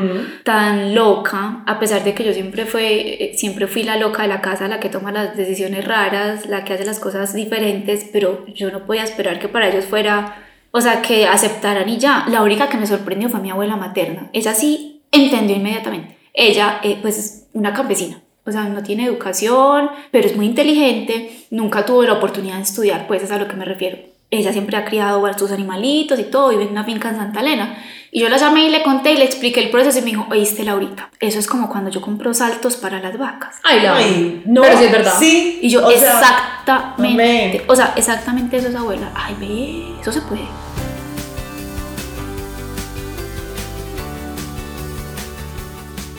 tan 0.43 0.95
loca, 0.95 1.63
a 1.67 1.79
pesar 1.79 2.03
de 2.03 2.15
que 2.15 2.25
yo 2.25 2.33
siempre 2.33 2.65
fue 2.65 3.23
eh, 3.23 3.35
siempre 3.37 3.67
fui 3.67 3.83
la 3.83 3.99
loca 3.99 4.23
de 4.23 4.29
la 4.29 4.41
casa, 4.41 4.69
la 4.69 4.81
que 4.81 4.89
toma 4.89 5.13
las 5.13 5.37
decisiones 5.37 5.87
raras, 5.87 6.47
la 6.47 6.65
que 6.65 6.73
hace 6.73 6.87
las 6.87 6.99
cosas 6.99 7.35
diferentes, 7.35 8.09
pero 8.11 8.47
yo 8.55 8.71
no 8.71 8.87
podía 8.87 9.05
esperar 9.05 9.39
que 9.39 9.49
para 9.49 9.69
ellos 9.69 9.85
fuera 9.85 10.35
o 10.71 10.81
sea, 10.81 11.03
que 11.03 11.27
aceptaran 11.27 11.87
y 11.91 11.99
ya. 11.99 12.25
La 12.31 12.43
única 12.43 12.71
que 12.71 12.79
me 12.79 12.87
sorprendió 12.87 13.29
fue 13.29 13.41
mi 13.41 13.51
abuela 13.51 13.77
materna. 13.77 14.31
Ella 14.33 14.55
sí 14.55 15.03
entendió 15.13 15.57
inmediatamente. 15.57 16.17
Ella, 16.33 16.81
eh, 16.83 16.99
pues, 17.03 17.19
es 17.19 17.49
una 17.53 17.75
campesina. 17.75 18.23
O 18.45 18.53
sea, 18.53 18.65
no 18.65 18.83
tiene 18.83 19.07
educación, 19.07 19.91
pero 20.11 20.27
es 20.27 20.37
muy 20.37 20.47
inteligente. 20.47 21.47
Nunca 21.51 21.87
tuvo 21.87 22.03
la 22.03 22.15
oportunidad 22.15 22.57
de 22.57 22.63
estudiar, 22.63 23.07
pues 23.07 23.23
es 23.23 23.31
a 23.31 23.39
lo 23.39 23.49
que 23.49 23.55
me 23.55 23.65
refiero. 23.65 23.99
Ella 24.31 24.53
siempre 24.53 24.77
ha 24.77 24.85
criado 24.85 25.25
a 25.27 25.37
sus 25.37 25.53
animalitos 25.53 26.19
y 26.19 26.25
todo, 26.25 26.49
vive 26.49 26.65
en 26.65 26.71
una 26.71 26.85
finca 26.85 27.11
en 27.11 27.17
Santa 27.17 27.41
Elena. 27.41 27.79
Y 28.11 28.21
yo 28.21 28.29
la 28.29 28.37
llamé 28.37 28.67
y 28.67 28.71
le 28.71 28.83
conté 28.83 29.13
y 29.13 29.17
le 29.17 29.25
expliqué 29.25 29.61
el 29.61 29.71
proceso 29.71 29.99
y 29.99 30.03
me 30.03 30.11
dijo, 30.11 30.27
oíste 30.31 30.65
Laurita, 30.65 31.11
eso 31.21 31.39
es 31.39 31.47
como 31.47 31.69
cuando 31.69 31.91
yo 31.91 32.01
compro 32.01 32.35
saltos 32.35 32.77
para 32.77 33.01
las 33.01 33.19
vacas. 33.19 33.57
Ay, 33.63 33.81
la 33.81 33.97
Ay, 33.97 34.43
no, 34.47 34.63
Pero 34.63 34.79
sí 34.79 34.85
es 34.85 34.93
verdad. 34.93 35.15
Sí. 35.19 35.59
Y 35.63 35.71
yo, 35.71 35.87
o 35.87 35.91
sea, 35.91 36.19
exactamente. 36.19 37.23
amén. 37.23 37.63
O 37.69 37.77
sea, 37.77 37.93
exactamente 37.97 38.57
eso 38.57 38.69
es 38.69 38.75
abuela. 38.75 39.11
Ay, 39.15 39.37
ve, 39.39 40.01
eso 40.01 40.13
se 40.13 40.21
puede. 40.23 40.43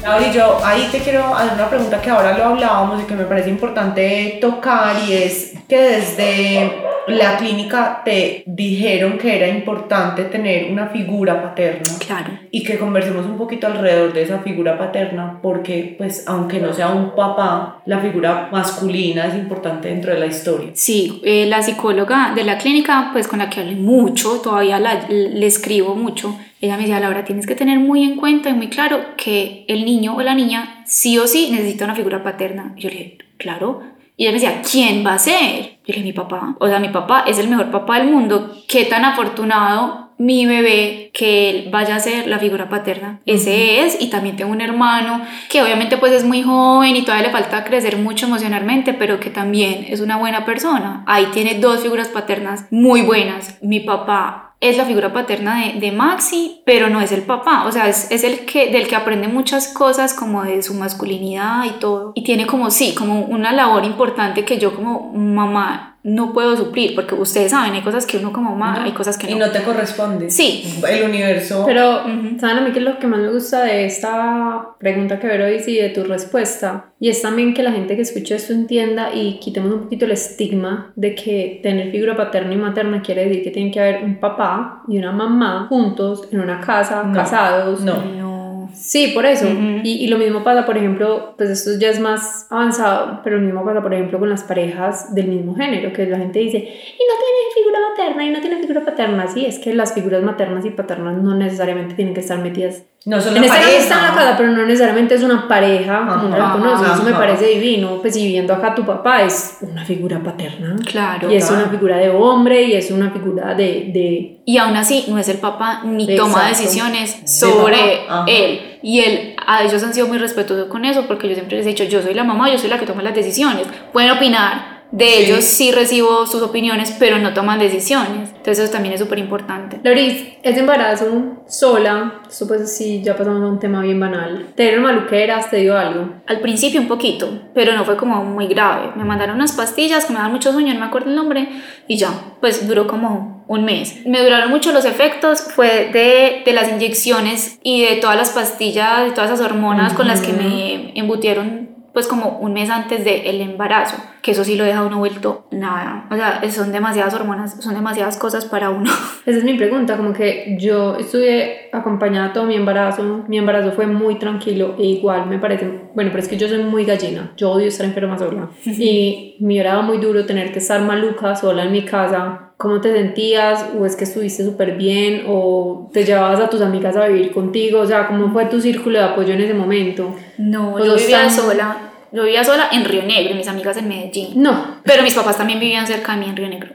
Y 0.03 0.33
yo 0.33 0.59
ahí 0.63 0.89
te 0.91 0.99
quiero 0.99 1.33
hacer 1.33 1.53
una 1.53 1.69
pregunta 1.69 2.01
que 2.01 2.09
ahora 2.09 2.37
lo 2.37 2.45
hablábamos 2.45 3.01
y 3.01 3.05
que 3.05 3.15
me 3.15 3.23
parece 3.23 3.49
importante 3.49 4.37
tocar 4.41 4.97
y 5.07 5.13
es 5.13 5.52
que 5.67 5.77
desde 5.77 6.71
la 7.07 7.37
clínica 7.37 8.01
te 8.05 8.43
dijeron 8.45 9.17
que 9.17 9.35
era 9.35 9.47
importante 9.49 10.23
tener 10.23 10.71
una 10.71 10.87
figura 10.87 11.41
paterna 11.43 11.83
Claro. 12.05 12.31
y 12.49 12.63
que 12.63 12.77
conversemos 12.77 13.25
un 13.25 13.37
poquito 13.37 13.67
alrededor 13.67 14.13
de 14.13 14.21
esa 14.21 14.39
figura 14.39 14.77
paterna 14.77 15.39
porque 15.41 15.95
pues 15.97 16.23
aunque 16.27 16.59
no 16.61 16.71
sea 16.73 16.89
un 16.89 17.11
papá, 17.13 17.81
la 17.85 17.99
figura 17.99 18.47
masculina 18.53 19.25
es 19.27 19.35
importante 19.35 19.89
dentro 19.89 20.13
de 20.13 20.19
la 20.19 20.27
historia. 20.27 20.69
Sí, 20.75 21.21
eh, 21.25 21.45
la 21.47 21.61
psicóloga 21.61 22.31
de 22.33 22.45
la 22.45 22.57
clínica, 22.57 23.09
pues 23.11 23.27
con 23.27 23.39
la 23.39 23.49
que 23.49 23.59
hablé 23.59 23.75
mucho, 23.75 24.39
todavía 24.41 24.79
la- 24.79 25.05
le 25.09 25.45
escribo 25.45 25.95
mucho, 25.95 26.37
ella 26.61 26.75
me 26.77 26.83
decía, 26.83 27.01
Laura, 27.01 27.25
tienes 27.25 27.45
que 27.45 27.55
tener 27.55 27.79
muy 27.79 28.03
en 28.05 28.15
cuenta 28.15 28.49
y 28.49 28.53
muy 28.53 28.69
claro 28.69 28.99
que 29.17 29.65
el 29.67 29.83
niño 29.83 30.15
o 30.15 30.21
la 30.21 30.33
niña 30.35 30.83
sí 30.85 31.17
o 31.17 31.27
sí 31.27 31.49
necesita 31.51 31.83
una 31.83 31.95
figura 31.95 32.23
paterna. 32.23 32.73
Yo 32.77 32.87
le 32.89 32.95
dije, 32.95 33.17
claro. 33.37 33.81
Y 34.15 34.23
ella 34.23 34.31
me 34.31 34.39
decía, 34.39 34.61
¿quién 34.61 35.05
va 35.05 35.15
a 35.15 35.19
ser? 35.19 35.77
Yo 35.85 35.87
le 35.87 35.95
dije, 35.95 36.03
mi 36.03 36.13
papá. 36.13 36.55
O 36.59 36.67
sea, 36.67 36.79
mi 36.79 36.89
papá 36.89 37.23
es 37.27 37.39
el 37.39 37.47
mejor 37.47 37.71
papá 37.71 37.99
del 37.99 38.09
mundo. 38.09 38.55
Qué 38.67 38.85
tan 38.85 39.05
afortunado 39.05 40.03
mi 40.17 40.45
bebé 40.45 41.09
que 41.13 41.49
él 41.49 41.69
vaya 41.71 41.95
a 41.95 41.99
ser 41.99 42.27
la 42.27 42.39
figura 42.39 42.69
paterna. 42.69 43.19
Ese 43.25 43.81
es, 43.81 43.97
y 43.99 44.09
también 44.09 44.35
tengo 44.35 44.51
un 44.51 44.61
hermano 44.61 45.21
que 45.49 45.61
obviamente 45.61 45.97
pues 45.97 46.13
es 46.13 46.23
muy 46.23 46.43
joven 46.43 46.95
y 46.95 47.01
todavía 47.01 47.27
le 47.27 47.33
falta 47.33 47.63
crecer 47.63 47.97
mucho 47.97 48.27
emocionalmente, 48.27 48.93
pero 48.93 49.19
que 49.19 49.29
también 49.29 49.85
es 49.89 49.99
una 49.99 50.17
buena 50.17 50.45
persona. 50.45 51.03
Ahí 51.07 51.27
tiene 51.33 51.55
dos 51.55 51.81
figuras 51.81 52.07
paternas 52.09 52.67
muy 52.71 53.01
buenas. 53.01 53.57
Mi 53.61 53.79
papá 53.79 54.52
es 54.63 54.77
la 54.77 54.85
figura 54.85 55.13
paterna 55.13 55.65
de, 55.65 55.79
de 55.79 55.91
Maxi, 55.91 56.61
pero 56.65 56.89
no 56.89 57.01
es 57.01 57.11
el 57.11 57.23
papá, 57.23 57.65
o 57.65 57.71
sea, 57.71 57.89
es, 57.89 58.09
es 58.11 58.23
el 58.23 58.45
que, 58.45 58.71
del 58.71 58.87
que 58.87 58.95
aprende 58.95 59.27
muchas 59.27 59.67
cosas 59.67 60.13
como 60.13 60.43
de 60.43 60.63
su 60.63 60.73
masculinidad 60.73 61.65
y 61.65 61.71
todo. 61.79 62.13
Y 62.15 62.23
tiene 62.23 62.47
como, 62.47 62.71
sí, 62.71 62.95
como 62.95 63.21
una 63.21 63.51
labor 63.51 63.83
importante 63.85 64.45
que 64.45 64.57
yo 64.57 64.75
como 64.75 65.11
mamá 65.13 65.92
no 66.03 66.33
puedo 66.33 66.55
suplir, 66.57 66.95
porque 66.95 67.15
ustedes 67.15 67.51
saben, 67.51 67.73
hay 67.73 67.81
cosas 67.81 68.05
que 68.05 68.17
uno 68.17 68.33
como 68.33 68.51
mamá, 68.55 68.83
hay 68.83 68.91
cosas 68.91 69.17
que 69.17 69.31
Y 69.31 69.35
no. 69.35 69.45
no 69.45 69.51
te 69.51 69.63
corresponde. 69.63 70.29
Sí. 70.29 70.79
El 70.89 71.03
universo. 71.09 71.63
Pero. 71.65 72.01
¿saben 72.39 72.57
a 72.57 72.61
mí 72.61 72.71
qué 72.73 72.79
es 72.79 72.85
lo 72.85 72.99
que 72.99 73.07
más 73.07 73.19
me 73.19 73.29
gusta 73.29 73.63
de 73.63 73.85
esta 73.85 74.75
pregunta 74.79 75.19
que 75.19 75.27
Vero 75.27 75.45
dice 75.47 75.71
y 75.71 75.77
de 75.77 75.89
tu 75.89 76.03
respuesta? 76.03 76.87
Y 76.99 77.09
es 77.09 77.21
también 77.21 77.53
que 77.53 77.63
la 77.63 77.71
gente 77.71 77.95
que 77.95 78.01
escucha 78.01 78.35
esto 78.35 78.53
entienda 78.53 79.13
y 79.13 79.39
quitemos 79.39 79.73
un 79.73 79.81
poquito 79.83 80.05
el 80.05 80.11
estigma 80.11 80.91
de 80.95 81.15
que 81.15 81.59
tener 81.63 81.91
figura 81.91 82.15
paterna 82.17 82.53
y 82.53 82.57
materna 82.57 83.01
quiere 83.01 83.25
decir 83.25 83.43
que 83.43 83.51
tiene 83.51 83.71
que 83.71 83.79
haber 83.79 84.03
un 84.03 84.19
papá 84.19 84.83
y 84.87 84.97
una 84.97 85.11
mamá 85.11 85.67
juntos 85.69 86.27
en 86.31 86.39
una 86.39 86.59
casa, 86.59 87.03
No, 87.03 87.13
casados. 87.13 87.81
no. 87.81 87.93
No. 88.03 88.32
Sí, 88.73 89.11
por 89.13 89.25
eso. 89.25 89.47
y, 89.83 90.03
y, 90.03 90.07
lo 90.07 90.17
mismo 90.17 90.43
pasa, 90.43 90.65
por 90.65 90.77
ejemplo, 90.77 91.35
pues 91.37 91.49
esto 91.49 91.79
ya 91.79 91.89
es 91.89 91.99
más 91.99 92.47
avanzado, 92.49 93.21
pero 93.23 93.37
lo 93.37 93.43
mismo 93.43 93.63
pasa, 93.63 93.81
por 93.81 93.93
ejemplo, 93.93 94.19
con 94.19 94.29
las 94.29 94.43
parejas 94.43 95.13
del 95.13 95.27
mismo 95.27 95.55
género, 95.55 95.93
que 95.93 96.05
la 96.05 96.17
gente 96.17 96.39
dice, 96.39 96.57
y 96.57 96.61
no 96.61 96.67
tiene 96.67 97.53
figura 97.55 97.79
materna, 97.89 98.25
y 98.25 98.29
no 98.29 98.41
tiene 98.41 98.59
figura 98.59 98.83
paterna. 98.83 99.27
Sí, 99.27 99.45
es 99.45 99.59
que 99.59 99.73
las 99.73 99.93
figuras 99.93 100.23
maternas 100.23 100.65
y 100.65 100.71
paternas 100.71 101.21
no 101.21 101.35
necesariamente 101.35 101.95
tienen 101.95 102.13
que 102.13 102.21
estar 102.21 102.39
metidas 102.39 102.83
no 103.05 103.19
son 103.19 103.35
en 103.35 103.45
pareja. 103.45 103.69
está 103.69 103.95
en 103.97 104.03
la 104.03 104.13
casa, 104.13 104.37
pero 104.37 104.51
no 104.51 104.65
necesariamente 104.65 105.15
es 105.15 105.23
una 105.23 105.45
pareja, 105.45 106.07
como 106.07 106.27
uno 106.27 106.37
la 106.37 106.45
Ajá, 106.45 106.53
conoce. 106.53 106.85
Eso 106.85 107.03
me 107.03 107.09
ajá. 107.09 107.19
parece 107.19 107.47
divino. 107.47 107.97
Pues 108.01 108.15
y 108.15 108.27
viendo 108.27 108.53
acá 108.53 108.73
tu 108.73 108.85
papá 108.85 109.23
es 109.23 109.57
una 109.59 109.83
figura 109.83 110.23
paterna. 110.23 110.75
Claro. 110.85 111.29
Y 111.29 111.35
es 111.35 111.45
claro. 111.45 111.63
una 111.63 111.71
figura 111.71 111.97
de 111.97 112.09
hombre 112.09 112.63
y 112.63 112.73
es 112.73 112.91
una 112.91 113.11
figura 113.11 113.55
de... 113.55 113.91
de 113.93 114.41
Y 114.45 114.57
aún 114.57 114.77
así 114.77 115.03
no 115.09 115.17
es 115.17 115.27
el 115.27 115.37
papá 115.39 115.81
ni 115.83 116.03
Exacto. 116.03 116.23
toma 116.23 116.47
decisiones 116.47 117.21
sobre 117.25 118.05
ajá. 118.07 118.23
él. 118.27 118.79
Y 118.81 118.99
él, 119.01 119.35
a 119.45 119.63
ellos 119.63 119.83
han 119.83 119.93
sido 119.93 120.07
muy 120.07 120.17
respetuosos 120.17 120.67
con 120.67 120.85
eso 120.85 121.05
porque 121.05 121.27
yo 121.27 121.35
siempre 121.35 121.57
les 121.57 121.65
he 121.65 121.69
dicho, 121.69 121.83
yo 121.83 122.01
soy 122.01 122.13
la 122.13 122.23
mamá, 122.23 122.49
yo 122.49 122.57
soy 122.57 122.69
la 122.69 122.79
que 122.79 122.85
toma 122.85 123.03
las 123.03 123.15
decisiones. 123.15 123.67
Pueden 123.91 124.11
opinar, 124.11 124.72
de 124.93 125.05
Sí. 125.07 125.23
ellos 125.23 125.43
sí 125.43 125.71
recibo 125.71 126.27
sus 126.27 126.43
opiniones, 126.43 126.95
pero 126.99 127.17
no 127.17 127.33
toman 127.33 127.57
decisiones. 127.57 128.29
Entonces 128.29 128.59
eso 128.59 128.71
también 128.71 128.93
es 128.93 128.99
súper 129.01 129.17
importante. 129.17 129.79
Loris, 129.83 130.23
ese 130.43 130.59
embarazo 130.59 131.43
sola, 131.47 132.21
esto 132.29 132.47
pues 132.47 132.75
sí, 132.77 133.01
ya 133.03 133.17
pasamos 133.17 133.41
a 133.41 133.47
un 133.47 133.59
tema 133.59 133.81
bien 133.81 133.99
banal. 133.99 134.47
¿Te 134.55 134.63
dieron 134.63 134.83
maluqueras? 134.83 135.49
¿Te 135.49 135.57
dio 135.57 135.75
algo? 135.77 136.09
Al 136.27 136.41
principio 136.41 136.79
un 136.79 136.87
poquito, 136.87 137.27
pero 137.55 137.73
no 137.73 137.85
fue 137.85 137.97
como 137.97 138.23
muy 138.23 138.45
grave. 138.47 138.91
Me 138.95 139.03
mandaron 139.03 139.35
unas 139.35 139.53
pastillas 139.53 140.05
que 140.05 140.13
me 140.13 140.19
dan 140.19 140.31
mucho 140.31 140.51
sueño, 140.51 140.73
no 140.75 140.79
me 140.81 140.85
acuerdo 140.85 141.09
el 141.09 141.15
nombre, 141.15 141.47
y 141.87 141.97
ya, 141.97 142.11
pues 142.39 142.67
duró 142.67 142.85
como 142.85 143.43
un 143.47 143.65
mes. 143.65 144.05
Me 144.05 144.21
duraron 144.21 144.51
mucho 144.51 144.71
los 144.73 144.85
efectos, 144.85 145.41
fue 145.55 145.89
de, 145.91 146.43
de 146.45 146.53
las 146.53 146.69
inyecciones 146.69 147.57
y 147.63 147.81
de 147.83 147.95
todas 147.95 148.15
las 148.15 148.29
pastillas, 148.29 149.05
de 149.05 149.11
todas 149.11 149.31
esas 149.31 149.43
hormonas 149.43 149.93
con 149.93 150.07
las 150.07 150.21
que 150.21 150.33
me 150.33 150.91
embutieron 150.99 151.72
pues 151.93 152.07
como 152.07 152.39
un 152.39 152.53
mes 152.53 152.69
antes 152.69 153.05
del 153.05 153.41
embarazo, 153.41 153.97
que 154.21 154.31
eso 154.31 154.43
sí 154.43 154.55
lo 154.55 154.63
deja 154.63 154.83
uno 154.83 154.97
vuelto 154.97 155.45
nada. 155.51 156.07
O 156.09 156.15
sea, 156.15 156.41
son 156.49 156.71
demasiadas 156.71 157.13
hormonas, 157.13 157.63
son 157.63 157.75
demasiadas 157.75 158.17
cosas 158.17 158.45
para 158.45 158.69
uno. 158.69 158.91
Esa 159.25 159.37
es 159.37 159.43
mi 159.43 159.53
pregunta, 159.53 159.95
como 159.95 160.11
que 160.11 160.57
yo 160.59 160.95
estuve 160.97 161.69
acompañada 161.71 162.33
todo 162.33 162.45
mi 162.45 162.55
embarazo, 162.55 163.23
mi 163.27 163.37
embarazo 163.37 163.71
fue 163.71 163.85
muy 163.85 164.15
tranquilo 164.15 164.75
e 164.79 164.85
igual 164.85 165.27
me 165.27 165.39
parece, 165.39 165.89
bueno, 165.93 166.09
pero 166.11 166.23
es 166.23 166.27
que 166.27 166.37
yo 166.37 166.47
soy 166.47 166.63
muy 166.63 166.83
gallina, 166.83 167.31
yo 167.37 167.51
odio 167.51 167.67
estar 167.67 167.85
enferma 167.85 168.17
sola 168.17 168.49
y 168.65 169.37
me 169.39 169.63
dado 169.63 169.83
muy 169.83 169.97
duro 169.97 170.25
tener 170.25 170.51
que 170.51 170.59
estar 170.59 170.81
maluca 170.81 171.35
sola 171.35 171.63
en 171.63 171.71
mi 171.71 171.83
casa. 171.83 172.52
¿Cómo 172.63 172.79
te 172.79 172.93
sentías? 172.93 173.65
¿O 173.77 173.85
es 173.85 173.97
que 173.97 174.05
estuviste 174.05 174.41
súper 174.45 174.75
bien? 174.77 175.25
¿O 175.27 175.89
te 175.91 176.05
llevabas 176.05 176.39
a 176.39 176.49
tus 176.49 176.61
amigas 176.61 176.95
a 176.95 177.07
vivir 177.07 177.33
contigo? 177.33 177.81
O 177.81 177.85
sea, 177.85 178.07
¿cómo 178.07 178.31
fue 178.31 178.45
tu 178.45 178.61
círculo 178.61 178.99
de 178.99 179.03
apoyo 179.03 179.33
en 179.33 179.41
ese 179.41 179.53
momento? 179.53 180.15
No, 180.37 180.79
yo 180.79 180.95
vivía 180.95 181.23
tan- 181.23 181.31
sola. 181.31 181.77
Yo 182.13 182.23
vivía 182.23 182.41
sola 182.45 182.69
en 182.71 182.85
Río 182.85 183.03
Negro 183.03 183.33
y 183.33 183.37
mis 183.37 183.49
amigas 183.49 183.75
en 183.75 183.89
Medellín. 183.89 184.41
No, 184.41 184.77
Pero 184.85 185.03
mis 185.03 185.13
papás 185.13 185.35
también 185.37 185.59
vivían 185.59 185.85
cerca 185.85 186.13
de 186.13 186.19
mí 186.19 186.29
en 186.29 186.37
Río 186.37 186.47
Negro. 186.47 186.69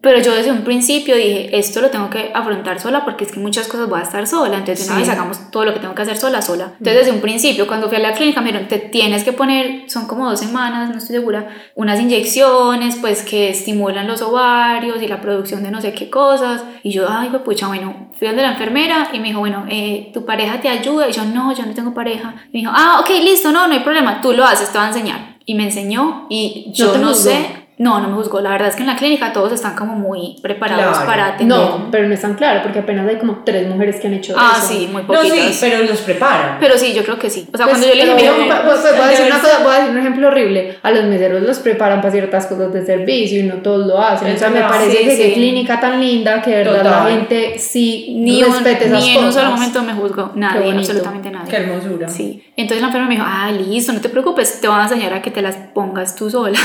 Pero 0.00 0.20
yo 0.20 0.34
desde 0.34 0.50
un 0.50 0.62
principio 0.62 1.14
dije, 1.16 1.58
esto 1.58 1.80
lo 1.82 1.90
tengo 1.90 2.08
que 2.08 2.30
afrontar 2.34 2.80
sola 2.80 3.04
porque 3.04 3.24
es 3.24 3.32
que 3.32 3.38
muchas 3.40 3.66
cosas 3.68 3.88
voy 3.88 4.00
a 4.00 4.02
estar 4.02 4.26
sola. 4.26 4.58
Entonces, 4.58 4.86
de 4.86 4.92
una 4.92 5.00
Sí. 5.02 5.06
vez 5.06 5.10
hagamos 5.14 5.50
todo 5.50 5.64
lo 5.66 5.74
que 5.74 5.80
tengo 5.80 5.94
que 5.94 6.02
hacer 6.02 6.16
sola, 6.16 6.40
sola. 6.40 6.72
Entonces, 6.78 6.94
desde 7.04 7.12
un 7.12 7.20
principio, 7.20 7.66
cuando 7.66 7.88
fui 7.88 7.96
a 7.96 8.00
la 8.00 8.12
clínica, 8.12 8.40
me 8.40 8.46
dijeron, 8.48 8.68
te 8.68 8.78
tienes 8.78 9.24
que 9.24 9.32
poner, 9.32 9.84
son 9.90 10.06
como 10.06 10.28
dos 10.30 10.40
semanas, 10.40 10.88
no 10.90 10.96
estoy 10.98 11.16
segura, 11.16 11.48
unas 11.74 12.00
inyecciones, 12.00 12.96
pues 12.96 13.22
que 13.22 13.50
estimulan 13.50 14.06
los 14.06 14.22
ovarios 14.22 15.02
y 15.02 15.08
la 15.08 15.20
producción 15.20 15.62
de 15.62 15.70
no 15.70 15.80
sé 15.82 15.92
qué 15.92 16.08
cosas. 16.08 16.62
Y 16.82 16.92
yo, 16.92 17.06
ay, 17.08 17.28
pues 17.30 17.42
pucha, 17.42 17.66
bueno, 17.66 18.10
fui 18.18 18.26
donde 18.28 18.42
la 18.42 18.52
enfermera 18.52 19.10
y 19.12 19.18
me 19.20 19.28
dijo, 19.28 19.40
bueno, 19.40 19.66
eh, 19.68 20.10
tu 20.14 20.24
pareja 20.24 20.60
te 20.60 20.68
ayuda. 20.68 21.08
Y 21.08 21.12
yo, 21.12 21.24
no, 21.24 21.54
yo 21.54 21.66
no 21.66 21.74
tengo 21.74 21.92
pareja. 21.92 22.34
Y 22.52 22.58
me 22.58 22.60
dijo, 22.60 22.72
ah, 22.74 23.00
ok, 23.00 23.10
listo, 23.22 23.52
no, 23.52 23.66
no 23.66 23.74
hay 23.74 23.80
problema, 23.80 24.20
tú 24.22 24.32
lo 24.32 24.44
haces, 24.44 24.70
te 24.70 24.78
voy 24.78 24.86
a 24.86 24.88
enseñar. 24.88 25.36
Y 25.44 25.54
me 25.54 25.64
enseñó 25.64 26.26
y 26.30 26.70
yo 26.74 26.96
no, 26.98 27.12
sé. 27.12 27.67
No, 27.78 28.00
no 28.00 28.08
me 28.08 28.14
juzgó. 28.16 28.40
La 28.40 28.50
verdad 28.50 28.68
es 28.68 28.74
que 28.74 28.82
en 28.82 28.88
la 28.88 28.96
clínica 28.96 29.32
todos 29.32 29.52
están 29.52 29.76
como 29.76 29.94
muy 29.94 30.36
preparados 30.42 30.90
Claro. 30.98 31.06
para 31.06 31.26
atender. 31.28 31.56
no, 31.58 31.88
pero 31.90 32.08
no 32.08 32.14
es 32.14 32.20
tan 32.20 32.34
claro 32.34 32.60
porque 32.62 32.80
apenas 32.80 33.06
hay 33.08 33.16
como 33.18 33.42
tres 33.44 33.68
mujeres 33.68 34.00
que 34.00 34.08
han 34.08 34.14
hecho 34.14 34.34
Ah, 34.36 34.54
eso. 34.58 34.66
sí, 34.68 34.88
muy 34.92 35.02
No, 35.02 35.08
poquitas. 35.08 35.38
sí, 35.54 35.58
pero 35.60 35.84
los 35.84 36.00
preparan. 36.00 36.56
Pero 36.58 36.76
sí, 36.76 36.92
yo 36.92 37.04
creo 37.04 37.18
que 37.18 37.30
sí. 37.30 37.46
O 37.52 37.56
sea, 37.56 37.66
Pues, 37.66 37.78
cuando 37.78 37.86
yo 37.86 37.94
le 38.04 38.14
dije, 38.16 38.30
pues, 38.36 38.60
pues, 38.80 38.96
voy, 38.96 39.00
a 39.00 39.06
decir 39.08 39.26
una 39.26 39.40
cosa, 39.40 39.58
voy 39.62 39.72
a 39.72 39.78
decir 39.78 39.90
un 39.92 39.98
ejemplo 39.98 40.28
horrible. 40.28 40.78
A 40.82 40.90
los 40.90 41.04
meseros 41.04 41.42
los 41.42 41.58
preparan 41.60 42.00
para 42.00 42.10
ciertas 42.12 42.46
cosas 42.46 42.72
de 42.72 42.84
servicio 42.84 43.40
y 43.40 43.44
no 43.44 43.54
todos 43.56 43.86
lo 43.86 44.00
hacen. 44.02 44.34
O 44.34 44.38
sea, 44.38 44.50
me 44.50 44.60
parece 44.60 44.96
sí, 44.98 45.04
que 45.04 45.10
sí. 45.16 45.22
qué 45.22 45.32
clínica 45.34 45.80
tan 45.80 46.00
linda 46.00 46.42
que 46.42 46.50
de 46.50 46.56
verdad 46.64 46.82
Total. 46.82 47.04
la 47.04 47.10
gente 47.10 47.58
sí 47.58 48.12
ni, 48.16 48.42
un, 48.42 48.52
respete 48.54 48.86
esas 48.86 49.02
ni 49.04 49.10
en 49.10 49.18
un 49.18 49.24
cosas. 49.26 49.42
solo 49.42 49.54
momento 49.54 49.82
me 49.84 49.92
juzgó. 49.94 50.32
Nadie, 50.34 50.72
absolutamente 50.72 51.30
nadie. 51.30 51.48
Qué 51.48 51.56
hermosura. 51.58 52.08
Sí. 52.08 52.42
Entonces 52.56 52.80
la 52.82 52.88
enfermera 52.88 53.08
me 53.08 53.14
dijo, 53.14 53.26
ah, 53.28 53.52
listo, 53.52 53.92
no 53.92 54.00
te 54.00 54.08
preocupes, 54.08 54.60
te 54.60 54.66
voy 54.66 54.78
a 54.80 54.82
enseñar 54.82 55.14
a 55.14 55.22
que 55.22 55.30
te 55.30 55.42
las 55.42 55.54
pongas 55.72 56.16
tú 56.16 56.28
sola. 56.28 56.58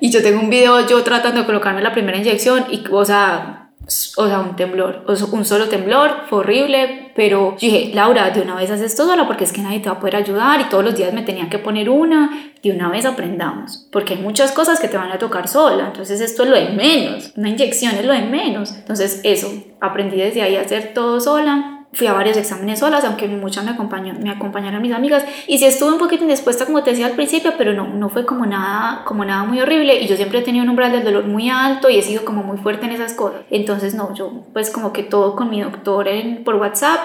Y 0.00 0.10
yo 0.10 0.22
tengo 0.22 0.40
un 0.40 0.50
video 0.50 0.86
yo 0.86 1.02
tratando 1.02 1.40
de 1.40 1.46
colocarme 1.46 1.82
la 1.82 1.92
primera 1.92 2.18
inyección 2.18 2.64
y, 2.70 2.82
o 2.90 3.04
sea, 3.04 3.60
o 4.16 4.26
sea, 4.26 4.40
un 4.40 4.56
temblor, 4.56 5.04
o 5.06 5.16
sea, 5.16 5.26
un 5.32 5.44
solo 5.44 5.68
temblor, 5.68 6.24
fue 6.28 6.40
horrible, 6.40 7.12
pero 7.16 7.56
yo 7.58 7.68
dije, 7.68 7.90
Laura, 7.92 8.30
de 8.30 8.40
una 8.40 8.54
vez 8.54 8.70
haces 8.70 8.92
esto 8.92 9.06
sola 9.06 9.26
porque 9.26 9.44
es 9.44 9.52
que 9.52 9.62
nadie 9.62 9.80
te 9.80 9.88
va 9.88 9.96
a 9.96 10.00
poder 10.00 10.16
ayudar 10.16 10.60
y 10.60 10.64
todos 10.64 10.84
los 10.84 10.94
días 10.94 11.12
me 11.12 11.22
tenían 11.22 11.50
que 11.50 11.58
poner 11.58 11.90
una, 11.90 12.52
de 12.62 12.70
una 12.70 12.88
vez 12.88 13.04
aprendamos, 13.04 13.88
porque 13.90 14.14
hay 14.14 14.20
muchas 14.20 14.52
cosas 14.52 14.78
que 14.78 14.88
te 14.88 14.96
van 14.96 15.10
a 15.10 15.18
tocar 15.18 15.48
sola, 15.48 15.86
entonces 15.88 16.20
esto 16.20 16.44
es 16.44 16.50
lo 16.50 16.56
de 16.56 16.70
menos, 16.70 17.32
una 17.36 17.48
inyección 17.48 17.96
es 17.96 18.04
lo 18.04 18.12
de 18.12 18.22
menos, 18.22 18.72
entonces 18.74 19.20
eso, 19.24 19.52
aprendí 19.80 20.16
desde 20.16 20.42
ahí 20.42 20.56
a 20.56 20.60
hacer 20.60 20.92
todo 20.94 21.20
sola, 21.20 21.79
fui 21.92 22.06
a 22.06 22.12
varios 22.12 22.36
exámenes 22.36 22.78
solas, 22.78 23.04
aunque 23.04 23.26
muchas 23.26 23.64
me, 23.64 23.72
acompañó, 23.72 24.14
me 24.14 24.30
acompañaron 24.30 24.80
mis 24.80 24.92
amigas. 24.92 25.24
Y 25.46 25.58
sí 25.58 25.64
estuve 25.64 25.92
un 25.92 25.98
poquito 25.98 26.22
indispuesta, 26.22 26.64
como 26.64 26.82
te 26.82 26.90
decía 26.90 27.06
al 27.06 27.12
principio, 27.12 27.54
pero 27.58 27.72
no, 27.72 27.88
no 27.88 28.08
fue 28.08 28.24
como 28.24 28.46
nada, 28.46 29.04
como 29.04 29.24
nada 29.24 29.44
muy 29.44 29.60
horrible. 29.60 30.00
Y 30.00 30.06
yo 30.06 30.16
siempre 30.16 30.38
he 30.38 30.42
tenido 30.42 30.64
un 30.64 30.70
umbral 30.70 30.92
del 30.92 31.04
dolor 31.04 31.24
muy 31.24 31.50
alto 31.50 31.90
y 31.90 31.98
he 31.98 32.02
sido 32.02 32.24
como 32.24 32.42
muy 32.42 32.58
fuerte 32.58 32.86
en 32.86 32.92
esas 32.92 33.14
cosas. 33.14 33.40
Entonces, 33.50 33.94
no, 33.94 34.14
yo 34.14 34.44
pues 34.52 34.70
como 34.70 34.92
que 34.92 35.02
todo 35.02 35.34
con 35.34 35.50
mi 35.50 35.60
doctor 35.60 36.06
en, 36.08 36.44
por 36.44 36.56
WhatsApp 36.56 37.00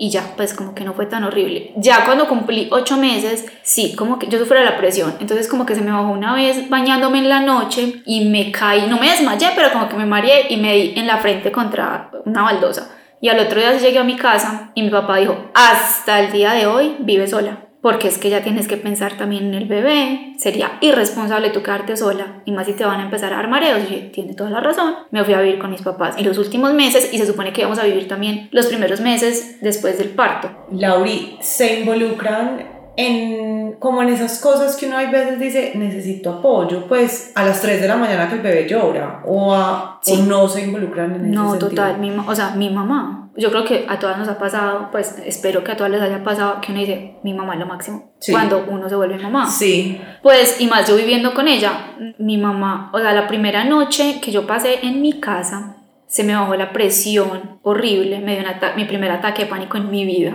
y 0.00 0.10
ya, 0.10 0.34
pues 0.36 0.54
como 0.54 0.74
que 0.74 0.84
no 0.84 0.92
fue 0.92 1.06
tan 1.06 1.24
horrible. 1.24 1.72
Ya 1.76 2.04
cuando 2.04 2.28
cumplí 2.28 2.68
ocho 2.70 2.96
meses, 2.96 3.46
sí, 3.62 3.96
como 3.96 4.18
que 4.18 4.28
yo 4.28 4.38
sufrí 4.38 4.58
de 4.58 4.64
la 4.64 4.76
presión. 4.76 5.14
Entonces 5.20 5.48
como 5.48 5.66
que 5.66 5.74
se 5.74 5.80
me 5.80 5.90
bajó 5.90 6.10
una 6.10 6.34
vez 6.34 6.68
bañándome 6.68 7.18
en 7.18 7.28
la 7.28 7.40
noche 7.40 8.02
y 8.06 8.26
me 8.26 8.52
caí, 8.52 8.86
no 8.86 8.98
me 8.98 9.10
desmayé, 9.10 9.48
pero 9.56 9.72
como 9.72 9.88
que 9.88 9.96
me 9.96 10.06
mareé 10.06 10.46
y 10.50 10.56
me 10.56 10.74
di 10.74 10.92
en 10.96 11.06
la 11.06 11.16
frente 11.16 11.50
contra 11.50 12.10
una 12.24 12.42
baldosa. 12.42 12.97
Y 13.20 13.28
al 13.28 13.40
otro 13.40 13.58
día 13.58 13.76
llegué 13.76 13.98
a 13.98 14.04
mi 14.04 14.16
casa 14.16 14.70
y 14.74 14.82
mi 14.82 14.90
papá 14.90 15.16
dijo, 15.16 15.50
hasta 15.54 16.20
el 16.20 16.32
día 16.32 16.52
de 16.52 16.66
hoy 16.66 16.96
vive 17.00 17.26
sola. 17.26 17.64
Porque 17.80 18.08
es 18.08 18.18
que 18.18 18.28
ya 18.28 18.42
tienes 18.42 18.66
que 18.66 18.76
pensar 18.76 19.16
también 19.16 19.46
en 19.46 19.54
el 19.54 19.66
bebé. 19.66 20.34
Sería 20.36 20.78
irresponsable 20.80 21.50
tú 21.50 21.62
quedarte 21.62 21.96
sola. 21.96 22.42
Y 22.44 22.50
más 22.50 22.66
si 22.66 22.72
te 22.72 22.84
van 22.84 22.98
a 22.98 23.04
empezar 23.04 23.32
a 23.32 23.36
dar 23.36 23.48
mareos. 23.48 23.80
Y 23.88 24.10
tiene 24.12 24.34
toda 24.34 24.50
la 24.50 24.60
razón. 24.60 24.94
Me 25.12 25.24
fui 25.24 25.34
a 25.34 25.40
vivir 25.40 25.60
con 25.60 25.70
mis 25.70 25.82
papás 25.82 26.16
en 26.18 26.26
los 26.26 26.38
últimos 26.38 26.74
meses. 26.74 27.10
Y 27.12 27.18
se 27.18 27.26
supone 27.26 27.52
que 27.52 27.60
íbamos 27.60 27.78
a 27.78 27.84
vivir 27.84 28.08
también 28.08 28.48
los 28.50 28.66
primeros 28.66 29.00
meses 29.00 29.60
después 29.60 29.96
del 29.96 30.08
parto. 30.08 30.50
Lauri, 30.72 31.38
se 31.40 31.80
involucran 31.80 32.77
en 32.98 33.76
como 33.78 34.02
en 34.02 34.08
esas 34.08 34.40
cosas 34.40 34.74
que 34.76 34.86
uno 34.86 34.96
hay 34.96 35.06
veces 35.06 35.38
dice 35.38 35.72
necesito 35.76 36.30
apoyo, 36.30 36.86
pues 36.88 37.30
a 37.36 37.44
las 37.44 37.60
3 37.62 37.80
de 37.80 37.86
la 37.88 37.96
mañana 37.96 38.28
que 38.28 38.34
el 38.34 38.40
bebé 38.40 38.66
llora 38.68 39.22
o, 39.24 39.54
a, 39.54 40.00
Sí. 40.02 40.18
o 40.20 40.24
no 40.24 40.48
se 40.48 40.62
involucran 40.64 41.14
en 41.14 41.26
ese 41.26 41.34
No, 41.34 41.50
sentido. 41.50 41.68
total, 41.70 41.98
mi, 41.98 42.10
o 42.26 42.34
sea, 42.34 42.50
mi 42.56 42.70
mamá. 42.70 43.30
Yo 43.36 43.50
creo 43.50 43.64
que 43.64 43.86
a 43.88 44.00
todas 44.00 44.18
nos 44.18 44.26
ha 44.28 44.36
pasado, 44.36 44.88
pues 44.90 45.14
espero 45.24 45.62
que 45.62 45.70
a 45.70 45.76
todas 45.76 45.92
les 45.92 46.02
haya 46.02 46.24
pasado 46.24 46.60
que 46.60 46.72
uno 46.72 46.80
dice, 46.80 47.14
mi 47.22 47.32
mamá 47.34 47.54
es 47.54 47.60
lo 47.60 47.66
máximo. 47.66 48.10
Sí. 48.18 48.32
Cuando 48.32 48.64
uno 48.68 48.88
se 48.88 48.96
vuelve 48.96 49.16
mamá. 49.18 49.46
Sí, 49.48 50.00
Pues, 50.22 50.60
y 50.60 50.66
más 50.66 50.88
yo 50.88 50.96
viviendo 50.96 51.34
con 51.34 51.46
ella, 51.46 51.94
mi 52.18 52.36
mamá, 52.36 52.90
o 52.92 52.98
sea, 52.98 53.12
la 53.12 53.28
primera 53.28 53.62
noche 53.62 54.18
que 54.20 54.32
yo 54.32 54.44
pasé 54.44 54.80
en 54.82 55.00
mi 55.00 55.20
casa, 55.20 55.76
se 56.08 56.24
me 56.24 56.34
bajó 56.34 56.54
la 56.56 56.72
presión 56.72 57.58
horrible, 57.62 58.18
me 58.20 58.32
dio 58.38 58.40
un 58.48 58.76
mi 58.76 58.84
primer 58.86 59.10
ataque 59.10 59.44
de 59.44 59.48
pánico 59.50 59.76
en 59.76 59.90
mi 59.90 60.04
vida, 60.06 60.32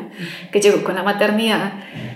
que 0.51 0.61
llegó 0.61 0.84
con 0.84 0.93
la 0.95 1.01
maternidad, 1.03 1.74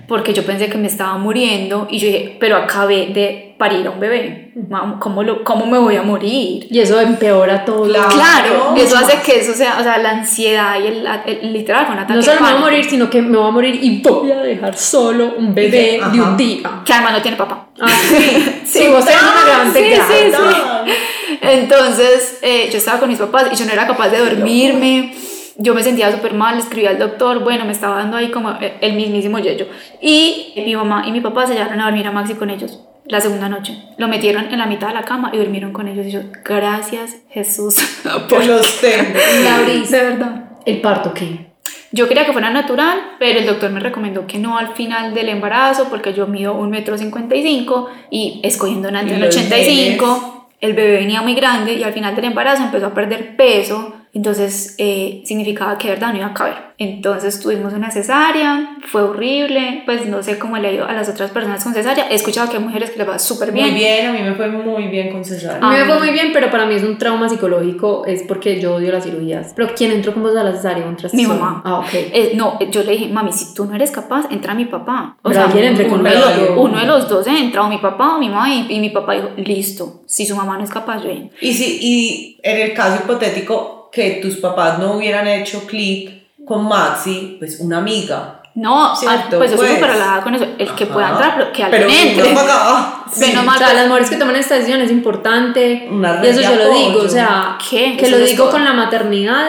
porque 0.08 0.32
yo 0.34 0.46
pensé 0.46 0.70
que 0.70 0.78
me 0.78 0.88
estaba 0.88 1.18
muriendo 1.18 1.88
y 1.90 1.98
yo 1.98 2.08
dije, 2.08 2.38
pero 2.40 2.56
acabé 2.56 3.08
de 3.08 3.56
parir 3.58 3.88
a 3.88 3.90
un 3.90 4.00
bebé, 4.00 4.54
¿cómo, 5.00 5.24
lo, 5.24 5.44
cómo 5.44 5.66
me 5.66 5.80
voy 5.80 5.96
a 5.96 6.04
morir? 6.04 6.68
Y 6.70 6.80
eso 6.80 7.02
empeora 7.02 7.66
todo. 7.66 7.86
Claro. 7.86 8.10
Claro, 8.12 8.76
eso 8.78 8.96
hace 8.96 9.20
que 9.26 9.40
eso 9.40 9.54
sea, 9.54 9.78
o 9.80 9.84
sea, 9.84 9.98
la 9.98 10.12
ansiedad 10.12 10.80
y 10.80 10.86
el, 10.86 11.08
el- 11.26 11.54
literal 11.54 11.88
un 11.92 11.98
ataque 11.98 12.14
No 12.14 12.22
solo 12.22 12.36
de 12.36 12.42
me 12.42 12.46
voy 12.46 12.50
a 12.50 12.54
pánico, 12.54 12.70
morir, 12.72 12.86
sino 12.88 13.10
que 13.10 13.22
me 13.24 13.36
voy 13.38 13.48
a 13.48 13.52
morir 13.52 13.80
y 13.82 14.02
voy 14.04 14.32
a 14.32 14.38
dejar 14.44 14.78
solo 14.78 15.34
un 15.36 15.56
bebé 15.56 16.00
Ajá. 16.00 16.12
de 16.12 16.22
un 16.22 16.38
día. 16.38 16.82
que 16.86 16.94
además 16.94 17.14
no 17.14 17.22
tiene 17.24 17.38
papá. 17.38 17.70
Ah, 17.82 17.88
sí. 17.90 18.62
sí, 18.66 18.88
vos 18.90 19.04
tenés 19.04 19.22
una 19.24 19.46
gran 19.48 19.74
sí, 19.74 19.80
sí, 19.84 20.32
sí. 20.32 20.62
Entonces, 21.42 22.40
eh, 22.42 22.70
yo 22.72 22.78
estaba 22.78 23.00
con 23.00 23.10
mis 23.10 23.20
papás 23.20 23.48
y 23.52 23.56
yo 23.56 23.66
no 23.66 23.72
era 23.72 23.88
capaz 23.88 24.10
de 24.10 24.20
dormirme. 24.20 25.14
Yo 25.58 25.74
me 25.74 25.82
sentía 25.82 26.12
súper 26.12 26.34
mal, 26.34 26.58
escribí 26.60 26.86
al 26.86 27.00
doctor, 27.00 27.40
bueno, 27.44 27.66
me 27.66 27.72
estaba 27.72 27.96
dando 27.96 28.16
ahí 28.16 28.30
como 28.30 28.52
eh, 28.62 28.78
el 28.82 28.94
mismísimo 28.94 29.40
yello. 29.40 29.68
Y 30.02 30.54
mi 30.58 30.76
mamá 30.76 31.04
y 31.08 31.12
mi 31.12 31.22
papá 31.22 31.48
se 31.48 31.54
llevaron 31.54 31.82
a 31.82 31.86
dormir 31.86 32.06
a 32.06 32.12
Maxi 32.12 32.36
con 32.36 32.50
ellos 32.50 32.80
la 33.06 33.22
segunda 33.22 33.50
noche. 33.50 33.76
Lo 33.98 34.08
metieron 34.08 34.52
en 34.52 34.60
la 34.60 34.68
mitad 34.68 34.90
de 34.90 34.94
la 34.94 35.04
cama 35.04 35.32
y 35.34 35.38
durmieron 35.38 35.72
con 35.74 35.88
ellos. 35.88 36.06
Y 36.06 36.12
yo, 36.12 36.22
gracias 36.44 37.16
Jesús 37.30 37.76
por 38.30 38.46
los 38.46 38.80
tengo. 38.82 39.14
De 39.90 40.02
verdad. 40.02 40.44
¿el 40.66 40.82
parto 40.82 41.14
qué? 41.14 41.48
yo 41.92 42.08
quería 42.08 42.26
que 42.26 42.34
fuera 42.34 42.50
natural, 42.50 43.16
pero 43.18 43.40
el 43.40 43.46
doctor 43.46 43.72
me 43.72 43.80
recomendó 43.80 44.28
que 44.28 44.38
no 44.38 44.58
al 44.58 44.76
final 44.76 45.14
del 45.14 45.30
embarazo, 45.30 45.88
porque 45.90 46.14
yo 46.14 46.28
mido 46.28 46.54
un 46.54 46.70
metro 46.70 46.98
cincuenta 46.98 47.36
y 47.36 47.44
cinco 47.44 47.90
y 48.12 48.42
escogiendo 48.44 48.90
una 48.90 49.04
los 49.04 49.36
85, 49.36 50.37
el 50.60 50.74
bebé 50.74 50.98
venía 50.98 51.22
muy 51.22 51.36
grande 51.36 51.74
y 51.74 51.84
al 51.84 51.94
final 51.94 52.16
del 52.16 52.26
embarazo 52.26 52.64
empezó 52.64 52.88
a 52.88 52.94
perder 52.94 53.36
peso, 53.36 53.94
entonces 54.18 54.74
eh, 54.80 55.22
significaba 55.26 55.78
que 55.78 55.90
de 55.90 55.94
verdad 55.94 56.12
no 56.12 56.18
iba 56.18 56.28
a 56.28 56.34
caber. 56.34 56.56
Entonces 56.80 57.40
tuvimos 57.40 57.74
una 57.74 57.92
cesárea, 57.92 58.78
fue 58.82 59.04
horrible, 59.04 59.84
pues 59.86 60.08
no 60.08 60.22
sé 60.22 60.40
cómo 60.40 60.58
le 60.58 60.68
ha 60.68 60.72
ido 60.72 60.86
a 60.86 60.94
las 60.94 61.08
otras 61.08 61.30
personas 61.30 61.64
con 61.64 61.74
cesárea. 61.74 62.08
He 62.10 62.16
escuchado 62.16 62.50
que 62.50 62.58
hay 62.58 62.64
mujeres 62.64 62.90
que 62.92 62.98
les 62.98 63.08
va 63.08 63.20
súper 63.20 63.52
Muy 63.52 63.62
bien. 63.62 63.76
bien, 63.76 64.08
a 64.08 64.14
mí 64.14 64.22
me 64.22 64.34
fue 64.34 64.48
muy 64.50 64.88
bien 64.88 65.12
con 65.12 65.24
cesárea. 65.24 65.60
A 65.62 65.72
mí 65.72 65.78
me 65.78 65.86
fue 65.86 66.00
muy 66.00 66.10
bien, 66.12 66.32
pero 66.34 66.50
para 66.50 66.66
mí 66.66 66.74
es 66.76 66.84
un 66.84 66.98
trauma 66.98 67.30
psicológico, 67.30 68.06
es 68.06 68.24
porque 68.24 68.60
yo 68.60 68.76
odio 68.76 68.92
las 68.92 69.04
cirugías. 69.04 69.54
Pero 69.56 69.70
¿quién 69.76 69.92
entró 69.92 70.14
con 70.14 70.24
vos 70.24 70.36
a 70.36 70.44
la 70.44 70.52
cesárea? 70.52 70.84
¿Entraste 70.86 71.16
Mi 71.16 71.28
mamá. 71.28 71.62
Ah, 71.64 71.80
ok. 71.80 71.90
Eh, 71.94 72.32
no, 72.36 72.60
yo 72.72 72.84
le 72.84 72.94
dije, 72.94 73.08
mami, 73.10 73.34
si 73.34 73.54
tú 73.54 73.66
no 73.66 73.76
eres 73.76 73.92
capaz, 73.92 74.26
entra 74.32 74.56
mi 74.56 74.66
papá. 74.66 75.18
O 75.22 75.30
Pero 75.30 75.44
alguien 75.44 75.66
entre 75.66 75.88
con 75.88 76.00
uno, 76.00 76.10
de 76.10 76.16
los, 76.16 76.58
uno 76.58 76.80
de 76.80 76.86
los 76.88 77.08
dos 77.08 77.26
entra, 77.28 77.64
o 77.64 77.70
mi 77.70 77.78
papá 77.78 78.16
o 78.16 78.20
mi 78.20 78.30
mamá, 78.30 78.52
y, 78.54 78.66
y 78.70 78.80
mi 78.80 78.90
papá 78.90 79.14
dijo, 79.14 79.30
listo, 79.38 80.02
si 80.08 80.26
su 80.26 80.36
mamá 80.36 80.58
no 80.58 80.64
es 80.64 80.70
capaz, 80.72 81.04
yo 81.04 81.10
entro. 81.10 81.38
Y, 81.42 81.54
si, 81.54 81.80
y 81.82 82.40
en 82.44 82.62
el 82.62 82.74
caso 82.74 83.04
hipotético 83.04 83.77
que 83.92 84.20
tus 84.22 84.38
papás 84.38 84.80
no 84.80 84.94
hubieran 84.94 85.28
hecho 85.28 85.66
clic 85.66 86.46
con 86.46 86.68
Maxi, 86.68 87.36
pues 87.40 87.60
una 87.60 87.78
amiga. 87.80 88.42
No, 88.56 88.96
Cierto, 88.96 89.36
ah, 89.36 89.38
pues 89.38 89.52
yo 89.52 89.58
soy 89.58 89.68
pues. 89.68 89.76
súper 89.78 89.92
relajada 89.92 90.24
con 90.24 90.34
eso. 90.34 90.46
El 90.58 90.74
que 90.74 90.86
pueda 90.88 91.10
entrar, 91.12 91.36
pero 91.38 91.52
que 91.52 91.64
alguien 91.64 91.84
Pero 91.88 91.94
entre. 92.10 92.24
uno 92.32 92.36
pagaba. 92.42 93.06
Menos 93.20 93.46
mal, 93.46 93.56
O 93.56 93.58
sea, 93.60 93.68
pues, 93.68 93.78
las 93.78 93.88
mujeres 93.88 94.10
que 94.10 94.16
toman 94.16 94.36
esta 94.36 94.56
decisión 94.56 94.82
es 94.82 94.90
importante. 94.92 95.88
Una 95.92 96.20
y 96.24 96.28
eso 96.28 96.42
yo 96.42 96.56
lo 96.56 96.74
digo, 96.74 97.02
o 97.02 97.10
sea, 97.10 97.58
¿Qué? 97.70 97.96
que 97.98 98.06
Eso 98.08 98.12
lo 98.14 98.18
no 98.18 98.24
es 98.24 98.32
digo 98.32 98.44
todo. 98.46 98.54
con 98.54 98.66
la 98.66 98.74
maternidad, 98.74 99.46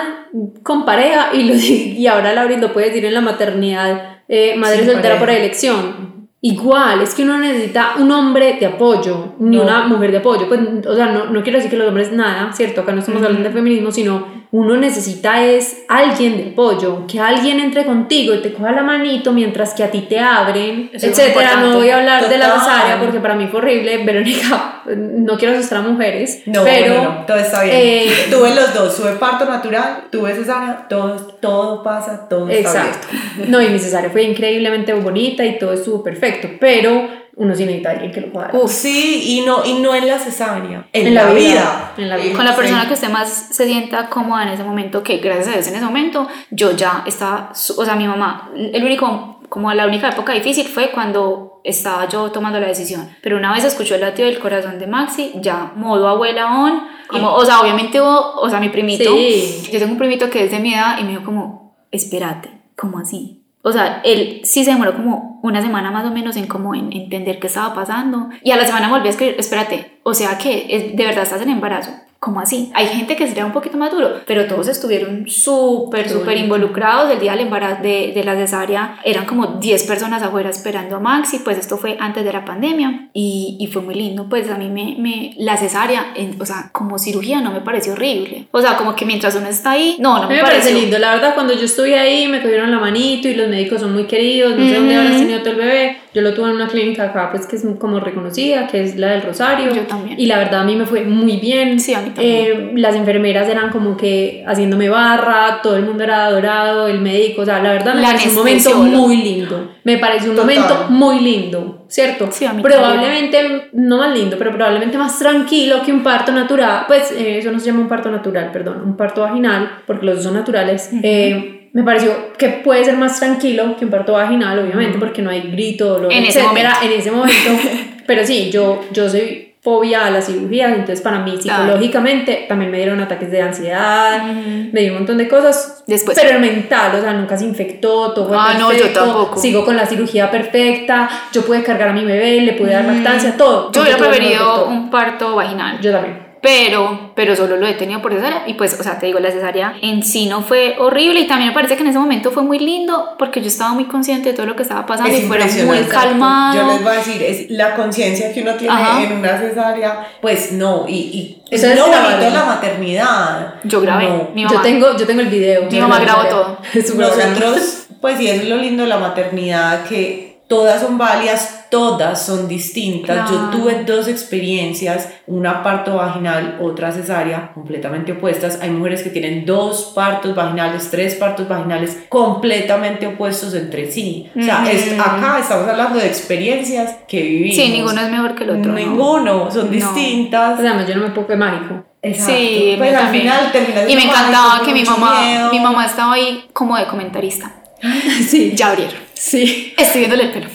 con 0.62 0.84
pareja, 0.84 1.30
y, 1.32 1.44
lo, 1.44 1.54
y 1.54 2.06
ahora 2.06 2.34
Lauris 2.34 2.60
lo 2.60 2.72
puede 2.74 2.88
decir 2.88 3.04
en 3.06 3.14
la 3.14 3.22
maternidad, 3.22 4.18
eh, 4.28 4.56
madre 4.58 4.76
Sin 4.80 4.86
soltera 4.86 5.14
pareja. 5.14 5.18
por 5.20 5.30
elección. 5.30 6.17
Igual, 6.40 7.00
es 7.02 7.14
que 7.14 7.24
uno 7.24 7.36
necesita 7.38 7.94
un 7.98 8.12
hombre 8.12 8.56
de 8.60 8.66
apoyo, 8.66 9.34
ni 9.40 9.56
No. 9.56 9.62
una 9.64 9.88
mujer 9.88 10.12
de 10.12 10.18
apoyo. 10.18 10.46
Pues, 10.46 10.60
o 10.86 10.94
sea, 10.94 11.06
no, 11.06 11.26
no 11.26 11.42
quiero 11.42 11.58
decir 11.58 11.70
que 11.70 11.76
los 11.76 11.88
hombres 11.88 12.12
nada, 12.12 12.52
¿cierto? 12.52 12.82
Acá 12.82 12.92
no 12.92 13.00
estamos 13.00 13.22
hablando 13.22 13.48
de 13.48 13.54
feminismo, 13.54 13.90
sino 13.90 14.38
uno 14.50 14.76
necesita 14.76 15.44
es 15.44 15.84
alguien 15.88 16.36
de 16.38 16.50
apoyo, 16.52 17.06
que 17.06 17.20
alguien 17.20 17.60
entre 17.60 17.84
contigo 17.84 18.34
y 18.34 18.38
te 18.40 18.52
coja 18.52 18.70
la 18.72 18.82
manito 18.82 19.32
mientras 19.32 19.74
que 19.74 19.82
a 19.84 19.90
ti 19.90 20.02
te 20.08 20.20
abren, 20.20 20.88
Eso 20.94 21.08
es 21.08 21.18
etcétera. 21.18 21.56
No 21.60 21.74
voy 21.76 21.90
a 21.90 21.98
hablar 21.98 22.28
de 22.28 22.38
la 22.38 22.46
Total. 22.54 22.60
cesárea 22.60 22.98
porque 23.00 23.18
para 23.20 23.34
mí 23.34 23.48
fue 23.48 23.58
horrible. 23.60 24.04
Verónica, 24.04 24.82
no 24.96 25.36
quiero 25.36 25.54
asustar 25.54 25.78
a 25.80 25.82
mujeres, 25.82 26.42
No, 26.46 26.62
pero 26.64 27.02
no, 27.02 27.26
todo 27.26 27.36
está 27.36 27.64
bien. 27.64 27.76
eh, 27.76 28.10
tuve 28.30 28.54
los 28.54 28.72
dos, 28.72 28.96
tuve 28.96 29.10
parto 29.16 29.44
natural, 29.44 30.04
tuve 30.10 30.32
cesárea, 30.34 30.86
todo, 30.88 31.16
todo 31.40 31.82
pasa, 31.82 32.26
todo 32.28 32.48
está 32.48 32.70
Exacto. 32.84 33.08
No, 33.48 33.60
y 33.60 33.68
mi 33.68 33.78
cesárea 33.78 34.08
fue 34.08 34.22
increíblemente 34.22 34.94
bonita 34.94 35.44
y 35.44 35.58
todo 35.58 35.72
estuvo 35.74 36.02
perfecto, 36.02 36.27
pero 36.60 37.08
uno 37.36 37.54
sí 37.54 37.64
necesita 37.64 37.90
a 37.90 37.92
alguien 37.92 38.10
que 38.12 38.20
lo 38.20 38.32
pueda 38.32 38.46
dar. 38.46 38.56
bien. 38.56 38.68
Sí, 38.68 39.22
y 39.38 39.46
no, 39.46 39.64
y 39.64 39.74
no 39.74 39.94
en 39.94 40.06
la 40.08 40.18
cesárea, 40.18 40.88
en, 40.92 41.06
En 41.06 41.14
la, 41.14 41.24
la 41.24 41.30
vida. 41.32 41.40
vida, 41.44 41.92
en 41.98 42.08
la 42.08 42.16
vida. 42.16 42.34
Con 42.36 42.44
la 42.44 42.50
Sí. 42.52 42.56
persona 42.60 42.88
que 42.88 42.94
usted 42.94 43.10
más 43.10 43.28
se 43.52 43.66
sienta 43.66 44.08
cómoda 44.08 44.42
en 44.42 44.48
ese 44.50 44.64
momento, 44.64 45.02
que 45.02 45.18
gracias 45.18 45.48
a 45.48 45.52
Dios 45.52 45.68
en 45.68 45.74
ese 45.76 45.84
momento, 45.84 46.26
yo 46.50 46.72
ya 46.72 47.04
estaba, 47.06 47.52
o 47.76 47.84
sea, 47.84 47.94
mi 47.94 48.08
mamá, 48.08 48.50
el 48.56 48.82
único, 48.84 49.40
como 49.48 49.72
la 49.72 49.86
única 49.86 50.08
época 50.10 50.32
difícil 50.32 50.66
fue 50.66 50.90
cuando 50.90 51.60
estaba 51.64 52.08
yo 52.08 52.30
tomando 52.32 52.58
la 52.60 52.66
decisión. 52.66 53.08
Pero 53.22 53.36
una 53.36 53.52
vez 53.52 53.62
escuchó 53.64 53.94
el 53.94 54.00
latido 54.00 54.26
del 54.28 54.38
corazón 54.40 54.78
de 54.80 54.86
Maxi, 54.88 55.32
ya 55.36 55.72
modo 55.76 56.08
abuela 56.08 56.58
on, 56.60 56.82
como, 57.08 57.32
o 57.34 57.44
sea, 57.44 57.60
obviamente 57.60 58.00
hubo, 58.00 58.34
o 58.40 58.50
sea, 58.50 58.58
mi 58.58 58.68
primito, 58.68 59.10
Sí. 59.16 59.62
yo 59.72 59.78
tengo 59.78 59.92
un 59.92 59.98
primito 59.98 60.28
que 60.28 60.44
es 60.44 60.50
de 60.50 60.58
mi 60.58 60.74
edad 60.74 60.98
y 60.98 61.04
me 61.04 61.10
dijo 61.10 61.24
como, 61.24 61.76
espérate, 61.92 62.50
¿cómo 62.76 62.98
así? 62.98 63.37
O 63.62 63.72
sea, 63.72 64.00
él 64.04 64.40
sí 64.44 64.64
se 64.64 64.70
demoró 64.72 64.94
como 64.94 65.40
una 65.42 65.60
semana 65.60 65.90
más 65.90 66.04
o 66.06 66.10
menos 66.10 66.36
en 66.36 66.46
como 66.46 66.74
en 66.74 66.92
entender 66.92 67.38
qué 67.40 67.48
estaba 67.48 67.74
pasando. 67.74 68.28
Y 68.42 68.50
a 68.52 68.56
la 68.56 68.64
semana 68.64 68.88
volví 68.88 69.08
a 69.08 69.10
escribir, 69.10 69.36
espérate, 69.38 69.98
o 70.04 70.14
sea 70.14 70.38
que 70.38 70.66
es- 70.70 70.96
de 70.96 71.04
verdad 71.04 71.24
estás 71.24 71.42
en 71.42 71.50
embarazo. 71.50 71.90
¿Cómo 72.20 72.40
así? 72.40 72.72
Hay 72.74 72.88
gente 72.88 73.14
que 73.14 73.28
sería 73.28 73.46
un 73.46 73.52
poquito 73.52 73.76
más 73.78 73.92
duro, 73.92 74.20
pero 74.26 74.46
todos 74.46 74.66
estuvieron 74.66 75.28
súper, 75.28 76.08
súper 76.08 76.36
involucrados. 76.36 77.12
El 77.12 77.20
día 77.20 77.30
del 77.32 77.42
embarazo 77.42 77.80
de, 77.82 78.10
de 78.12 78.24
la 78.24 78.34
cesárea 78.34 78.98
eran 79.04 79.24
como 79.24 79.46
10 79.46 79.84
personas 79.84 80.20
afuera 80.24 80.50
esperando 80.50 80.96
a 80.96 80.98
Maxi, 81.00 81.38
pues 81.38 81.58
esto 81.58 81.76
fue 81.78 81.96
antes 82.00 82.24
de 82.24 82.32
la 82.32 82.44
pandemia 82.44 83.08
y, 83.12 83.56
y 83.60 83.68
fue 83.68 83.82
muy 83.82 83.94
lindo. 83.94 84.26
Pues 84.28 84.50
a 84.50 84.56
mí 84.58 84.68
me, 84.68 84.96
me 84.98 85.34
la 85.38 85.56
cesárea, 85.56 86.12
en- 86.16 86.40
o 86.42 86.44
sea, 86.44 86.70
como 86.72 86.98
cirugía 86.98 87.40
no 87.40 87.52
me 87.52 87.60
pareció 87.60 87.92
horrible. 87.92 88.48
O 88.50 88.60
sea, 88.60 88.76
como 88.76 88.96
que 88.96 89.06
mientras 89.06 89.36
uno 89.36 89.46
está 89.48 89.70
ahí, 89.72 89.96
no, 90.00 90.20
no 90.20 90.28
me, 90.28 90.34
me 90.36 90.42
parece 90.42 90.74
lindo, 90.74 90.98
la 90.98 91.14
verdad 91.14 91.34
cuando 91.34 91.52
yo 91.54 91.66
estuve 91.66 91.96
ahí 91.96 92.26
me 92.26 92.42
cogieron 92.42 92.72
la 92.72 92.80
manito 92.80 93.28
y 93.28 93.34
los 93.34 93.48
médicos 93.48 93.80
son 93.80 93.92
muy 93.94 94.04
queridos, 94.04 94.56
no 94.56 94.66
sé 94.66 94.74
dónde 94.74 94.96
habrás 94.96 95.18
tenido 95.18 95.40
tú 95.42 95.50
el 95.50 95.56
bebé, 95.56 95.98
yo 96.18 96.22
lo 96.22 96.34
tuve 96.34 96.48
en 96.50 96.56
una 96.56 96.66
clínica 96.68 97.04
acá 97.04 97.30
pues 97.30 97.46
que 97.46 97.56
es 97.56 97.64
como 97.78 98.00
reconocida, 98.00 98.66
que 98.66 98.82
es 98.82 98.96
la 98.96 99.08
del 99.12 99.22
Rosario, 99.22 99.72
Yo 99.72 99.82
también. 99.82 100.18
y 100.18 100.26
la 100.26 100.38
verdad 100.38 100.60
a 100.62 100.64
mí 100.64 100.74
me 100.74 100.84
fue 100.86 101.04
muy 101.04 101.36
bien, 101.36 101.78
Sí, 101.78 101.94
a 101.94 102.00
mí 102.00 102.10
también. 102.10 102.46
Eh, 102.46 102.72
las 102.76 102.94
enfermeras 102.96 103.48
eran 103.48 103.70
como 103.70 103.96
que 103.96 104.42
haciéndome 104.46 104.88
barra, 104.88 105.60
todo 105.62 105.76
el 105.76 105.84
mundo 105.84 106.02
era 106.04 106.26
adorado, 106.26 106.88
el 106.88 107.00
médico, 107.00 107.42
o 107.42 107.44
sea, 107.44 107.62
la 107.62 107.72
verdad 107.72 107.94
me 107.94 108.00
La 108.02 108.08
pareció 108.08 108.30
un 108.32 108.36
momento 108.38 108.74
muy 108.76 109.16
lindo, 109.18 109.70
me 109.84 109.98
pareció 109.98 110.30
un 110.30 110.36
Total. 110.36 110.54
momento 110.56 110.86
muy 110.90 111.20
lindo, 111.20 111.84
¿cierto? 111.88 112.28
Sí, 112.32 112.44
a 112.44 112.52
mí 112.52 112.62
probablemente, 112.62 113.68
no 113.72 113.98
más 113.98 114.16
lindo, 114.16 114.36
pero 114.38 114.50
probablemente 114.52 114.98
más 114.98 115.18
tranquilo 115.18 115.82
que 115.84 115.92
un 115.92 116.02
parto 116.02 116.32
natural, 116.32 116.84
pues 116.88 117.12
eh, 117.12 117.38
eso 117.38 117.50
no 117.52 117.58
se 117.60 117.66
llama 117.66 117.80
un 117.80 117.88
parto 117.88 118.10
natural, 118.10 118.50
perdón, 118.52 118.82
un 118.84 118.96
parto 118.96 119.22
vaginal, 119.22 119.70
porque 119.86 120.06
los 120.06 120.16
dos 120.16 120.24
son 120.24 120.34
naturales. 120.34 120.90
eh, 121.02 121.57
me 121.78 121.84
pareció 121.84 122.32
que 122.36 122.48
puede 122.48 122.84
ser 122.84 122.96
más 122.96 123.20
tranquilo 123.20 123.76
que 123.78 123.84
un 123.84 123.90
parto 123.92 124.14
vaginal, 124.14 124.58
obviamente, 124.58 124.98
porque 124.98 125.22
no 125.22 125.30
hay 125.30 125.42
grito, 125.42 125.90
dolor, 125.90 126.12
En 126.12 126.24
ese 126.24 126.42
momento. 126.42 126.72
en 126.82 126.90
ese 126.92 127.12
momento. 127.12 127.50
pero 128.06 128.26
sí, 128.26 128.50
yo, 128.50 128.80
yo 128.92 129.08
soy 129.08 129.54
fobia 129.62 130.06
a 130.06 130.10
las 130.10 130.26
cirugías, 130.26 130.72
entonces 130.72 131.00
para 131.02 131.20
mí 131.20 131.36
psicológicamente 131.40 132.46
también 132.48 132.72
me 132.72 132.78
dieron 132.78 133.00
ataques 133.00 133.30
de 133.30 133.42
ansiedad, 133.42 134.24
me 134.24 134.80
dio 134.80 134.90
un 134.90 134.98
montón 134.98 135.18
de 135.18 135.28
cosas, 135.28 135.84
Después. 135.86 136.18
pero 136.20 136.40
mental, 136.40 136.96
o 136.96 137.00
sea, 137.00 137.12
nunca 137.12 137.36
se 137.36 137.44
infectó, 137.44 138.12
todo 138.12 138.26
fue 138.26 138.36
Ah, 138.36 138.54
no, 138.58 138.72
yo 138.72 138.78
perfecto, 138.78 139.00
tampoco. 139.04 139.40
sigo 139.40 139.64
con 139.64 139.76
la 139.76 139.86
cirugía 139.86 140.32
perfecta, 140.32 141.08
yo 141.32 141.42
pude 141.44 141.62
cargar 141.62 141.90
a 141.90 141.92
mi 141.92 142.04
bebé, 142.04 142.40
le 142.40 142.54
pude 142.54 142.72
dar 142.72 142.86
lactancia, 142.86 143.36
todo. 143.36 143.70
Yo 143.70 143.82
hubiera 143.82 143.98
el 143.98 144.04
preferido 144.04 144.66
un 144.66 144.90
parto 144.90 145.36
vaginal. 145.36 145.80
Yo 145.80 145.92
también. 145.92 146.27
Pero, 146.40 147.12
pero 147.14 147.34
solo 147.34 147.56
lo 147.56 147.66
he 147.66 147.74
tenido 147.74 148.00
por 148.00 148.12
cesárea. 148.12 148.44
Y 148.46 148.54
pues, 148.54 148.78
o 148.78 148.82
sea, 148.82 148.98
te 148.98 149.06
digo, 149.06 149.18
la 149.18 149.30
cesárea 149.30 149.74
en 149.82 150.02
sí 150.04 150.26
no 150.26 150.42
fue 150.42 150.76
horrible. 150.78 151.20
Y 151.20 151.26
también 151.26 151.48
me 151.48 151.54
parece 151.54 151.76
que 151.76 151.82
en 151.82 151.88
ese 151.88 151.98
momento 151.98 152.30
fue 152.30 152.42
muy 152.42 152.58
lindo 152.58 153.14
porque 153.18 153.40
yo 153.40 153.48
estaba 153.48 153.72
muy 153.74 153.84
consciente 153.84 154.30
de 154.30 154.34
todo 154.34 154.46
lo 154.46 154.56
que 154.56 154.62
estaba 154.62 154.86
pasando 154.86 155.12
Es 155.12 155.24
y 155.24 155.26
fuera 155.26 155.46
muy 155.64 155.80
calmado. 155.84 156.60
Yo 156.60 156.72
les 156.72 156.82
voy 156.82 156.92
a 156.92 156.96
decir, 156.96 157.22
es 157.22 157.50
la 157.50 157.74
conciencia 157.74 158.32
que 158.32 158.42
uno 158.42 158.54
tiene 158.54 158.74
Ajá. 158.74 159.02
en 159.02 159.12
una 159.12 159.38
cesárea, 159.38 160.08
pues 160.20 160.52
no, 160.52 160.86
y, 160.88 160.94
y 160.94 161.42
es 161.50 161.62
Ustedes 161.62 161.78
lo 161.78 161.86
bonito 161.86 162.18
de 162.18 162.30
la 162.30 162.44
maternidad. 162.44 163.54
Yo 163.64 163.80
grabé. 163.80 164.08
No. 164.08 164.30
Mi 164.34 164.44
mamá. 164.44 164.56
Yo 164.56 164.62
tengo, 164.62 164.96
yo 164.96 165.06
tengo 165.06 165.20
el 165.20 165.28
video. 165.28 165.68
Mi 165.70 165.80
mamá 165.80 165.98
grabó 165.98 166.24
todo. 166.28 166.58
Es. 166.74 166.94
Nosotros, 166.94 167.86
pues 168.00 168.20
eso 168.20 168.42
es 168.42 168.48
lo 168.48 168.56
lindo 168.56 168.82
de 168.82 168.88
la 168.88 168.98
maternidad, 168.98 169.84
que 169.84 170.37
todas 170.48 170.80
son 170.80 170.96
válidas, 170.98 171.66
todas 171.70 172.24
son 172.24 172.48
distintas. 172.48 173.28
Claro. 173.28 173.50
Yo 173.52 173.58
tuve 173.58 173.84
dos 173.84 174.08
experiencias, 174.08 175.08
una 175.26 175.62
parto 175.62 175.96
vaginal, 175.96 176.58
otra 176.60 176.90
cesárea, 176.90 177.50
completamente 177.54 178.12
opuestas. 178.12 178.58
Hay 178.62 178.70
mujeres 178.70 179.02
que 179.02 179.10
tienen 179.10 179.44
dos 179.44 179.92
partos 179.94 180.34
vaginales, 180.34 180.90
tres 180.90 181.14
partos 181.16 181.46
vaginales, 181.48 181.98
completamente 182.08 183.06
opuestos 183.06 183.52
entre 183.54 183.90
sí. 183.92 184.30
O 184.38 184.42
sea, 184.42 184.64
es, 184.70 184.92
Ujú. 184.92 185.00
acá 185.00 185.38
estamos 185.40 185.68
hablando 185.68 185.98
de 185.98 186.06
experiencias 186.06 186.96
que 187.06 187.20
vivimos. 187.22 187.56
Sí, 187.56 187.68
ninguno 187.70 188.00
es 188.00 188.10
mejor 188.10 188.34
que 188.34 188.44
el 188.44 188.50
otro. 188.50 188.72
¿no? 188.72 188.78
Ninguno, 188.78 189.50
son 189.50 189.66
No. 189.66 189.70
distintas. 189.72 190.54
Pues 190.56 190.66
además, 190.66 190.88
yo 190.88 190.94
no 190.96 191.02
me 191.02 191.10
pongo 191.10 191.28
de 191.28 191.36
mágico. 191.36 191.84
Exacto. 192.00 192.32
Sí, 192.32 192.74
pues 192.78 192.94
al 192.94 193.02
también. 193.04 193.22
final 193.24 193.52
terminas 193.52 193.90
Y 193.90 193.96
me 193.96 194.04
encantaba 194.04 194.62
que 194.64 194.72
mi 194.72 194.84
mamá, 194.84 195.20
miedo. 195.20 195.50
mi 195.50 195.60
mamá 195.60 195.84
estaba 195.84 196.14
ahí 196.14 196.44
como 196.52 196.76
de 196.76 196.86
comentarista. 196.86 197.52
Sí. 198.26 198.52
Ya 198.54 198.70
abrieron. 198.70 199.07
Sí. 199.18 199.74
Estoy 199.76 200.00
viéndole 200.00 200.24
el 200.24 200.30
pelo. 200.30 200.48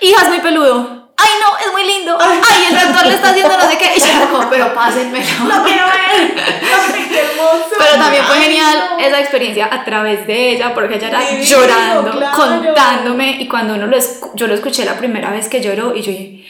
Hija, 0.00 0.22
es 0.22 0.28
muy 0.28 0.40
peludo. 0.40 1.12
Ay, 1.16 1.28
no, 1.40 1.58
es 1.66 1.72
muy 1.72 1.84
lindo. 1.84 2.16
Ay, 2.18 2.40
el 2.70 2.80
doctor 2.80 3.06
le 3.06 3.14
está 3.14 3.30
haciendo 3.30 3.54
no 3.56 3.70
sé 3.70 3.76
qué. 3.76 3.92
Y 3.94 4.00
yo 4.00 4.30
como, 4.30 4.48
pero 4.48 4.74
pásenmelo. 4.74 5.26
¡Lo 5.48 5.62
quiero 5.64 5.84
ver! 5.86 6.34
¡Ay, 6.34 7.06
qué 7.10 7.20
hermoso! 7.20 7.74
Pero 7.78 7.92
también 8.02 8.24
fue 8.24 8.36
Ay, 8.36 8.42
genial 8.44 8.88
no. 8.92 8.98
esa 9.04 9.20
experiencia 9.20 9.68
a 9.70 9.84
través 9.84 10.26
de 10.26 10.50
ella, 10.50 10.72
porque 10.72 10.94
ella 10.96 11.08
era 11.08 11.20
Divino, 11.20 11.44
llorando, 11.44 12.10
claro. 12.12 12.36
contándome, 12.36 13.36
y 13.38 13.46
cuando 13.48 13.74
uno 13.74 13.86
lo 13.86 13.98
yo 14.34 14.46
lo 14.46 14.54
escuché 14.54 14.84
la 14.86 14.96
primera 14.96 15.30
vez 15.30 15.48
que 15.48 15.60
lloró, 15.60 15.94
y 15.94 16.00
yo 16.02 16.10
dije, 16.10 16.46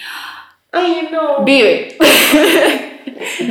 Ay, 0.72 1.08
no. 1.10 1.44
vive. 1.44 1.96
Sí, 3.38 3.46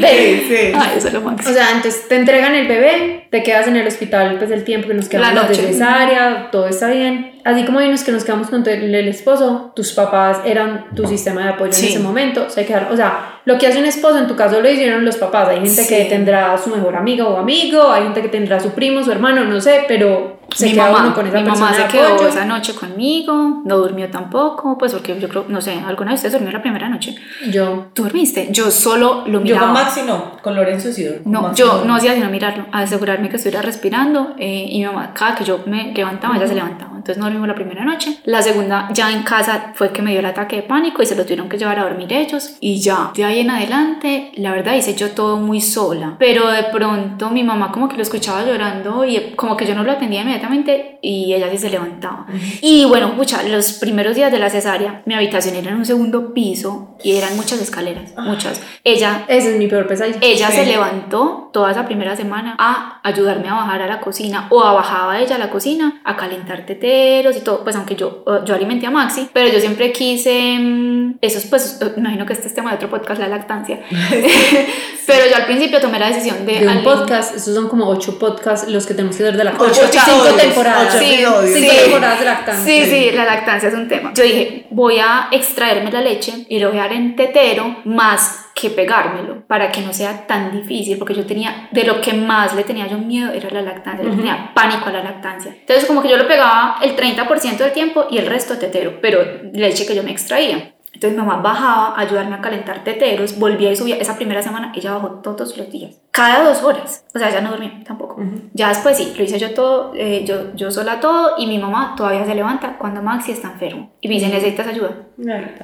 sí. 0.48 0.72
Ay, 0.76 0.94
eso 0.98 1.08
es 1.08 1.14
lo 1.14 1.22
máximo. 1.22 1.52
O 1.52 1.54
sea, 1.54 1.68
entonces 1.76 2.08
te 2.08 2.16
entregan 2.16 2.56
el 2.56 2.68
bebé, 2.68 3.28
te 3.30 3.44
quedas 3.44 3.68
en 3.68 3.76
el 3.76 3.88
hospital 3.88 4.36
pues 4.38 4.52
el 4.52 4.64
tiempo 4.64 4.88
que 4.88 4.94
nos 4.94 5.10
quedamos 5.10 5.34
La 5.36 5.44
de 5.48 5.56
cesárea, 5.56 6.50
todo 6.52 6.68
está 6.68 6.90
bien. 6.90 7.34
Así 7.46 7.64
como 7.66 7.80
hay 7.80 7.88
unos 7.88 8.04
que 8.04 8.12
nos 8.12 8.24
quedamos 8.24 8.50
con 8.50 8.68
el 8.68 9.08
esposo, 9.08 9.72
tus 9.76 9.94
papás 9.94 10.40
eran 10.46 10.88
tu 10.96 11.08
sistema 11.08 11.44
de 11.44 11.50
apoyo 11.50 11.72
Sí. 11.72 11.86
en 11.88 11.92
ese 11.94 12.00
momento, 12.00 12.50
se 12.50 12.66
quedaron, 12.66 12.92
o 12.94 12.96
sea, 12.96 13.40
lo 13.46 13.58
que 13.58 13.68
hace 13.68 13.80
un 13.80 13.86
esposo 13.86 14.18
en 14.20 14.28
tu 14.28 14.36
caso 14.36 14.62
lo 14.62 14.70
hicieron 14.70 15.06
los 15.06 15.18
papás, 15.18 15.48
hay 15.50 15.58
gente 15.58 15.84
Sí. 15.84 15.88
que 15.96 16.06
tendrá 16.06 16.58
su 16.58 16.70
mejor 16.70 16.96
amiga 16.96 17.28
o 17.28 17.38
amigo, 17.38 17.92
hay 17.92 18.04
gente 18.04 18.22
que 18.22 18.28
tendrá 18.28 18.60
su 18.60 18.72
primo, 18.72 19.04
su 19.04 19.12
hermano, 19.12 19.46
no 19.46 19.62
sé, 19.62 19.86
pero 19.88 20.39
se 20.56 20.66
mi 20.68 20.72
queda 20.74 20.92
mamá, 20.92 21.06
uno 21.06 21.14
con 21.16 21.28
esa 21.28 21.38
mi 21.38 21.44
mamá 21.44 21.74
se 21.74 21.82
de 21.84 21.88
quedó 21.88 22.08
apoyo. 22.14 22.28
esa 22.28 22.46
noche 22.46 22.74
conmigo, 22.74 23.62
no 23.66 23.78
durmió 23.78 24.10
tampoco, 24.10 24.78
pues 24.78 24.94
porque 24.94 25.20
yo 25.20 25.30
creo, 25.30 25.46
no 25.48 25.62
sé, 25.62 25.74
¿alguna 25.86 26.12
vez 26.12 26.20
usted 26.20 26.32
durmió 26.32 26.52
la 26.52 26.62
primera 26.62 26.90
noche? 26.90 27.16
Yo. 27.52 27.88
¿Tú 27.94 28.04
dormiste? 28.04 28.50
Yo 28.52 28.70
solo 28.72 29.24
lo 29.26 29.40
Yo 29.40 29.56
miraba. 29.56 29.66
con 29.66 29.74
Maxi 29.74 30.02
no, 30.04 30.38
con 30.42 30.56
Lorenzo 30.56 30.92
sí. 30.92 31.06
con 31.24 31.32
No, 31.32 31.42
Maxi 31.44 31.62
yo 31.64 31.84
no 31.86 31.96
hacía 31.96 32.14
sino 32.16 32.30
mirarlo, 32.30 32.66
asegurarme 32.72 33.30
que 33.30 33.36
estuviera 33.38 33.62
respirando 33.62 34.36
eh, 34.38 34.66
y 34.70 34.80
mi 34.80 34.86
mamá, 34.86 35.14
cada 35.14 35.36
que 35.36 35.44
yo 35.44 35.62
me 35.66 35.94
levantaba, 35.94 36.36
ella 36.38 36.48
se 36.48 36.56
levantaba. 36.56 36.90
Entonces 37.00 37.18
no 37.18 37.26
dormimos 37.26 37.48
la 37.48 37.56
primera 37.56 37.86
noche. 37.86 38.20
La 38.26 38.42
segunda, 38.42 38.90
ya 38.94 39.10
en 39.12 39.24
casa, 39.24 39.72
fue 39.74 39.92
que 39.92 40.02
me 40.02 40.12
dio 40.12 40.20
el 40.20 40.26
ataque 40.26 40.58
de 40.58 40.62
pánico 40.64 41.02
y 41.02 41.06
se 41.06 41.16
lo 41.16 41.24
tuvieron 41.24 41.48
que 41.48 41.58
llevar 41.58 41.80
a 41.80 41.84
dormir 41.84 42.12
ellos. 42.12 42.58
Y 42.60 42.80
ya, 42.82 43.12
de 43.16 43.24
ahí 43.24 43.40
en 43.40 43.50
adelante, 43.50 44.32
la 44.36 44.52
verdad 44.52 44.74
hice 44.76 44.96
yo 44.96 45.12
todo 45.12 45.38
muy 45.38 45.62
sola. 45.62 46.16
Pero 46.20 46.50
de 46.50 46.64
pronto 46.66 47.30
mi 47.30 47.42
mamá 47.44 47.72
como 47.72 47.88
que 47.88 47.96
lo 47.96 48.04
escuchaba 48.04 48.44
llorando 48.46 49.06
y 49.06 49.32
como 49.38 49.56
que 49.56 49.66
yo 49.66 49.76
no 49.76 49.84
lo 49.84 49.94
atendía 49.94 50.22
inmediatamente 50.22 50.39
inmediatamente 50.40 51.00
y 51.02 51.34
ella 51.34 51.50
sí 51.52 51.58
se 51.58 51.70
levantaba. 51.70 52.26
Y 52.62 52.86
bueno, 52.86 53.16
pucha, 53.16 53.44
los 53.44 53.74
primeros 53.74 54.16
días 54.16 54.32
de 54.32 54.40
la 54.40 54.50
cesárea, 54.50 55.02
mi 55.06 55.14
habitación 55.14 55.56
era 55.56 55.72
en 55.72 55.78
un 55.78 55.86
segundo 55.86 56.34
piso 56.34 56.96
y 57.04 57.16
eran 57.16 57.36
muchas 57.36 57.62
escaleras, 57.62 58.14
ah. 58.18 58.22
muchas. 58.22 58.62
Ella... 58.84 59.26
Ese 59.28 59.54
es 59.54 59.58
mi 59.58 59.68
peor 59.68 59.88
pesadilla. 59.88 60.20
Ella 60.22 60.48
sí. 60.50 60.58
se 60.58 60.66
levantó 60.66 61.50
toda 61.54 61.72
esa 61.72 61.86
primera 61.86 62.16
semana 62.16 62.56
a 62.60 63.00
ayudarme 63.04 63.48
a 63.48 63.56
bajar 63.56 63.82
a 63.82 63.88
la 63.88 64.00
cocina 64.00 64.48
o 64.50 64.64
a 64.64 64.74
bajaba 64.74 65.20
ella 65.20 65.36
a 65.36 65.40
la 65.40 65.50
cocina 65.50 66.02
a 66.04 66.16
calentar 66.16 66.66
teteros 66.66 67.36
y 67.38 67.42
todo, 67.42 67.64
pues 67.64 67.76
aunque 67.76 67.96
yo, 67.96 68.24
eh, 68.28 68.42
yo 68.46 68.56
alimenté 68.56 68.88
a 68.88 68.92
Maxi, 68.92 69.30
pero 69.34 69.52
yo 69.52 69.60
siempre 69.60 69.92
quise... 69.92 70.58
Mm, 70.60 71.18
Eso 71.22 71.40
es 71.40 71.46
pues, 71.48 71.80
eh, 71.82 71.94
imagino 71.98 72.26
que 72.26 72.34
este 72.34 72.48
es 72.48 72.54
tema 72.54 72.72
de 72.72 72.76
otro 72.76 72.90
podcast, 72.90 73.20
la 73.20 73.28
lactancia. 73.28 73.80
pero 75.08 75.26
yo 75.30 75.36
al 75.36 75.46
principio 75.46 75.80
tomé 75.80 76.00
la 76.00 76.08
decisión 76.10 76.46
de... 76.46 76.60
de 76.60 76.68
un 76.68 76.84
podcast, 76.84 77.36
esos 77.36 77.56
son 77.56 77.68
como 77.68 77.88
ocho 77.88 78.20
podcasts 78.20 78.70
los 78.70 78.86
que 78.86 78.94
tenemos 78.94 79.16
que 79.16 79.24
hacer 79.24 79.38
de 79.38 79.44
la 79.44 79.54
8 79.58 79.74
5 79.92 80.29
ocho 80.34 80.38
temporadas. 80.38 80.88
Ocho 80.96 81.00
sí, 81.00 81.26
sí, 81.54 81.70
sí, 81.70 81.78
temporadas 81.84 82.20
de 82.20 82.26
lactancia. 82.26 82.66
Sí, 82.66 82.90
sí, 82.90 83.12
la 83.12 83.26
lactancia 83.26 83.70
es 83.70 83.76
un 83.76 83.88
tema. 83.88 84.14
Yo 84.14 84.24
dije, 84.24 84.68
voy 84.70 85.00
a 85.00 85.28
extraerme 85.32 85.92
la 85.92 86.02
leche 86.02 86.46
y 86.48 86.60
lo 86.60 86.70
voy 86.70 86.80
a 86.80 86.84
dar 86.84 86.94
en 86.94 87.16
tetero 87.16 87.78
más 87.86 88.46
que 88.60 88.70
pegármelo 88.70 89.48
para 89.48 89.72
que 89.72 89.82
no 89.82 89.94
sea 89.94 90.28
tan 90.28 90.52
difícil, 90.52 90.98
porque 90.98 91.14
yo 91.14 91.26
tenía, 91.26 91.70
de 91.72 91.84
lo 91.86 92.02
que 92.02 92.14
más 92.14 92.56
le 92.56 92.64
tenía 92.64 92.88
yo 92.88 92.98
miedo 92.98 93.32
era 93.32 93.50
la 93.52 93.62
lactancia, 93.62 94.04
uh 94.04 94.08
-huh. 94.08 94.12
yo 94.12 94.18
tenía 94.18 94.52
pánico 94.54 94.90
a 94.90 94.92
la 94.92 95.04
lactancia. 95.04 95.56
Entonces 95.58 95.86
como 95.86 96.02
que 96.02 96.10
yo 96.10 96.18
lo 96.18 96.28
pegaba 96.28 96.78
el 96.82 96.96
30% 96.96 97.58
del 97.58 97.72
tiempo 97.72 98.08
y 98.12 98.18
el 98.18 98.26
resto 98.26 98.58
tetero, 98.58 99.00
pero 99.02 99.20
leche 99.54 99.86
que 99.86 99.96
yo 99.96 100.04
me 100.04 100.12
extraía. 100.12 100.74
Entonces 101.00 101.18
mi 101.18 101.26
mamá 101.26 101.42
bajaba 101.42 101.96
a 101.96 102.02
ayudarme 102.02 102.36
a 102.36 102.42
calentar 102.42 102.84
teteros, 102.84 103.40
volvía 103.40 103.72
y 103.72 103.76
subía. 103.78 103.96
Esa 103.96 104.18
primera 104.18 104.44
semana 104.44 104.74
ella 104.76 104.96
bajó 104.96 105.22
todos 105.24 105.56
los 105.56 105.72
días, 105.72 105.96
cada 106.12 106.44
dos 106.44 106.62
horas. 106.62 107.06
O 107.16 107.18
sea, 107.18 107.30
ella 107.30 107.40
no 107.40 107.52
dormía 107.52 107.80
tampoco. 107.86 108.18
Ya 108.52 108.68
después 108.68 108.98
sí, 108.98 109.14
lo 109.16 109.24
hice 109.24 109.40
yo 109.40 109.54
todo, 109.54 109.94
eh, 109.96 110.26
yo, 110.26 110.54
yo 110.56 110.70
sola 110.70 111.00
todo 111.00 111.36
y 111.38 111.48
mi 111.48 111.58
mamá 111.58 111.94
todavía 111.96 112.26
se 112.26 112.36
levanta 112.36 112.78
cuando 112.78 113.02
Maxi 113.02 113.32
está 113.32 113.54
enfermo. 113.54 113.94
Y 114.02 114.10
me 114.10 114.16
dice, 114.16 114.28
necesitas 114.28 114.68
ayuda. 114.68 114.92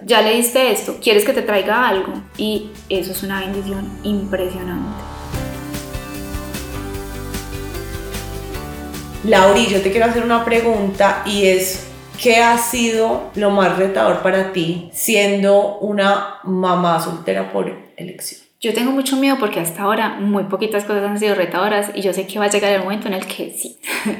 Ya 0.06 0.22
le 0.22 0.36
diste 0.36 0.72
esto, 0.72 1.00
¿quieres 1.04 1.26
que 1.26 1.34
te 1.34 1.42
traiga 1.42 1.86
algo? 1.86 2.14
Y 2.38 2.70
eso 2.88 3.12
es 3.12 3.22
una 3.22 3.42
bendición 3.42 3.92
impresionante. 4.04 5.04
Lauri, 9.26 9.68
yo 9.68 9.82
te 9.82 9.92
quiero 9.92 10.06
hacer 10.06 10.24
una 10.24 10.46
pregunta 10.46 11.24
y 11.26 11.48
es, 11.48 11.92
¿qué 12.22 12.38
ha 12.38 12.57
sido 12.57 13.32
lo 13.36 13.51
más 13.51 13.78
retador 13.78 14.22
para 14.22 14.53
ti 14.53 14.89
siendo 14.93 15.78
una 15.78 16.39
mamá 16.43 17.01
soltera 17.01 17.51
por 17.51 17.72
elección? 17.97 18.45
Yo 18.62 18.74
tengo 18.74 18.91
mucho 18.91 19.18
miedo 19.18 19.38
porque 19.39 19.60
hasta 19.60 19.84
ahora 19.84 20.18
muy 20.20 20.45
poquitas 20.45 20.86
cosas 20.86 21.03
han 21.03 21.20
sido 21.20 21.36
retadoras 21.36 21.91
y 21.93 22.01
yo 22.01 22.14
sé 22.14 22.26
que 22.26 22.39
va 22.39 22.45
a 22.45 22.49
llegar 22.49 22.72
el 22.72 22.84
momento 22.84 23.08
en 23.08 23.14
el 23.14 23.26
que 23.26 23.51
sí. 23.51 23.78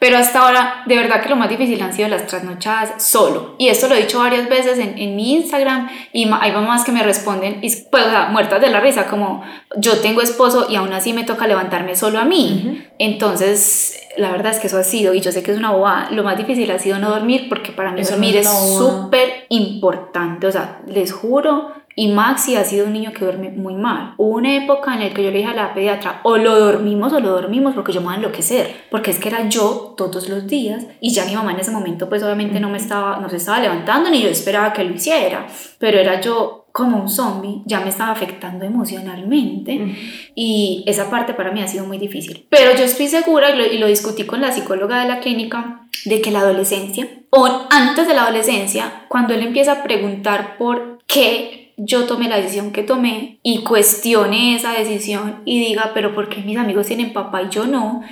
Pero 0.00 0.16
hasta 0.16 0.40
ahora, 0.40 0.82
de 0.86 0.96
verdad 0.96 1.22
que 1.22 1.28
lo 1.28 1.36
más 1.36 1.50
difícil 1.50 1.80
han 1.82 1.92
sido 1.92 2.08
las 2.08 2.26
trasnochadas 2.26 3.02
solo. 3.02 3.54
Y 3.58 3.68
esto 3.68 3.86
lo 3.86 3.94
he 3.94 4.00
dicho 4.00 4.18
varias 4.18 4.48
veces 4.48 4.78
en, 4.78 4.96
en 4.96 5.14
mi 5.14 5.34
Instagram 5.34 5.90
y 6.14 6.26
hay 6.40 6.52
mamás 6.52 6.84
que 6.84 6.92
me 6.92 7.02
responden, 7.02 7.58
y, 7.60 7.70
pues, 7.90 8.06
o 8.06 8.10
sea, 8.10 8.28
muertas 8.30 8.62
de 8.62 8.70
la 8.70 8.80
risa, 8.80 9.06
como 9.08 9.44
yo 9.76 9.98
tengo 9.98 10.22
esposo 10.22 10.68
y 10.70 10.76
aún 10.76 10.92
así 10.94 11.12
me 11.12 11.24
toca 11.24 11.46
levantarme 11.46 11.96
solo 11.96 12.18
a 12.18 12.24
mí. 12.24 12.82
Entonces, 12.98 14.00
la 14.16 14.30
verdad 14.30 14.52
es 14.52 14.58
que 14.58 14.68
eso 14.68 14.78
ha 14.78 14.84
sido, 14.84 15.12
y 15.12 15.20
yo 15.20 15.32
sé 15.32 15.42
que 15.42 15.50
es 15.50 15.58
una 15.58 15.72
bobada, 15.72 16.10
lo 16.12 16.24
más 16.24 16.38
difícil 16.38 16.70
ha 16.70 16.78
sido 16.78 16.98
no 16.98 17.10
dormir 17.10 17.50
porque 17.50 17.70
para 17.70 17.92
mí 17.92 18.00
Eso 18.00 18.12
no 18.12 18.16
dormir 18.16 18.36
es 18.38 18.46
es 18.46 18.76
súper 18.78 19.44
importante. 19.50 20.46
O 20.46 20.52
sea, 20.52 20.80
les 20.86 21.12
juro 21.12 21.72
y 21.96 22.08
Maxi 22.08 22.56
ha 22.56 22.64
sido 22.64 22.86
un 22.86 22.92
niño 22.92 23.12
que 23.12 23.24
duerme 23.24 23.50
muy 23.50 23.74
mal. 23.74 24.14
Hubo 24.16 24.36
una 24.36 24.56
época 24.56 24.94
en 24.94 25.00
la 25.00 25.10
que 25.10 25.22
yo 25.22 25.30
le 25.30 25.38
dije 25.38 25.50
a 25.50 25.54
la 25.54 25.74
pediatra, 25.74 26.20
o 26.22 26.36
lo 26.36 26.58
dormimos 26.58 27.12
o 27.12 27.20
lo 27.20 27.30
dormimos 27.30 27.74
porque 27.74 27.92
yo 27.92 28.00
me 28.00 28.06
voy 28.06 28.14
a 28.14 28.16
enloquecer. 28.18 28.84
Porque 28.90 29.10
es 29.10 29.18
que 29.18 29.28
era 29.28 29.48
yo 29.48 29.94
todos 29.96 30.28
los 30.28 30.46
días 30.46 30.86
y 31.00 31.12
ya 31.12 31.24
mi 31.24 31.34
mamá 31.34 31.52
en 31.52 31.60
ese 31.60 31.70
momento 31.70 32.08
pues 32.08 32.22
obviamente 32.22 32.60
no 32.60 32.70
me 32.70 32.78
estaba, 32.78 33.18
no 33.18 33.28
se 33.28 33.36
estaba 33.36 33.60
levantando 33.60 34.10
ni 34.10 34.22
yo 34.22 34.28
esperaba 34.28 34.72
que 34.72 34.84
lo 34.84 34.94
hiciera. 34.94 35.46
Pero 35.78 35.98
era 35.98 36.20
yo 36.20 36.66
como 36.72 37.02
un 37.02 37.08
zombie, 37.08 37.62
ya 37.66 37.80
me 37.80 37.88
estaba 37.88 38.12
afectando 38.12 38.64
emocionalmente 38.64 39.96
y 40.36 40.84
esa 40.86 41.10
parte 41.10 41.34
para 41.34 41.50
mí 41.50 41.60
ha 41.60 41.66
sido 41.66 41.84
muy 41.84 41.98
difícil. 41.98 42.46
Pero 42.48 42.76
yo 42.76 42.84
estoy 42.84 43.08
segura 43.08 43.50
y 43.50 43.58
lo, 43.58 43.66
y 43.66 43.78
lo 43.78 43.88
discutí 43.88 44.24
con 44.24 44.40
la 44.40 44.52
psicóloga 44.52 45.00
de 45.00 45.08
la 45.08 45.18
clínica 45.18 45.88
de 46.04 46.20
que 46.20 46.30
la 46.30 46.40
adolescencia 46.40 47.08
o 47.30 47.66
antes 47.70 48.06
de 48.08 48.14
la 48.14 48.22
adolescencia, 48.22 49.04
cuando 49.08 49.34
él 49.34 49.42
empieza 49.42 49.72
a 49.72 49.82
preguntar 49.82 50.56
por 50.58 51.00
qué 51.06 51.59
yo 51.82 52.04
tomé 52.04 52.28
la 52.28 52.36
decisión 52.36 52.72
que 52.72 52.82
tomé 52.82 53.38
y 53.42 53.64
cuestione 53.64 54.54
esa 54.54 54.72
decisión 54.72 55.40
y 55.46 55.60
diga, 55.60 55.92
pero 55.94 56.14
¿por 56.14 56.28
qué 56.28 56.42
mis 56.42 56.58
amigos 56.58 56.86
tienen 56.86 57.14
papá 57.14 57.42
y 57.42 57.48
yo 57.48 57.66
no? 57.66 58.02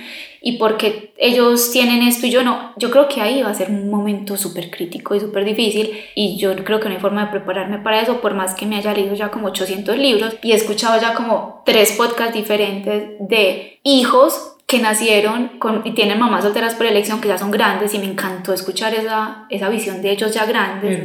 ¿Y 0.41 0.57
por 0.57 0.77
qué 0.77 1.13
ellos 1.17 1.71
tienen 1.71 2.01
esto 2.01 2.25
y 2.25 2.31
yo 2.31 2.43
no? 2.43 2.73
Yo 2.77 2.89
creo 2.89 3.07
que 3.07 3.21
ahí 3.21 3.43
va 3.43 3.49
a 3.49 3.53
ser 3.53 3.69
un 3.69 3.91
momento 3.91 4.37
súper 4.37 4.71
crítico 4.71 5.13
y 5.13 5.19
súper 5.19 5.45
difícil 5.45 5.91
y 6.15 6.37
yo 6.37 6.55
creo 6.63 6.79
que 6.79 6.89
no 6.89 6.95
hay 6.95 7.01
forma 7.01 7.25
de 7.25 7.31
prepararme 7.31 7.77
para 7.79 8.01
eso, 8.01 8.21
por 8.21 8.33
más 8.33 8.55
que 8.55 8.65
me 8.65 8.77
haya 8.77 8.93
leído 8.93 9.13
ya 9.13 9.29
como 9.29 9.47
800 9.47 9.97
libros 9.97 10.37
y 10.41 10.53
he 10.53 10.55
escuchado 10.55 10.99
ya 10.99 11.13
como 11.13 11.61
tres 11.65 11.91
podcasts 11.91 12.33
diferentes 12.33 13.03
de 13.19 13.79
hijos 13.83 14.55
que 14.65 14.79
nacieron 14.79 15.59
con, 15.59 15.81
y 15.83 15.93
tienen 15.93 16.19
mamás 16.19 16.43
solteras 16.43 16.75
por 16.75 16.85
elección 16.85 17.19
que 17.19 17.27
ya 17.27 17.39
son 17.39 17.49
grandes 17.49 17.93
y 17.95 17.99
me 17.99 18.05
encantó 18.05 18.53
escuchar 18.53 18.93
esa, 18.93 19.47
esa 19.49 19.67
visión 19.67 20.01
de 20.03 20.11
ellos 20.11 20.31
ya 20.31 20.45
grandes. 20.45 21.01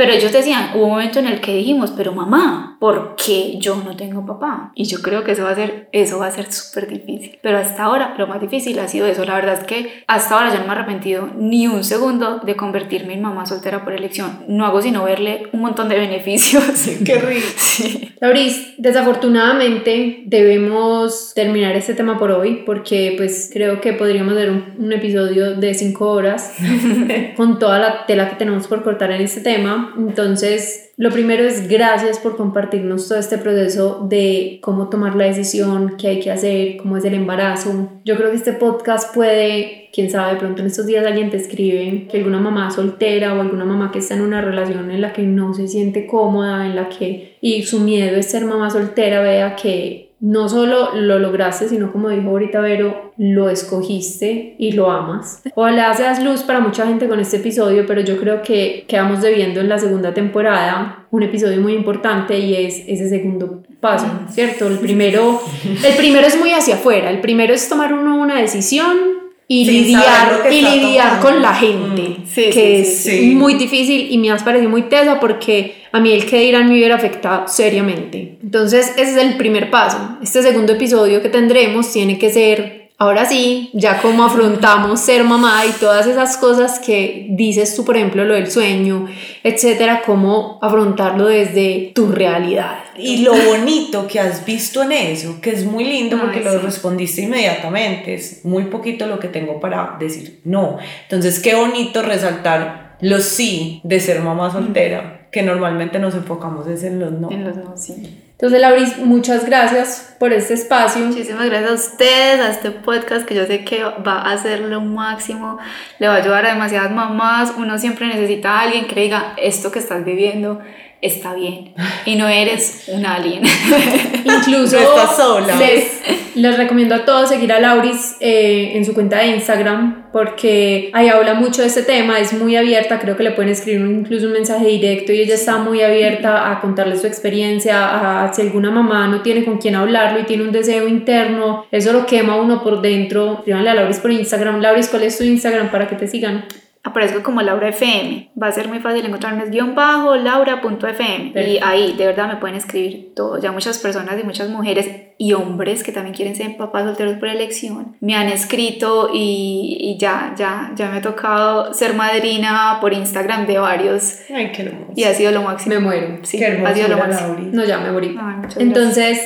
Pero 0.00 0.14
ellos 0.14 0.32
decían, 0.32 0.70
hubo 0.74 0.84
un 0.84 0.90
momento 0.92 1.18
en 1.18 1.26
el 1.26 1.42
que 1.42 1.54
dijimos, 1.54 1.92
pero 1.94 2.12
mamá, 2.12 2.78
¿por 2.80 3.16
qué 3.16 3.58
yo 3.58 3.76
no 3.84 3.94
tengo 3.96 4.24
papá? 4.24 4.72
Y 4.74 4.84
yo 4.84 5.02
creo 5.02 5.24
que 5.24 5.32
eso 5.32 5.44
va 5.44 5.50
a 5.50 5.54
ser, 5.54 5.90
eso 5.92 6.18
va 6.18 6.28
a 6.28 6.30
ser 6.30 6.50
súper 6.50 6.88
difícil. 6.88 7.38
Pero 7.42 7.58
hasta 7.58 7.84
ahora 7.84 8.14
lo 8.16 8.26
más 8.26 8.40
difícil 8.40 8.78
ha 8.78 8.88
sido 8.88 9.06
eso. 9.06 9.26
La 9.26 9.34
verdad 9.34 9.58
es 9.60 9.64
que 9.64 10.04
hasta 10.06 10.36
ahora 10.36 10.54
yo 10.54 10.60
no 10.60 10.66
me 10.66 10.68
he 10.68 10.76
arrepentido 10.76 11.28
ni 11.36 11.66
un 11.66 11.84
segundo 11.84 12.38
de 12.38 12.56
convertirme 12.56 13.12
en 13.12 13.20
mamá 13.20 13.44
soltera 13.44 13.84
por 13.84 13.92
elección. 13.92 14.38
No 14.48 14.64
hago 14.64 14.80
sino 14.80 15.04
verle 15.04 15.50
un 15.52 15.60
montón 15.60 15.90
de 15.90 15.98
beneficios. 15.98 16.64
Qué 17.04 17.14
rico. 17.18 17.46
Sí. 17.56 18.14
Lauris, 18.22 18.74
desafortunadamente 18.78 20.22
debemos 20.24 21.32
terminar 21.34 21.76
este 21.76 21.92
tema 21.92 22.18
por 22.18 22.30
hoy 22.30 22.62
porque 22.64 23.14
pues 23.18 23.50
creo 23.52 23.82
que 23.82 23.92
podríamos 23.92 24.32
hacer 24.32 24.48
un, 24.48 24.76
un 24.78 24.92
episodio 24.94 25.56
de 25.56 25.74
cinco 25.74 26.10
horas 26.10 26.54
con 27.36 27.58
toda 27.58 27.78
la 27.78 28.06
tela 28.06 28.30
que 28.30 28.36
tenemos 28.36 28.66
por 28.66 28.82
cortar 28.82 29.10
en 29.10 29.20
este 29.20 29.42
tema. 29.42 29.89
Entonces, 29.96 30.92
lo 30.96 31.10
primero 31.10 31.44
es 31.44 31.68
gracias 31.68 32.18
por 32.18 32.36
compartirnos 32.36 33.08
todo 33.08 33.18
este 33.18 33.38
proceso 33.38 34.06
de 34.08 34.58
cómo 34.62 34.88
tomar 34.88 35.16
la 35.16 35.24
decisión, 35.24 35.96
qué 35.96 36.08
hay 36.08 36.20
que 36.20 36.30
hacer, 36.30 36.76
cómo 36.76 36.96
es 36.96 37.04
el 37.04 37.14
embarazo. 37.14 37.90
Yo 38.04 38.16
creo 38.16 38.30
que 38.30 38.36
este 38.36 38.52
podcast 38.52 39.14
puede, 39.14 39.88
quién 39.92 40.10
sabe, 40.10 40.34
de 40.34 40.40
pronto 40.40 40.60
en 40.60 40.66
estos 40.66 40.86
días 40.86 41.06
alguien 41.06 41.30
te 41.30 41.38
escribe 41.38 42.06
que 42.10 42.18
alguna 42.18 42.38
mamá 42.38 42.70
soltera 42.70 43.34
o 43.34 43.40
alguna 43.40 43.64
mamá 43.64 43.90
que 43.92 44.00
está 44.00 44.14
en 44.14 44.22
una 44.22 44.42
relación 44.42 44.90
en 44.90 45.00
la 45.00 45.12
que 45.12 45.22
no 45.22 45.54
se 45.54 45.68
siente 45.68 46.06
cómoda, 46.06 46.66
en 46.66 46.76
la 46.76 46.88
que 46.88 47.36
y 47.40 47.62
su 47.62 47.80
miedo 47.80 48.16
es 48.16 48.26
ser 48.26 48.44
mamá 48.44 48.68
soltera, 48.70 49.22
vea 49.22 49.56
que 49.56 50.09
no 50.20 50.50
solo 50.50 50.94
lo 50.94 51.18
lograste, 51.18 51.68
sino 51.68 51.90
como 51.92 52.10
dijo 52.10 52.28
ahorita 52.28 52.60
Vero, 52.60 53.12
lo 53.16 53.48
escogiste 53.48 54.54
y 54.58 54.72
lo 54.72 54.90
amas. 54.90 55.42
Ojalá 55.54 55.92
seas 55.94 56.22
luz 56.22 56.42
para 56.42 56.60
mucha 56.60 56.86
gente 56.86 57.08
con 57.08 57.20
este 57.20 57.38
episodio, 57.38 57.86
pero 57.86 58.02
yo 58.02 58.18
creo 58.18 58.42
que 58.42 58.84
quedamos 58.86 59.22
debiendo 59.22 59.60
en 59.60 59.68
la 59.68 59.78
segunda 59.78 60.12
temporada 60.12 61.06
un 61.10 61.22
episodio 61.22 61.60
muy 61.60 61.72
importante 61.72 62.38
y 62.38 62.54
es 62.54 62.82
ese 62.86 63.08
segundo 63.08 63.62
paso, 63.80 64.06
¿cierto? 64.30 64.66
El 64.68 64.78
primero, 64.78 65.40
el 65.84 65.96
primero 65.96 66.26
es 66.26 66.38
muy 66.38 66.52
hacia 66.52 66.74
afuera, 66.74 67.10
el 67.10 67.20
primero 67.20 67.54
es 67.54 67.68
tomar 67.68 67.94
uno 67.94 68.16
una 68.16 68.38
decisión 68.40 69.19
y 69.52 69.64
Sin 69.64 69.74
lidiar, 69.82 70.46
y 70.48 70.62
lidiar 70.62 71.18
con 71.18 71.42
la 71.42 71.52
gente, 71.52 72.02
Mm, 72.02 72.24
sí, 72.24 72.44
que 72.44 72.52
sí, 72.52 72.60
es 72.82 72.98
sí, 72.98 73.18
sí. 73.18 73.34
muy 73.34 73.54
difícil 73.54 74.06
y 74.08 74.16
me 74.18 74.30
has 74.30 74.44
parecido 74.44 74.70
muy 74.70 74.82
tesa 74.82 75.18
porque 75.18 75.74
a 75.90 75.98
mí 75.98 76.12
el 76.12 76.24
que 76.24 76.38
dirán 76.38 76.68
me 76.68 76.74
hubiera 76.74 76.94
afectado 76.94 77.48
seriamente. 77.48 78.38
Entonces, 78.44 78.92
ese 78.96 79.10
es 79.10 79.16
el 79.16 79.36
primer 79.36 79.68
paso. 79.68 80.18
Este 80.22 80.40
segundo 80.42 80.74
episodio 80.74 81.20
que 81.20 81.30
tendremos 81.30 81.92
tiene 81.92 82.16
que 82.16 82.30
ser 82.30 82.79
Ahora 83.02 83.24
sí, 83.24 83.70
ya 83.72 84.02
como 84.02 84.24
afrontamos 84.24 85.00
ser 85.00 85.24
mamá 85.24 85.64
y 85.64 85.72
todas 85.72 86.06
esas 86.06 86.36
cosas 86.36 86.78
que 86.78 87.28
dices 87.30 87.74
tú, 87.74 87.82
por 87.82 87.96
ejemplo, 87.96 88.26
lo 88.26 88.34
del 88.34 88.50
sueño, 88.50 89.08
etcétera, 89.42 90.02
cómo 90.04 90.58
afrontarlo 90.60 91.28
desde 91.28 91.92
tu 91.94 92.12
realidad. 92.12 92.76
Y 92.98 93.22
lo 93.22 93.32
bonito 93.32 94.06
que 94.06 94.20
has 94.20 94.44
visto 94.44 94.82
en 94.82 94.92
eso, 94.92 95.40
que 95.40 95.48
es 95.48 95.64
muy 95.64 95.84
lindo 95.84 96.16
Ay, 96.16 96.22
porque 96.24 96.40
lo 96.40 96.58
respondiste 96.58 97.22
inmediatamente, 97.22 98.12
es 98.12 98.44
muy 98.44 98.64
poquito 98.64 99.06
lo 99.06 99.18
que 99.18 99.28
tengo 99.28 99.60
para 99.60 99.96
decir 99.98 100.42
no. 100.44 100.76
Entonces, 101.04 101.40
qué 101.40 101.54
bonito 101.54 102.02
resaltar 102.02 102.98
los 103.00 103.24
sí 103.24 103.80
de 103.82 103.98
ser 104.00 104.20
mamá 104.20 104.52
soltera, 104.52 105.26
que 105.32 105.42
normalmente 105.42 105.98
nos 105.98 106.14
enfocamos 106.14 106.66
es 106.66 106.84
en 106.84 107.00
los 107.00 107.12
no. 107.12 107.30
En 107.30 107.44
los 107.44 107.56
no, 107.56 107.74
sí. 107.78 108.24
Entonces, 108.40 108.62
Lauris, 108.62 108.96
muchas 108.96 109.44
gracias 109.44 110.16
por 110.18 110.32
este 110.32 110.54
espacio. 110.54 111.04
Muchísimas 111.04 111.44
gracias 111.44 111.70
a 111.70 111.74
ustedes, 111.74 112.40
a 112.40 112.50
este 112.50 112.70
podcast 112.70 113.26
que 113.26 113.34
yo 113.34 113.44
sé 113.44 113.66
que 113.66 113.84
va 113.84 114.22
a 114.22 114.32
hacer 114.32 114.60
lo 114.60 114.80
máximo, 114.80 115.58
le 115.98 116.08
va 116.08 116.14
a 116.14 116.16
ayudar 116.16 116.46
a 116.46 116.54
demasiadas 116.54 116.90
mamás. 116.90 117.52
Uno 117.58 117.76
siempre 117.76 118.06
necesita 118.06 118.52
a 118.52 118.60
alguien 118.62 118.86
que 118.86 118.98
diga, 118.98 119.34
esto 119.36 119.70
que 119.70 119.78
estás 119.78 120.06
viviendo 120.06 120.58
está 121.02 121.34
bien 121.34 121.72
y 122.04 122.16
no 122.16 122.28
eres 122.28 122.84
un 122.88 123.06
alien. 123.06 123.42
Incluso 124.24 124.76
No 124.76 124.82
estás 124.82 125.16
sola. 125.16 125.56
Les, 125.56 126.00
les 126.34 126.56
recomiendo 126.56 126.94
a 126.94 127.04
todos 127.04 127.28
seguir 127.28 127.52
a 127.52 127.60
Lauris 127.60 128.16
eh, 128.20 128.72
en 128.74 128.84
su 128.84 128.94
cuenta 128.94 129.18
de 129.18 129.28
Instagram 129.28 130.10
porque 130.12 130.90
ahí 130.92 131.08
habla 131.08 131.34
mucho 131.34 131.62
de 131.62 131.68
este 131.68 131.82
tema, 131.82 132.18
es 132.18 132.32
muy 132.32 132.56
abierta, 132.56 132.98
creo 132.98 133.16
que 133.16 133.22
le 133.22 133.30
pueden 133.30 133.52
escribir 133.52 133.80
incluso 133.80 134.26
un 134.26 134.32
mensaje 134.32 134.66
directo 134.66 135.12
y 135.12 135.20
ella 135.20 135.34
está 135.34 135.58
muy 135.58 135.82
abierta 135.82 136.50
a 136.50 136.60
contarles 136.60 137.00
su 137.00 137.06
experiencia, 137.06 138.24
a 138.24 138.34
si 138.34 138.42
alguna 138.42 138.70
mamá 138.70 139.06
no 139.06 139.22
tiene 139.22 139.44
con 139.44 139.58
quién 139.58 139.76
hablarlo 139.76 140.20
y 140.20 140.24
tiene 140.24 140.42
un 140.42 140.52
deseo 140.52 140.88
interno, 140.88 141.66
eso 141.70 141.92
lo 141.92 142.06
quema 142.06 142.36
uno 142.36 142.62
por 142.62 142.82
dentro. 142.82 143.38
Escríbanle 143.38 143.70
a 143.70 143.74
Lauris 143.74 143.98
por 143.98 144.10
Instagram. 144.10 144.60
Lauris, 144.60 144.88
¿cuál 144.88 145.04
es 145.04 145.16
tu 145.16 145.24
Instagram 145.24 145.70
para 145.70 145.88
que 145.88 145.96
te 145.96 146.08
sigan? 146.08 146.44
Aparezco 146.82 147.22
como 147.22 147.42
Laura 147.42 147.68
FM. 147.68 148.30
Va 148.42 148.46
a 148.46 148.52
ser 148.52 148.68
muy 148.68 148.78
fácil 148.78 149.04
encontrarme 149.04 149.44
es 149.44 149.50
guion 149.50 149.74
bajo 149.74 150.16
laura.fm. 150.16 151.32
Y 151.46 151.58
ahí 151.62 151.94
de 151.96 152.06
verdad 152.06 152.28
me 152.28 152.36
pueden 152.36 152.56
escribir 152.56 153.12
todo. 153.14 153.38
Ya 153.38 153.52
muchas 153.52 153.78
personas 153.78 154.18
y 154.18 154.24
muchas 154.24 154.48
mujeres 154.48 154.88
y 155.18 155.34
hombres 155.34 155.82
que 155.82 155.92
también 155.92 156.14
quieren 156.14 156.34
ser 156.34 156.56
papás 156.56 156.84
solteros 156.84 157.18
por 157.18 157.28
elección 157.28 157.94
me 158.00 158.14
han 158.14 158.28
escrito 158.28 159.10
y, 159.12 159.76
y 159.78 159.98
ya, 159.98 160.34
ya, 160.34 160.72
ya 160.74 160.88
me 160.90 160.96
ha 160.96 161.02
tocado 161.02 161.74
ser 161.74 161.92
madrina 161.92 162.78
por 162.80 162.94
Instagram 162.94 163.46
de 163.46 163.58
varios 163.58 164.20
Ay, 164.34 164.50
qué 164.50 164.62
hermoso. 164.62 164.92
y 164.96 165.04
ha 165.04 165.12
sido 165.12 165.30
lo 165.32 165.42
máximo. 165.42 165.74
Me 165.74 165.80
muero. 165.82 166.18
Sí, 166.22 166.38
qué 166.38 166.46
ha 166.46 166.74
sido 166.74 166.88
lo 166.88 166.96
máximo. 166.96 167.34
Lauri. 167.34 167.50
No, 167.52 167.64
ya 167.66 167.76
me 167.78 167.92
morí. 167.92 168.16
Ay, 168.18 168.36
Entonces, 168.56 169.20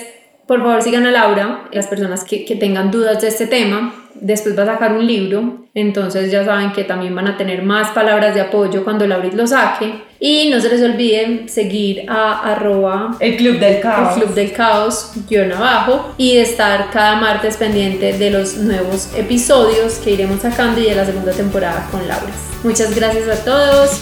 por 0.47 0.61
favor, 0.61 0.83
sigan 0.83 1.07
a 1.07 1.11
Laura, 1.11 1.69
las 1.73 1.87
personas 1.87 2.25
que, 2.25 2.45
que 2.45 2.57
tengan 2.57 2.91
dudas 2.91 3.21
de 3.21 3.29
este 3.29 3.47
tema. 3.47 3.95
Después 4.15 4.57
va 4.57 4.63
a 4.63 4.67
sacar 4.67 4.93
un 4.93 5.07
libro, 5.07 5.67
entonces 5.75 6.31
ya 6.31 6.45
saben 6.45 6.73
que 6.73 6.85
también 6.85 7.15
van 7.15 7.27
a 7.27 7.37
tener 7.37 7.63
más 7.63 7.91
palabras 7.91 8.35
de 8.35 8.41
apoyo 8.41 8.85
cuando 8.85 9.07
Lauris 9.07 9.35
lo 9.35 9.47
saque. 9.47 10.03
Y 10.21 10.49
no 10.51 10.61
se 10.61 10.71
les 10.71 10.83
olvide 10.83 11.49
seguir 11.49 12.07
a 12.09 12.53
arroba 12.53 13.17
El 13.21 13.37
Club 13.37 13.59
del 13.59 13.75
el 13.75 13.81
Caos. 13.81 14.15
Club 14.15 14.35
del 14.35 14.53
Caos 14.53 15.13
guion 15.29 15.53
abajo 15.53 16.15
y 16.17 16.37
estar 16.37 16.91
cada 16.91 17.17
martes 17.17 17.57
pendiente 17.57 18.17
de 18.17 18.31
los 18.31 18.57
nuevos 18.57 19.11
episodios 19.17 19.95
que 19.95 20.13
iremos 20.13 20.41
sacando 20.41 20.81
y 20.81 20.85
de 20.85 20.95
la 20.95 21.05
segunda 21.05 21.33
temporada 21.33 21.87
con 21.91 22.07
Laura. 22.07 22.33
Muchas 22.63 22.95
gracias 22.95 23.29
a 23.29 23.45
todos. 23.45 24.01